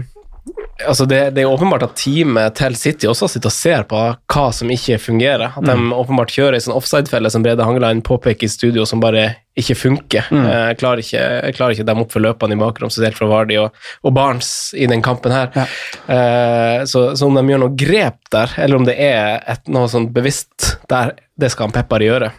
[0.87, 4.45] Altså det, det er åpenbart at teamet til City også sitter og ser på hva
[4.55, 5.55] som ikke fungerer.
[5.57, 9.31] At de åpenbart kjører en sånn offside-felle som Brede Hangeland påpeker i studio, som bare
[9.57, 10.27] ikke funker.
[10.31, 10.47] Mm.
[10.51, 13.77] Jeg, klarer, ikke, klarer ikke dem opp for løpene i bakrom, spesielt fra Vardi og,
[14.05, 15.49] og Barnes i den kampen her.
[15.57, 19.89] Eh, så, så om de gjør noe grep der, eller om det er et, noe
[19.89, 22.31] sånn bevisst der, det skal han Peppar gjøre.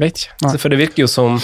[0.00, 0.38] Vet ikke.
[0.44, 1.38] Så For det virker jo som,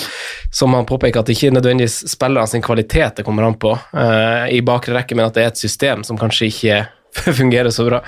[0.54, 4.54] som han påpeker, at det ikke nødvendigvis spillerne sin kvalitet det kommer an på eh,
[4.54, 6.84] i bakre rekke, men at det er et system som kanskje ikke
[7.40, 8.00] fungerer så bra.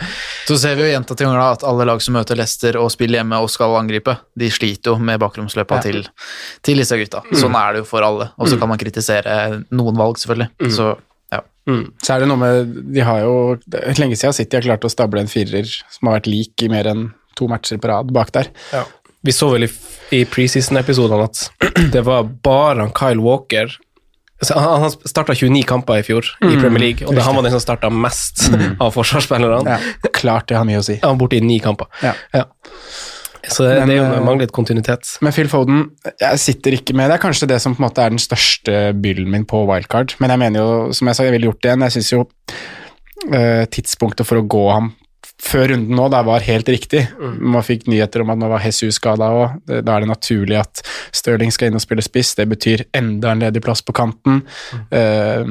[0.49, 3.21] Så ser vi jo gjentatte ganger da at alle lag som møter Leicester og spiller
[3.23, 5.83] hjemme og skal angripe, de sliter jo med bakromsløpa Ja.
[5.89, 6.03] til,
[6.67, 7.23] til disse gutta.
[7.29, 7.37] Mm.
[7.43, 8.31] Sånn er det jo for alle.
[8.39, 8.61] Og så Mm.
[8.61, 9.35] kan man kritisere
[9.71, 10.51] noen valg, selvfølgelig.
[10.61, 10.71] Mm.
[10.77, 10.89] Så
[11.33, 11.41] ja.
[12.03, 13.35] Så er det noe med De har jo
[13.99, 16.87] Lenge siden City har klart å stable en firer som har vært lik i mer
[16.89, 18.49] enn to matcher på rad bak der.
[19.23, 19.69] Vi så vel i,
[20.15, 21.51] i preseason-episodene at
[21.93, 23.69] det var bare Kyle Walker
[24.55, 27.43] Han, han starta 29 kamper i fjor i Mm, Premier League, og det, han var
[27.43, 28.45] den som starta mest
[28.84, 29.76] av forsvarsspillerne.
[29.78, 31.01] Ja, klart det har mye å si.
[31.03, 31.91] Han var borte i ni kamper.
[32.05, 32.14] Ja.
[33.49, 35.11] Så det, Men, det er jo eh, manglet kontinuitet.
[35.24, 35.84] Men Phil Foden
[36.20, 38.80] jeg sitter ikke med Det er kanskje det som på en måte er den største
[38.99, 41.70] byllen min på wildcard, men jeg mener jo, som jeg sa, jeg ville gjort det
[41.72, 41.86] igjen.
[41.86, 42.24] Jeg syns jo
[43.32, 44.93] eh, tidspunktet for å gå ham
[45.43, 47.05] før runden nå der var helt riktig.
[47.18, 49.59] Man fikk nyheter om at nå var Jesus skada òg.
[49.68, 50.82] Da er det naturlig at
[51.14, 52.34] Stirling skal inn og spille spiss.
[52.39, 54.43] Det betyr enda en ledig plass på kanten.
[54.91, 55.45] Eh,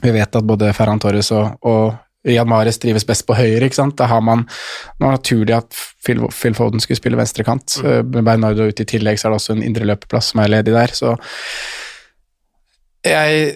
[0.00, 3.80] vi vet at både Ferran Torres og, og Jan Mares trives best på høyre, ikke
[3.80, 3.96] sant.
[3.98, 4.46] Da har man
[5.00, 7.80] Nå er naturlig at Phil, Phil Foden skulle spille venstrekant.
[7.82, 8.14] Mm.
[8.14, 10.76] Med Bernardo ute i tillegg, så er det også en indre løpeplass som er ledig
[10.76, 11.16] der, så
[13.00, 13.54] jeg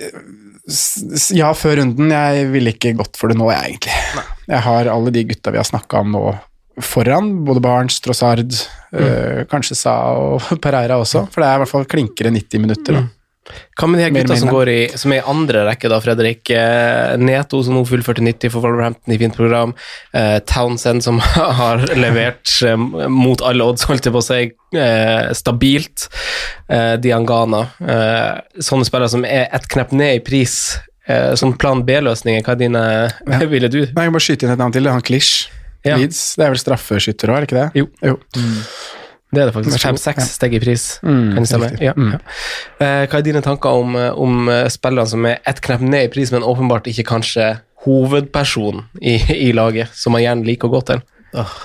[1.34, 2.12] Ja, før runden.
[2.12, 4.24] Jeg ville ikke gått for det nå, jeg, egentlig.
[4.48, 6.24] Jeg har alle de gutta vi har snakka om nå
[6.82, 8.50] foran, både Barents, Trossard,
[8.96, 12.98] eh, kanskje Sa og Pereira også, for det er i hvert fall klinkere 90 minutter.
[12.98, 13.04] Da.
[13.76, 16.48] Hva med de her gutta som, går i, som er i andre rekke, da, Fredrik?
[16.54, 19.74] Eh, Neto, som nå fullførte 90 for Wolverhampton i fint program.
[20.16, 21.20] Eh, Townsend, som
[21.60, 22.78] har levert eh,
[23.12, 24.40] mot alle odds, holdt jeg på å si,
[24.80, 26.08] eh, stabilt.
[26.72, 27.66] Eh, Diangana.
[28.64, 30.58] Sånne spillere som er ett knepp ned i pris.
[31.04, 32.84] Sånn som plan B-løsninger, hva er dine
[33.52, 33.82] Ville du?
[33.92, 34.88] Nei, jeg må skyte inn et navn til.
[34.88, 35.50] Han Klish.
[35.84, 35.98] Ja.
[36.00, 36.30] Leeds.
[36.38, 37.82] Det er vel straffeskytter òg, er det ikke det?
[37.82, 37.90] Jo.
[38.08, 38.16] jo.
[39.34, 39.78] Det er det faktisk.
[39.80, 40.24] Så god.
[40.28, 40.86] Steg i pris.
[41.02, 41.70] Mm, kan det stemme?
[41.82, 41.94] Ja.
[41.96, 42.12] Mm.
[42.14, 46.08] Eh, hva er dine tanker om, eh, om eh, spillerne som er ett knepp ned
[46.08, 49.18] i pris, men åpenbart ikke kanskje hovedperson i,
[49.48, 51.04] i laget, som man gjerne liker å gå til?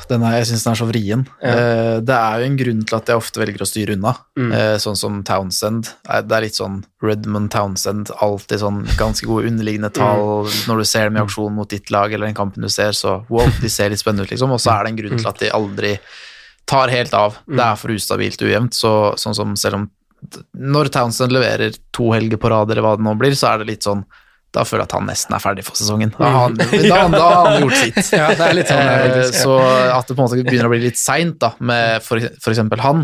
[0.09, 1.24] Den er, jeg syns den er så vrien.
[1.43, 1.51] Ja.
[1.53, 4.15] Eh, det er jo en grunn til at jeg ofte velger å styre unna.
[4.39, 4.49] Mm.
[4.57, 5.91] Eh, sånn som Townsend.
[6.07, 10.49] Det er litt sånn Redmond Townsend, alltid sånn ganske gode underliggende tall.
[10.70, 13.20] Når du ser dem i aksjon mot ditt lag eller den kampen du ser, så
[13.30, 14.55] wow, de ser litt spennende ut, liksom.
[14.55, 15.93] Og så er det en grunn til at de aldri
[16.70, 17.39] tar helt av.
[17.49, 18.78] Det er for ustabilt ujevnt.
[18.78, 19.89] Så, sånn som selv om
[20.59, 23.72] Når Townsend leverer to helger på rad, eller hva det nå blir, så er det
[23.74, 24.03] litt sånn
[24.49, 26.11] da føler jeg at han nesten er ferdig for sesongen.
[26.15, 27.99] Da har han, da, da har han gjort sitt.
[28.17, 29.26] Ja, det er litt sånn, Eh, ja.
[29.43, 33.03] Så at det på en måte begynner å bli litt seint med eksempel han.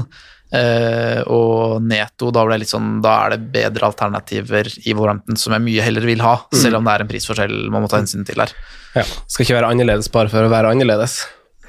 [0.55, 5.37] Eh, og Neto, da, ble det litt sånn, da er det bedre alternativer i Wolverhampton
[5.39, 8.01] som jeg mye heller vil ha, selv om det er en prisforskjell man må ta
[8.01, 8.53] hensyn til her.
[8.95, 9.05] Ja.
[9.05, 11.21] Skal ikke være annerledes bare for å være annerledes.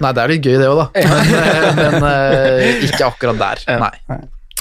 [0.05, 3.63] Nei, det er litt gøy det òg, da, men, eh, men eh, ikke akkurat der.
[3.81, 3.93] Nei.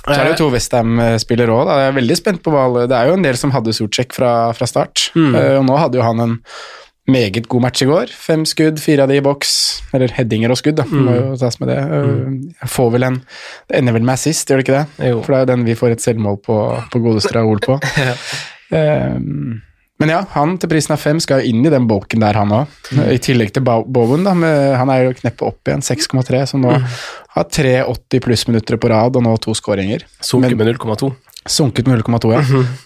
[0.05, 1.69] Så er det jo to Westham-spillere òg.
[1.73, 4.13] Jeg er veldig spent på hva alle Det er jo en del som hadde Sortsjek
[4.13, 5.33] fra, fra start, Mm.
[5.35, 6.35] Eh, og nå hadde jo han en
[7.09, 8.09] meget god match i går.
[8.09, 9.51] Fem skudd, fire av de i boks.
[9.93, 10.85] Eller headinger og skudd, da.
[10.89, 11.03] Mm.
[11.05, 11.77] Må jo tas med det.
[11.77, 13.19] Eh, Jeg får vel en
[13.69, 15.09] Det ender vel med assist, gjør det ikke det?
[15.11, 15.19] Jo.
[15.21, 16.57] For det er jo den vi får et selvmål på,
[16.93, 17.79] på godeste Raoul på.
[18.73, 19.17] Eh,
[20.05, 22.51] men ja, han til prisen av fem skal jo inn i den bolken der, han
[22.53, 22.73] òg.
[23.09, 24.35] I tillegg til Bowen, da.
[24.37, 28.91] Med, han er jo kneppet opp igjen, 6,3, som nå har tre 80 pluss-minutter på
[28.93, 30.05] rad og nå to skåringer.
[30.21, 31.09] Sunket med 0,2.
[31.49, 32.43] Sunket med 0,2, ja.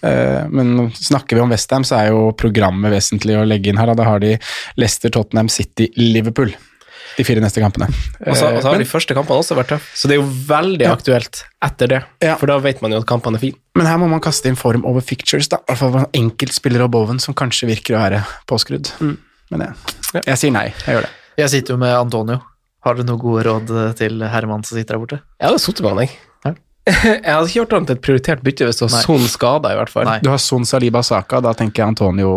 [0.08, 3.92] Eh, men snakker vi om Westham, så er jo programmet vesentlig å legge inn her.
[3.92, 4.38] Da, da har de
[4.80, 6.56] Leicester, Tottenham, City, Liverpool
[7.20, 7.90] de fire neste kampene.
[8.24, 10.22] Og så, og så har men, de første kampene også vært tøffe, så det er
[10.22, 10.94] jo veldig Ja.
[10.96, 12.02] aktuelt etter det.
[12.24, 12.38] Ja.
[12.40, 13.60] For da vet man jo at kampene er fine.
[13.76, 15.60] men her må man kaste inn form over fictures, da.
[15.68, 18.92] I hvert fall en enkeltspiller av Bowen som kanskje virker å være påskrudd.
[19.00, 20.70] Men jeg, jeg sier nei.
[20.86, 21.12] Jeg gjør det.
[21.40, 22.40] Jeg sitter jo med Antonio.
[22.86, 25.20] Har du noen gode råd eh, til Herman som sitter der borte?
[25.40, 26.18] Jeg hadde sittet med han, jeg.
[26.90, 29.78] jeg hadde ikke gjort han til et prioritert bytte hvis det var sånn skada, i
[29.78, 30.08] hvert fall.
[30.08, 30.20] Nei.
[30.24, 32.32] Du har Son Saliba Saka, da tenker jeg Antonio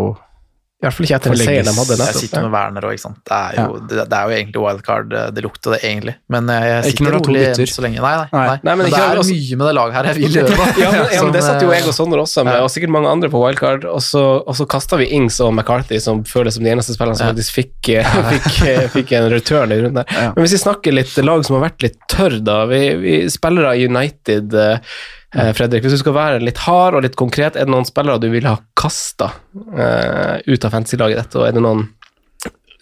[0.83, 3.03] I hvert fall ikke etter den seieren de hadde Jeg sitter med Werner òg, ikke
[3.05, 3.19] sant.
[3.23, 6.15] Det er, jo, det, det er jo egentlig wildcard, eh, det lukter det egentlig.
[6.35, 8.01] Men eh, jeg sitter rolig så lenge.
[8.03, 8.25] Nei, nei.
[8.33, 8.41] Nei.
[8.49, 8.57] nei.
[8.67, 10.57] Nei, men men, det er også- mye med det laget her jeg vil gjøre.
[10.83, 13.15] Ja, men, ja, men det satt jo jeg og Sondre også med, og sikkert mange
[13.15, 16.67] andre på wildcard, og så, og så kasta vi Ings og McCarthy, som føles som
[16.67, 18.61] de eneste spillerne som faktisk fikk, eh, fikk,
[18.99, 20.31] fikk en return i runden der.
[20.35, 22.65] Men hvis vi snakker litt lag som har vært litt tørr, da.
[22.67, 24.99] Vi, vi spillere i United, eh,
[25.33, 28.29] Fredrik, hvis du skal være litt hard og litt konkret, er det noen spillere du
[28.29, 29.31] ville ha kasta
[29.73, 31.87] eh, ut av fantasy-laget ditt, og er det noen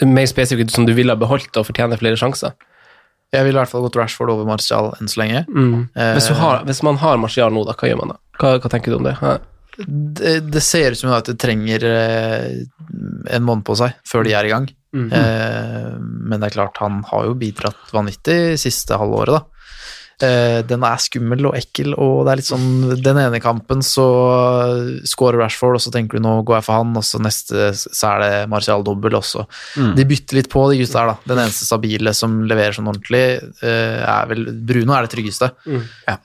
[0.09, 2.57] mer spesifikke som du ville ha beholdt og fortjener flere sjanser?
[3.31, 5.45] Jeg ville i hvert fall gått Rashford over Martial enn så lenge.
[5.47, 5.87] Mm.
[5.95, 8.19] Eh, Hvis, har, hvis man har Martial nå, da, hva gjør man da?
[8.41, 9.15] Hva, hva tenker du om det?
[9.21, 9.37] Hæ?
[9.87, 12.61] det, det ser ut som at det trenger eh,
[13.31, 14.67] en måned på seg før de er i gang.
[14.91, 15.07] Mhm.
[15.15, 19.50] Eh, men det er klart, han har jo bidratt vanvittig siste halvåret, da.
[20.21, 22.67] Eh, den er skummel og ekkel, og det er litt sånn
[23.01, 24.05] Den ene kampen så
[25.07, 28.11] scorer Rashford, og så tenker du nå går jeg for han, og så neste så
[28.13, 29.47] er det Martial dobbel, også.
[29.81, 29.95] Mm.
[29.97, 31.33] De bytter litt på, de gutta her, da.
[31.33, 33.23] Den eneste stabile som leverer sånn ordentlig,
[33.65, 35.51] eh, er vel Bruno er det tryggeste.
[35.65, 35.83] Mm.
[36.07, 36.17] Ja.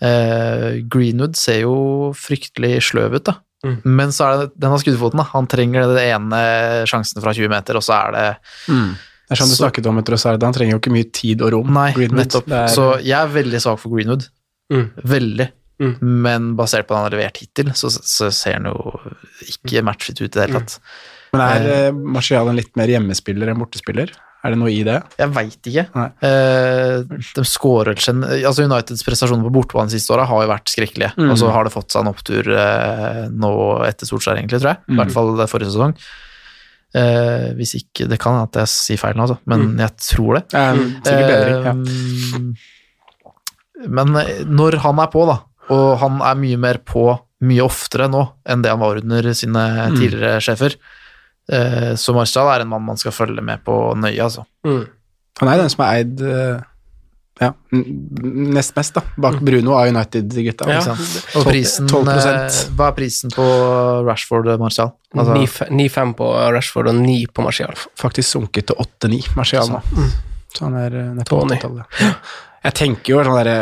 [0.92, 1.76] Greenwood ser jo
[2.16, 3.38] fryktelig sløv ut, da.
[3.66, 3.76] Mm.
[3.98, 5.28] Men så er det den har skuddfoten, da.
[5.32, 6.40] Han trenger den ene
[6.90, 8.28] sjansen fra 20 meter, og så er det
[9.26, 11.42] Det er sånn du Så- snakket om etter Trossard, han trenger jo ikke mye tid
[11.42, 11.72] og rom.
[11.74, 12.26] Nei, Greenwood.
[12.26, 12.50] nettopp.
[12.52, 14.28] Er- Så jeg er veldig svak for Greenwood.
[14.72, 14.90] Mm.
[15.04, 15.48] Veldig.
[15.80, 15.96] Mm.
[16.00, 19.00] Men basert på det han har levert hittil, så, så ser han jo
[19.42, 20.78] ikke matchet ut i det hele tatt.
[21.34, 24.08] Men er eh, Martial en litt mer hjemmespiller enn bortespiller?
[24.46, 25.02] Er det noe i det?
[25.18, 25.84] Jeg veit ikke.
[26.22, 27.02] Eh,
[27.34, 31.12] de skårer altså Uniteds prestasjoner på bortebane siste året har jo vært skrekkelige.
[31.18, 31.30] Mm.
[31.32, 33.52] Og så har det fått seg en opptur eh, nå
[33.88, 34.78] etter Solskjær, egentlig, tror jeg.
[34.86, 35.00] I Mm.
[35.02, 35.96] hvert fall forrige sesong.
[36.96, 39.36] Eh, hvis ikke Det kan hende at jeg sier feil nå, altså.
[39.50, 40.44] men jeg tror det.
[40.56, 41.72] Um, bedre, bedring, ja.
[41.76, 41.82] Eh,
[43.92, 44.08] Men
[44.56, 45.36] når han er på, da,
[45.74, 47.02] og han er mye mer på
[47.44, 49.96] mye oftere nå enn det han var under sine Mm.
[49.98, 50.72] tidligere sjefer,
[51.52, 54.46] eh, så Marstad er en mann man skal følge med på nøye, altså.
[54.64, 54.86] Mm.
[55.42, 56.56] Han er den som er eid eh,
[57.40, 59.02] ja, nest mest, da.
[59.20, 60.68] Bak Bruno av United-gutta.
[60.72, 60.94] Ja.
[61.36, 63.44] Og prisen, 12 eh, hva er prisen på
[64.06, 64.94] Rashford og Martial?
[65.16, 67.74] Altså, 9-5 på Rashford og 9 på Martial.
[68.00, 69.82] Faktisk sunket til 8-9, Martial nå.
[70.56, 71.58] Så han er uh, nede på Tony.
[71.58, 72.00] 80-tallet.
[72.66, 73.58] Jeg tenker jo sånn derre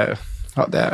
[0.55, 0.87] ja, det-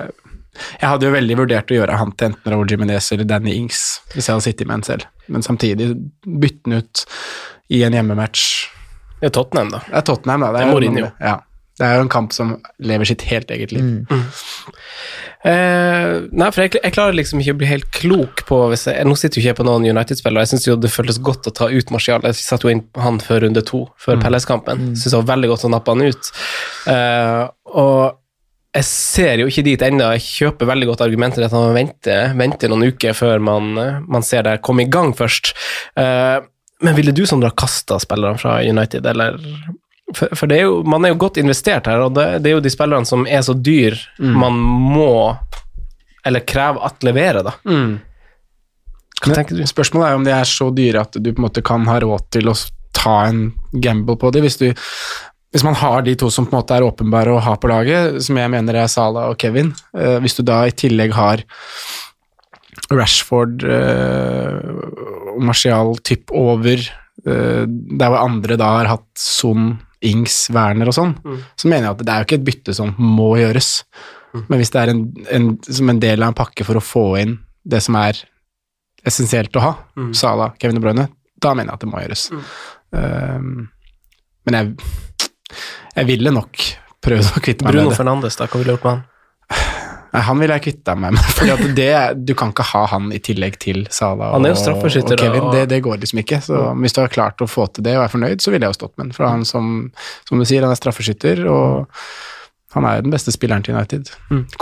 [0.80, 4.00] Jeg hadde jo veldig vurdert å gjøre han til enten Raúl Jimenez eller Danny Ings,
[4.14, 5.04] hvis jeg hadde sittet med en selv.
[5.28, 5.92] Men samtidig
[6.24, 7.04] bytte han ut
[7.70, 8.46] i en hjemmematch.
[9.20, 9.82] Det er Tottenham, da.
[9.86, 10.50] Det er Tottenham, da.
[10.56, 11.04] Det er jo Mourinho.
[11.04, 11.36] noe- Ja.
[11.80, 12.50] Det er jo en kamp som
[12.84, 13.86] lever sitt helt eget liv.
[15.48, 19.06] Eh, nei, for jeg, jeg klarer liksom ikke å bli helt klok på hvis jeg,
[19.08, 21.54] Nå sitter jo ikke jeg på noen United-spillere, jeg syns jo det føltes godt å
[21.56, 22.20] ta ut Martial.
[22.28, 24.24] Jeg satte jo inn han før runde to, før Mm.
[24.26, 24.86] Pelles-kampen.
[24.92, 26.30] Syns det var veldig godt å nappe han ut.
[26.92, 27.42] Eh,
[27.80, 28.16] og
[28.76, 30.12] jeg ser jo ikke dit ennå.
[30.18, 34.22] Jeg kjøper veldig godt argumentet at han venter, venter noen uker før man, eh, man
[34.26, 35.54] ser det komme i gang først.
[35.96, 36.38] Eh,
[36.84, 39.40] men ville du Sondre ha kasta spillerne fra United, eller
[40.16, 42.58] for, for det er jo, man er jo godt investert her, og det, det er
[42.58, 45.12] jo de spillerne som er så dyr man må
[46.26, 47.54] eller krever at leverer, da.
[49.20, 49.64] Hva tenker du?
[49.68, 52.28] Spørsmålet er om de er så dyre at du på en måte kan ha råd
[52.36, 52.56] til å
[52.96, 54.46] ta en gamble på dem.
[54.46, 54.70] Hvis, du,
[55.52, 58.20] hvis man har de to som på en måte er åpenbare å ha på laget,
[58.24, 61.44] som jeg mener er Salah og Kevin, eh, hvis du da i tillegg har
[62.90, 64.56] Rashford eh,
[65.34, 66.80] og Martial typ over,
[67.26, 69.74] eh, der hvor andre da har hatt Son,
[70.08, 71.12] Ings, Werner og sånn,
[71.58, 73.70] så mener jeg at det er jo ikke et bytte som må gjøres.
[74.46, 75.02] Men hvis det er en,
[75.36, 77.34] en, som en del av en pakke for å få inn
[77.68, 78.22] det som er
[79.04, 79.72] essensielt å ha,
[80.16, 81.08] Salah, Kevin De Bruyne,
[81.40, 82.24] da mener jeg at det må gjøres.
[82.96, 83.68] Um,
[84.48, 84.90] men jeg,
[85.96, 86.64] jeg ville nok
[87.04, 88.00] prøvd å kvitte meg Bruno med det.
[88.00, 89.06] Fernandes, da, hva ville du gjort med han?
[90.10, 91.90] Nei, han vil jeg kvitte meg med, fordi at det,
[92.26, 95.46] du kan ikke ha han i tillegg til Sala Han og, og Kevin.
[95.54, 96.40] Det, det går liksom ikke.
[96.44, 98.74] Så hvis du har klart å få til det og er fornøyd, så ville jeg
[98.74, 99.14] jo stått med den.
[99.16, 99.88] For han som,
[100.28, 102.02] som du sier, han er straffeskytter, og
[102.74, 104.10] han er jo den beste spilleren til United.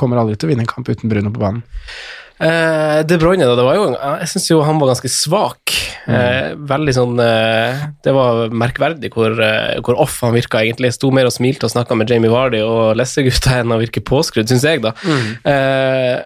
[0.01, 1.65] Kommer aldri til å vinne en kamp uten Bruno på banen.
[2.39, 5.75] Eh, De Bruyne, da, det var jo Jeg syns jo han var ganske svak.
[6.09, 9.35] Eh, veldig sånn uh, Det var merkverdig hvor,
[9.85, 10.95] hvor off han virka, egentlig.
[10.97, 14.49] Sto mer og smilte og snakka med Jamie Vardy og Lesser-gutta enn å virke påskrudd,
[14.51, 14.95] syns jeg, da.
[15.49, 16.17] Eh,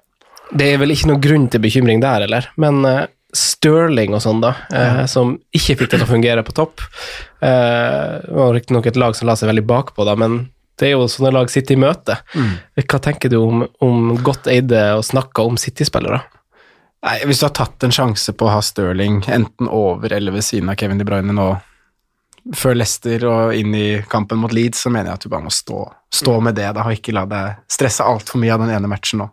[0.53, 2.47] det er vel ikke noen grunn til bekymring der, eller?
[2.61, 2.85] Men
[3.33, 6.83] Stirling og sånn, da, eh, som ikke fikk det til å fungere på topp.
[7.41, 10.51] Eh, det var riktignok et lag som la seg veldig bakpå, da, men
[10.81, 12.23] det er jo sånne lag City møter.
[12.81, 16.23] Hva tenker du om, om godt eide og snakka om City-spillere?
[17.03, 20.47] Nei, Hvis du har tatt en sjanse på å ha Stirling enten over eller ved
[20.47, 21.49] siden av Kevin De Bruyne nå,
[22.59, 25.53] før Leicester og inn i kampen mot Leeds, så mener jeg at du bare må
[25.55, 25.85] stå,
[26.15, 29.23] stå med det, da, og ikke la deg stresse altfor mye av den ene matchen
[29.23, 29.29] nå.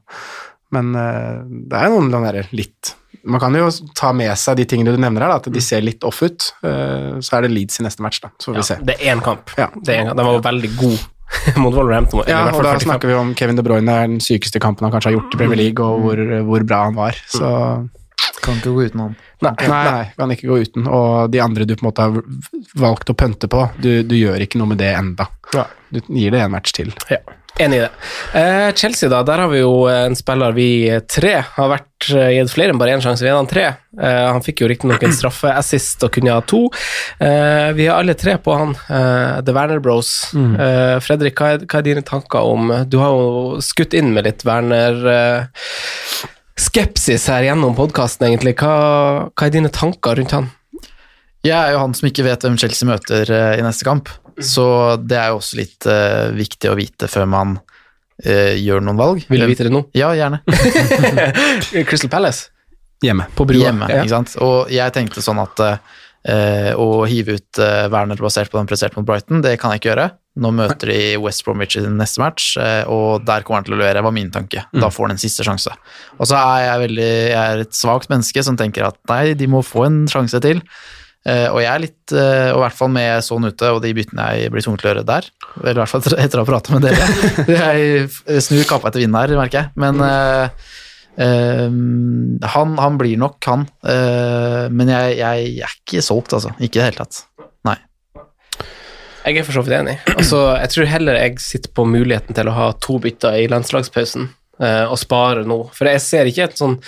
[0.73, 2.91] Men uh, det er noen der litt
[3.25, 5.81] Man kan jo ta med seg de tingene du nevner her, da, at de ser
[5.81, 6.51] litt off ut.
[6.61, 8.29] Uh, så er det Leeds i neste match, da.
[8.37, 8.77] Så får vi se.
[8.85, 9.49] Det er én kamp.
[9.57, 9.67] Ja.
[9.75, 10.13] Det er en.
[10.17, 11.07] Den var veldig god
[11.61, 12.23] mot Wolverhampton.
[12.27, 12.85] Ja, og da 45.
[12.87, 15.39] snakker vi om Kevin De Bruyne er den sykeste kampen han kanskje har gjort i
[15.41, 17.19] Premier League, og hvor, hvor bra han var.
[17.29, 17.49] Så
[18.39, 19.15] Kan ikke gå uten han.
[19.43, 20.87] Nei, nei, nei, kan ikke gå uten.
[20.87, 22.21] Og de andre du på en måte har
[22.79, 25.27] valgt å pønte på, du, du gjør ikke noe med det enda.
[25.89, 26.93] Du gir det en match til.
[27.11, 27.19] Ja.
[27.59, 27.89] Enig i det.
[28.39, 29.19] Eh, Chelsea, da.
[29.27, 30.69] Der har vi jo en spiller vi
[31.11, 33.25] tre har vært eh, gitt flere enn bare én sjanse.
[33.25, 33.65] Vi er han tre.
[33.99, 36.61] Eh, han fikk jo riktignok en straffeassist og kunne ha to.
[37.19, 38.75] Eh, vi har alle tre på han.
[38.87, 40.13] Eh, The Werner Bros.
[40.31, 40.53] Mm.
[40.55, 44.29] Eh, Fredrik, hva er, hva er dine tanker om Du har jo skutt inn med
[44.29, 45.03] litt Werner
[46.59, 48.55] skepsis her gjennom podkasten, egentlig.
[48.59, 50.49] Hva, hva er dine tanker rundt han?
[51.45, 54.11] Jeg er jo han som ikke vet hvem Chelsea møter eh, i neste kamp,
[54.43, 58.99] så det er jo også litt uh, viktig å vite før man uh, gjør noen
[58.99, 59.23] valg.
[59.31, 59.85] Vil du vite det nå?
[59.95, 60.41] Ja, gjerne.
[61.89, 62.51] Crystal Palace?
[63.03, 63.29] Hjemme.
[63.35, 63.69] På brua.
[63.69, 64.03] Hjemme, Ja.
[64.03, 64.35] ikke sant.
[64.43, 65.79] Og jeg tenkte sånn at uh,
[66.75, 67.59] å hive ut
[67.91, 70.09] Werner basert på den presterte mot Brighton, det kan jeg ikke gjøre.
[70.43, 72.53] Nå møter de West Bromwich i neste match,
[72.91, 74.61] og der kommer han til å levere, var min tanke.
[74.71, 75.71] Da får han en siste sjanse.
[76.19, 79.47] Og så er jeg veldig Jeg er et svakt menneske som tenker at nei, de
[79.51, 80.61] må få en sjanse til.
[81.27, 83.91] Eh, og jeg er litt, uh, og i hvert fall med sånn ute, og de
[83.95, 85.25] byttene jeg blir tvunget til å gjøre der,
[85.59, 87.57] eller i hvert fall etter- å ha pratet med dere
[88.29, 89.73] Jeg snur kappa etter vinden her, merker jeg.
[89.83, 90.69] Men uh,
[91.19, 91.65] eh,
[92.55, 96.53] han, han blir nok han, men jeg, jeg, er ikke solgt, altså.
[96.57, 97.23] Ikke i det hele tatt.
[97.67, 97.75] Nei.
[99.25, 99.97] Jeg er for så vidt enig.
[100.15, 104.29] Altså, jeg tror heller jeg sitter på muligheten til å ha to bytter i landslagspausen
[104.59, 105.59] og spare nå.
[105.75, 106.79] For jeg ser ikke et sånn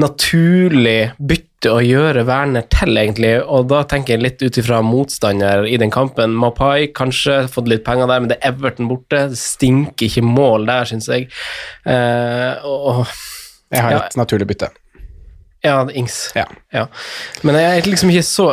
[0.00, 3.34] naturlig bytte å gjøre Werner til, egentlig.
[3.44, 6.32] Og da tenker jeg litt ut ifra motstander i den kampen.
[6.40, 9.26] Mapai kanskje fått litt penger der, men det er Everton borte.
[9.28, 11.28] Det stinker ikke mål der, syns jeg.
[11.84, 13.04] Eh, og
[13.70, 13.98] Jeg har Ja.
[14.06, 14.70] et naturlig bytte.
[15.62, 16.30] Ja, Ings.
[16.34, 16.46] Ja.
[16.72, 16.86] Ja.
[17.44, 18.46] Men jeg er liksom ikke så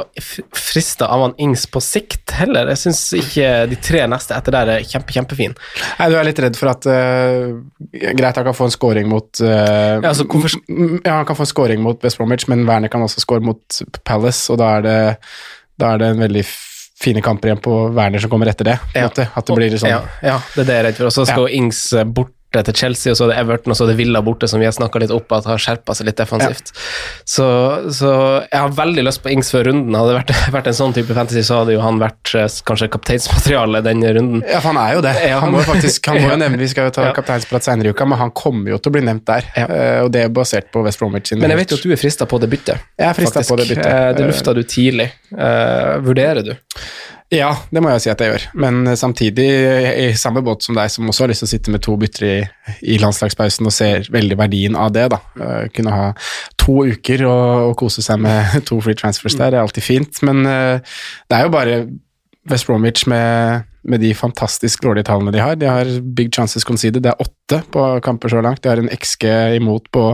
[0.56, 2.68] frista av han Ings på sikt heller.
[2.74, 5.56] Jeg syns ikke de tre neste etter der er kjempe, kjempefine.
[6.02, 7.56] Nei, du er litt redd for at uh,
[7.96, 11.48] Greit, han kan få en scoring mot uh, Ja, altså, hvorfor- ja, han kan få
[11.48, 14.88] en scoring mot West Bromwich, men Werner kan også score mot Palace, og da er
[14.88, 14.98] det,
[15.80, 16.44] da er det en veldig
[16.98, 18.78] fine kamper igjen på Werner som kommer etter det.
[18.98, 19.08] Ja.
[19.08, 21.10] At det blir sånn Ja, ja, det er det jeg er redd for.
[21.12, 22.08] Og så skal Ings eh,
[22.48, 24.60] borte til Chelsea, og så er det Everton, og så er det Villa borte, som
[24.62, 26.72] vi har snakka litt opp at har skjerpa seg litt defensivt.
[27.28, 27.46] Så,
[27.92, 28.12] så
[28.48, 29.94] jeg har veldig lyst på Ings før runden.
[29.98, 32.88] Hadde det vært, vært en sånn type fantasy, så hadde jo han vært eh, kanskje
[32.94, 34.46] kapteinsmateriale den runden.
[34.48, 35.14] Ja, for han er jo det.
[35.28, 35.42] Ja.
[35.44, 37.14] Han må faktisk, han må jo nevne, Vi skal jo ta Ja.
[37.18, 39.50] kapteinsprat senere i uka, men han kommer jo til å bli nevnt der.
[39.58, 39.68] Ja.
[39.68, 41.28] eh, Og det er basert på West Bromwich.
[41.34, 42.88] sin Men jeg vet jo at du er frista på det byttet.
[42.98, 43.92] Jeg er fristet på det byttet.
[43.92, 45.12] Eh, Det lufta du tidlig.
[46.08, 46.54] Vurderer du?
[47.34, 48.44] Ja, det må jeg si at jeg gjør.
[48.64, 49.48] Men eh, samtidig,
[50.00, 52.24] i samme båt som deg, som også har lyst til å sitte med to bytter
[52.24, 52.36] i,
[52.94, 55.20] i landslagspausen og ser veldig verdien av det, da.
[55.36, 56.06] Eh, Kunne ha
[56.56, 60.22] to uker og, og kose seg med to free transfers der, det er alltid fint.
[60.28, 61.82] Men eh, det er jo bare
[62.48, 65.58] West Bromwich med, med de fantastisk dårlige tallene de har.
[65.60, 68.62] De har big chances conceded, det er åtte på kamper så langt.
[68.64, 69.28] De har en XG
[69.58, 70.10] imot på,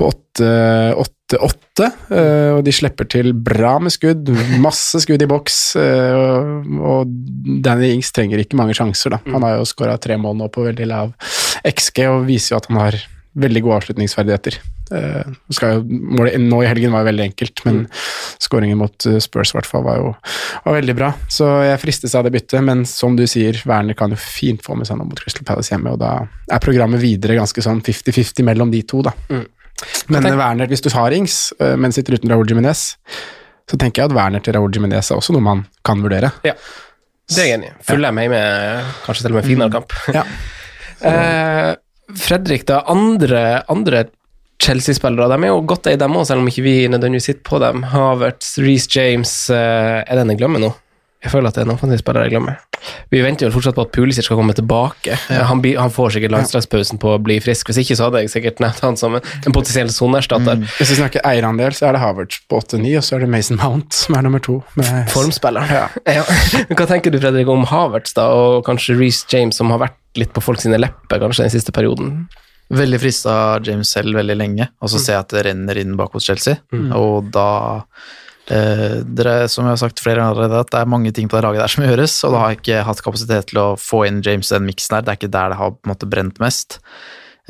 [0.00, 0.50] på åtte,
[0.96, 4.32] åtte, åtte, eh, og de slipper til bra med skudd,
[4.62, 5.60] masse skudd i boks.
[5.80, 7.16] eh, og, og
[7.64, 9.22] Danny Ings trenger ikke mange sjanser, da.
[9.32, 11.14] Han har jo skåra tre mål nå på veldig lav
[11.68, 13.02] XG, og viser jo at han har
[13.32, 14.60] veldig gode avslutningsferdigheter.
[14.92, 17.82] Eh, skal målet nå i helgen var jo veldig enkelt, men
[18.42, 20.12] skåringen mot eh, Spurs hvert fall var jo
[20.66, 21.10] var veldig bra.
[21.32, 24.76] Så jeg fristes av det byttet, men som du sier, Werner kan jo fint få
[24.78, 26.14] med seg noe mot Crystal Palace hjemme, og da
[26.52, 29.14] er programmet videre ganske sånn 50-50 mellom de to, da.
[30.12, 32.92] Men Werner, hvis du har Ings, eh, men sitter uten Raúl Jiménez,
[33.70, 36.34] så tenker jeg at Werner til Raúl Jiménez er også noe man kan vurdere.
[36.46, 36.56] Ja.
[37.32, 37.76] Det er jeg enig i.
[38.12, 39.96] meg hjemme, kanskje til og med finere kamp.
[40.12, 40.26] Ja.
[41.02, 41.72] Eh,
[42.14, 42.76] Fredrik, da.
[42.86, 44.04] Andre, andre
[44.62, 47.58] Chelsea-spillere, de er jo godt eid, dem òg, selv om ikke vi nødvendigvis sitter på
[47.62, 47.82] dem.
[47.92, 50.72] Havertz, Reece James eh, Er den jeg glemmer nå?
[51.22, 52.56] Jeg føler at det er en offensiv spiller jeg glemmer.
[53.14, 55.14] Vi venter jo fortsatt på at Pulisic skal komme tilbake.
[55.30, 57.68] Han, blir- han får sikkert landslagspausen på å bli frisk.
[57.70, 60.64] Hvis ikke så hadde jeg sikkert nevnt han som en, en potensiell soneerstatter.
[60.80, 63.60] Hvis vi snakker eierandel, så er det Havertz på 8-9, og så er det Mason
[63.62, 64.58] Mount som er nummer to.
[64.74, 65.70] Med Formspilleren.
[65.70, 65.86] Ja.
[66.18, 66.26] Ja.
[66.74, 70.34] Hva tenker du Fredrik, om Havertz da, og kanskje Reece James, som har vært litt
[70.34, 72.24] på folk sine lepper kanskje den siste perioden?
[72.72, 73.36] Veldig frista
[73.66, 76.56] James selv veldig lenge, og så ser jeg at det renner inn bak hos Chelsea.
[76.96, 77.46] Og da
[78.48, 81.36] eh, dere, Som jeg har sagt flere ganger allerede, at det er mange ting på
[81.36, 84.04] det laget der som gjøres, og da har jeg ikke hatt kapasitet til å få
[84.08, 85.04] inn James den miksen her.
[85.04, 86.78] Det er ikke der det har på en måte brent mest.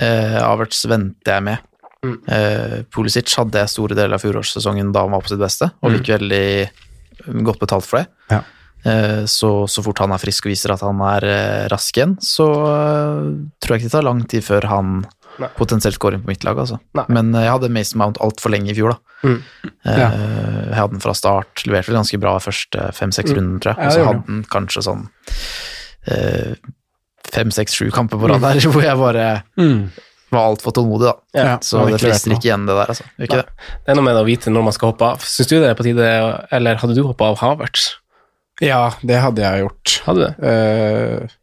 [0.01, 1.69] Eh, Averts venter jeg med.
[2.03, 5.95] Eh, Pulisic hadde jeg store deler av fjorårssesongen da han var på sitt beste, og
[6.01, 6.47] fikk veldig
[7.47, 8.09] godt betalt for det.
[8.33, 8.43] Ja.
[8.85, 12.17] Eh, Så, så fort han er frisk og viser at han er eh, rask igjen,
[12.21, 13.29] så eh,
[13.63, 15.05] tror jeg ikke det tar lang tid før han
[15.41, 15.49] Nei.
[15.57, 16.59] potensielt går inn på mitt lag.
[16.59, 16.81] Altså.
[17.09, 18.97] Men jeg hadde Mason Mount altfor lenge i fjor.
[18.97, 19.29] da.
[19.29, 19.39] Mm.
[19.87, 20.09] Eh, Ja.
[20.73, 23.37] Jeg hadde den fra start, leverte vel ganske bra første fem-seks Mm.
[23.39, 23.87] runden, tror jeg.
[23.87, 25.07] Og så hadde den kanskje sånn
[26.11, 26.55] eh,
[27.33, 29.27] fem, seks, sju kamper på rad der hvor jeg bare
[30.33, 31.15] var altfor tålmodig, da.
[31.37, 31.47] Mm.
[31.47, 33.05] Ja, Så det frister ikke igjen, det der, altså.
[33.21, 33.49] Ikke det?
[33.85, 35.19] Det er noe med å vite når man skal hoppe av.
[35.29, 36.07] Syns du det er på tide,
[36.51, 37.91] eller hadde du hoppa av Havertz?
[38.63, 39.95] Ja, det hadde jeg gjort.
[40.07, 40.51] Hadde du det?
[40.53, 41.39] Eh,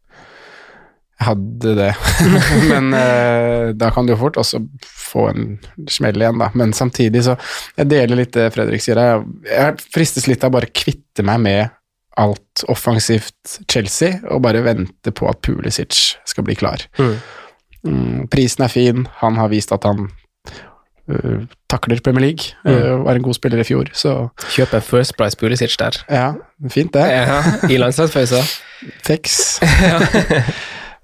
[1.20, 1.90] Jeg hadde det,
[2.72, 5.50] men uh, da kan du jo fort også få en
[5.92, 6.48] smell igjen, da.
[6.56, 7.36] Men samtidig så
[7.76, 9.02] Jeg deler litt det Fredrik sier.
[9.04, 11.76] Jeg, jeg fristes litt av bare kvitte meg med
[12.20, 16.84] alt offensivt Chelsea, og bare vente på at Pulisic skal bli klar.
[17.00, 17.14] Mm.
[17.88, 20.10] Mm, prisen er fin, han har vist at han
[21.10, 24.16] øh, takler Premier League, øh, var en god spiller i fjor, så
[24.56, 25.98] Kjøp en First Price Pulisic der.
[26.10, 26.34] ja,
[26.70, 27.06] fint det.
[27.12, 28.42] Ja, I landslagspausa.
[29.08, 29.60] Fix.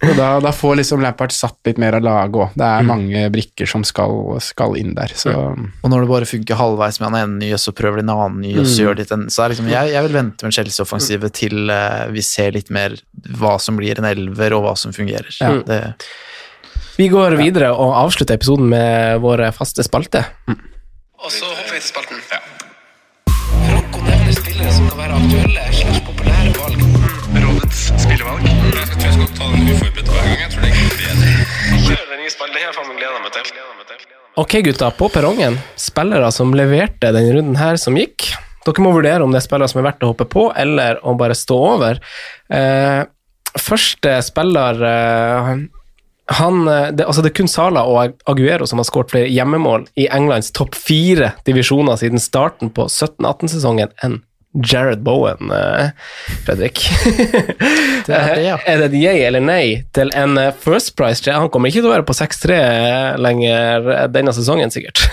[0.05, 2.49] Og da, da får liksom Lampard satt litt mer av laget òg.
[2.59, 4.11] Det er mange brikker som skal,
[4.43, 7.71] skal inn der, så Og når det bare funker halvveis med han ene nye, så
[7.73, 8.81] prøver de en annen ny, og så Mm.
[8.83, 9.23] gjør de den.
[9.31, 12.97] Så er liksom, jeg, jeg vil vente med Chelsea-offensivet til eh, vi ser litt mer
[13.39, 15.31] hva som blir en elver, og hva som fungerer.
[15.39, 15.53] Ja.
[15.65, 15.79] Det,
[16.95, 20.21] Vi går videre og avslutter episoden med våre faste spalte.
[20.47, 22.21] Og så hopper vi til spalten.
[23.65, 26.85] Franco nevner spillere som kan være aktuelle slags populære valg.
[27.35, 28.47] Rådets spillevalg.
[28.47, 30.39] Jeg tror jeg skal ta den uforberedt hver gang.
[30.39, 31.35] Jeg tror det er bedre.
[31.89, 32.55] Kjør den nye spalten.
[32.55, 34.09] Det har jeg meg gleda meg til.
[34.45, 34.91] Ok, gutta.
[34.95, 38.31] På perrongen, spillere som leverte denne runden her som gikk.
[38.63, 41.19] Dere må vurdere om det er spillere som er verdt å hoppe på, eller å
[41.19, 41.99] bare stå over.
[42.47, 43.01] Eh,
[43.59, 45.57] første spiller eh,
[46.25, 49.85] han, eh, det, altså det er kun Sala og Aguero som har skåret flere hjemmemål
[49.99, 54.23] i Englands topp fire divisjoner siden starten på 17-18-sesongen enn
[54.55, 55.89] Jared Bowen, eh,
[56.45, 56.79] Fredrik.
[58.07, 58.55] Det er det, ja.
[58.69, 61.27] Er det et yay eller nei til en eh, First Price?
[61.27, 62.59] Han kommer ikke til å være på 6-3
[63.19, 65.03] lenger denne sesongen, sikkert.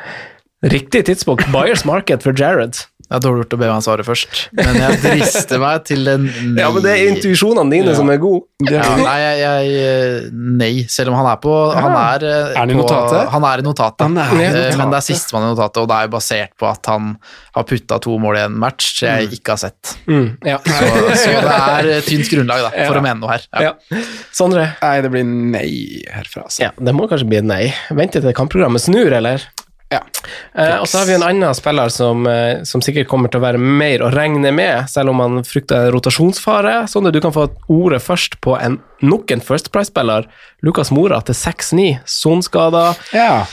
[0.74, 1.50] Riktig tidspunkt.
[1.52, 2.78] Buyers market for Jared.
[3.04, 6.22] Det er dårlig gjort å be meg svare først, men jeg drister meg til en
[6.24, 6.54] nei.
[6.62, 8.46] Ja, men det er intuisjonene dine som er gode.
[8.64, 12.60] Ja, nei, jeg, jeg eh, Nei, selv om han er på Han er, eh, Er
[12.62, 13.26] han i notatet?
[13.34, 14.78] Han er i notatet, Han er i Eh, notatet.
[14.80, 17.10] men det er sistemann i notatet, og det er jo basert på at han
[17.58, 19.92] har putta to mål i en match jeg ikke har sett.
[20.08, 20.56] Mm, ja.
[20.64, 20.88] Så,
[21.26, 23.02] så det er tynt grunnlag da, for Ja.
[23.02, 23.44] å mene noe her.
[23.52, 23.74] Ja.
[23.92, 24.02] ja.
[24.34, 24.64] Sondre?
[24.80, 25.68] Nei, det blir nei
[26.14, 26.64] herfra, altså.
[26.64, 27.62] Ja, det må kanskje bli nei.
[27.92, 29.44] Vente til kampprogrammet snur, eller?
[29.92, 30.00] Ja.
[30.54, 33.44] Eh, og så har vi en annen spiller som, eh, som sikkert kommer til å
[33.44, 36.84] være mer å regne med, selv om han frykter rotasjonsfare.
[36.90, 40.26] Sånn at du kan få ordet først på en, nok en First Price-spiller.
[40.64, 42.94] Lukas Mora til 6-9, sonskada.
[43.14, 43.44] Ja.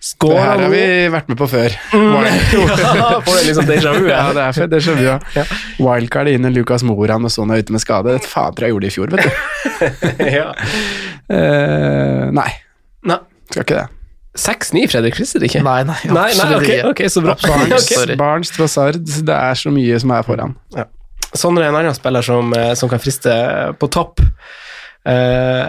[0.00, 1.74] Det her har vi vært med på før.
[1.92, 4.06] ja, får det liksom déjà vu?
[4.08, 5.44] Ja, det er det skjønner vi jo.
[5.84, 8.16] Wildcard inn i Lucas Moran og sånn er ute med skade.
[8.16, 9.30] Det fader jeg gjorde det i fjor, vet du.
[10.38, 10.48] ja.
[11.28, 12.50] Eh, nei,
[13.12, 13.20] Nei.
[13.52, 13.99] skal ikke det.
[14.38, 15.62] 6-9, Fredrik Christer, ikke?
[15.66, 16.90] Nei, nei, nei, nei okay, ok, ikke.
[16.90, 17.34] ok, så bra.
[17.42, 18.16] Barnes, okay.
[18.20, 20.54] Barnes, Trossard, det er så mye som er foran.
[21.30, 23.34] Sondre er en annen spiller som, eh, som kan friste
[23.78, 24.22] på topp.
[25.06, 25.66] Eh,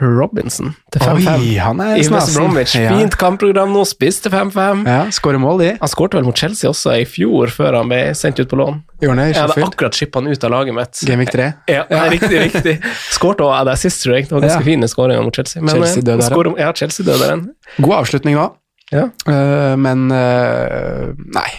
[0.00, 1.28] Robinson til 5-5.
[1.38, 2.34] Oi, han er I West.
[2.34, 2.74] Bromwich.
[2.78, 2.96] Ja.
[2.98, 4.82] Fint kampprogram nå, spiss til 5-5.
[4.90, 5.68] Ja, skårer mål, de.
[5.80, 8.80] Han skårte vel mot Chelsea også i fjor, før han ble sendt ut på lån.
[9.04, 11.04] I Jeg hadde akkurat chippa han ut av laget mitt.
[11.06, 11.46] Gameweek 3.
[11.70, 12.02] Ja, ja.
[12.10, 12.74] riktig, riktig.
[13.14, 14.28] Skårte også det sist, tror jeg.
[14.28, 14.66] Det var ganske Ja.
[14.72, 15.62] fine skåringer mot Chelsea.
[15.62, 17.46] Men, Chelsea eh, døde her, Ja, Chelsea døde den.
[17.78, 18.50] God avslutning nå,
[18.92, 19.08] Ja.
[19.28, 21.50] uh, men uh, nei.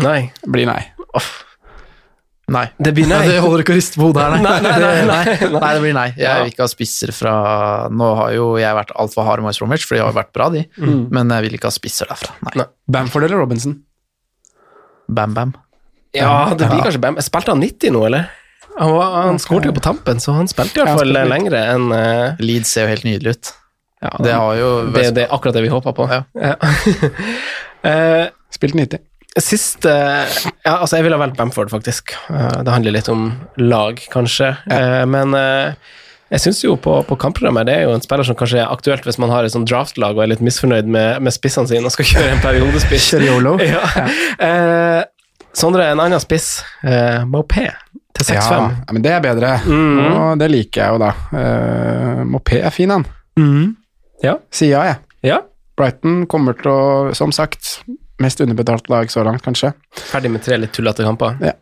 [0.00, 0.32] Nei.
[0.46, 0.82] Blir nei.
[2.50, 2.64] Nei.
[2.82, 3.20] Det blir nei.
[3.28, 4.40] Ja, det holder ikke å riste på hodet her, nei.
[4.42, 5.60] Nei, nei, nei, nei, Det- nei.
[5.62, 6.06] nei, det blir nei.
[6.18, 7.34] Jeg vil ikke ha spisser fra
[7.94, 10.48] Nå har jo jeg vært altfor hard med Bromwich, for de har jo vært bra,
[10.50, 10.64] de.
[10.82, 12.34] Men jeg vil ikke ha spisser derfra.
[12.48, 12.56] Nei.
[12.62, 12.66] Nei.
[12.90, 13.76] Bamford eller Robinson?
[15.10, 15.54] Bam, bam.
[16.14, 17.16] Ja, det blir kanskje Bam.
[17.22, 18.28] Spilte han 90 nå, eller?
[18.80, 21.88] Han, var, han skårte jo på tampen, så han spilte i hvert fall lengre enn
[21.90, 22.36] uh...
[22.42, 23.50] Leeds ser jo helt nydelig ut.
[24.02, 26.06] ja, Det har jo det, det er akkurat det vi håpa på.
[26.10, 26.22] Ja.
[26.34, 26.54] Ja.
[27.84, 29.02] uh, Spilt 90.
[29.38, 32.16] Siste Ja, altså, jeg ville ha valgt Bamford, faktisk.
[32.30, 33.28] Eh, det handler litt om
[33.62, 34.56] lag, kanskje.
[34.66, 35.04] Ja.
[35.06, 35.74] men eh,
[36.30, 39.06] jeg syns jo på, på kampprogrammet det er jo en spiller som kanskje er aktuelt
[39.06, 41.94] hvis man har et sånt draftlag og er litt misfornøyd med, med spissene sine og
[41.94, 43.08] skal kjøre en periodespiss.
[43.70, 43.86] Ja.
[44.38, 45.00] Eh,
[45.56, 46.60] Sondre, en annen spiss.
[46.86, 47.68] Eh, Maupé
[48.14, 48.34] til 6-5.
[48.36, 49.56] Ja, men det er bedre.
[49.66, 51.10] Og det liker jeg jo, da.
[52.28, 53.06] Mopé er fin, han.
[53.38, 53.72] Mm.
[54.22, 54.36] Ja.
[54.54, 55.00] Sier ja, jeg.
[55.32, 55.40] ja.
[55.80, 56.82] Brighton kommer til å,
[57.16, 57.80] som sagt,
[58.20, 59.72] mest underbetalt lag så langt, kanskje.
[60.12, 61.36] Ferdig med tre litt tullete kamper.
[61.44, 61.56] Ja.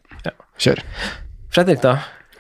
[0.59, 0.81] Kjør.
[1.55, 1.97] Fredrik, da?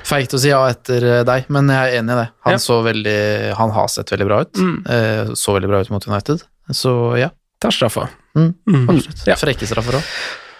[0.08, 2.26] Feigt å si ja etter eh, deg, men jeg er enig i det.
[2.46, 2.58] Han Ja.
[2.62, 3.18] så veldig
[3.58, 4.58] Han har sett veldig bra ut.
[4.58, 4.76] Mm.
[4.86, 6.42] Eh, så veldig bra ut mot United.
[6.70, 7.30] Så ja.
[7.62, 8.08] Tar straffa.
[8.38, 8.52] Mm.
[8.70, 8.84] Mm.
[8.90, 9.24] Absolutt.
[9.26, 9.34] Ja.
[9.38, 10.12] Frekke straffer òg.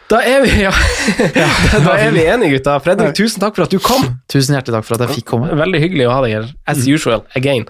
[0.09, 0.70] Da er vi ja.
[1.85, 2.78] da er vi enige, gutta.
[2.80, 4.06] Fredrik, tusen takk for at du kom.
[4.32, 5.51] Tusen hjertelig takk for at jeg fikk komme.
[5.59, 7.66] Veldig hyggelig å ha deg her, as usual, again.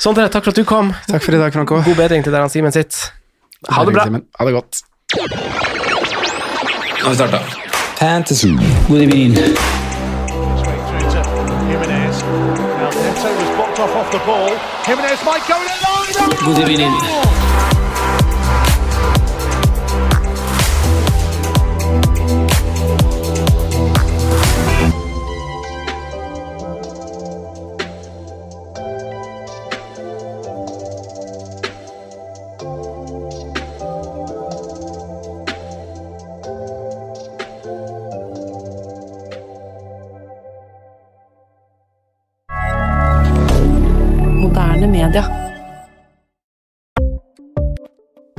[0.00, 0.94] Sondre, takk for at du kom.
[1.10, 1.82] Takk for i dag, Franco.
[1.84, 3.12] God bedring til der han Simen sitter.
[3.68, 4.06] Ha det bra.
[4.40, 4.80] Ha det godt.
[5.16, 7.38] Nå har vi starta.
[7.98, 8.48] Fantasy.
[8.88, 9.34] Good evening.
[16.44, 17.43] Good through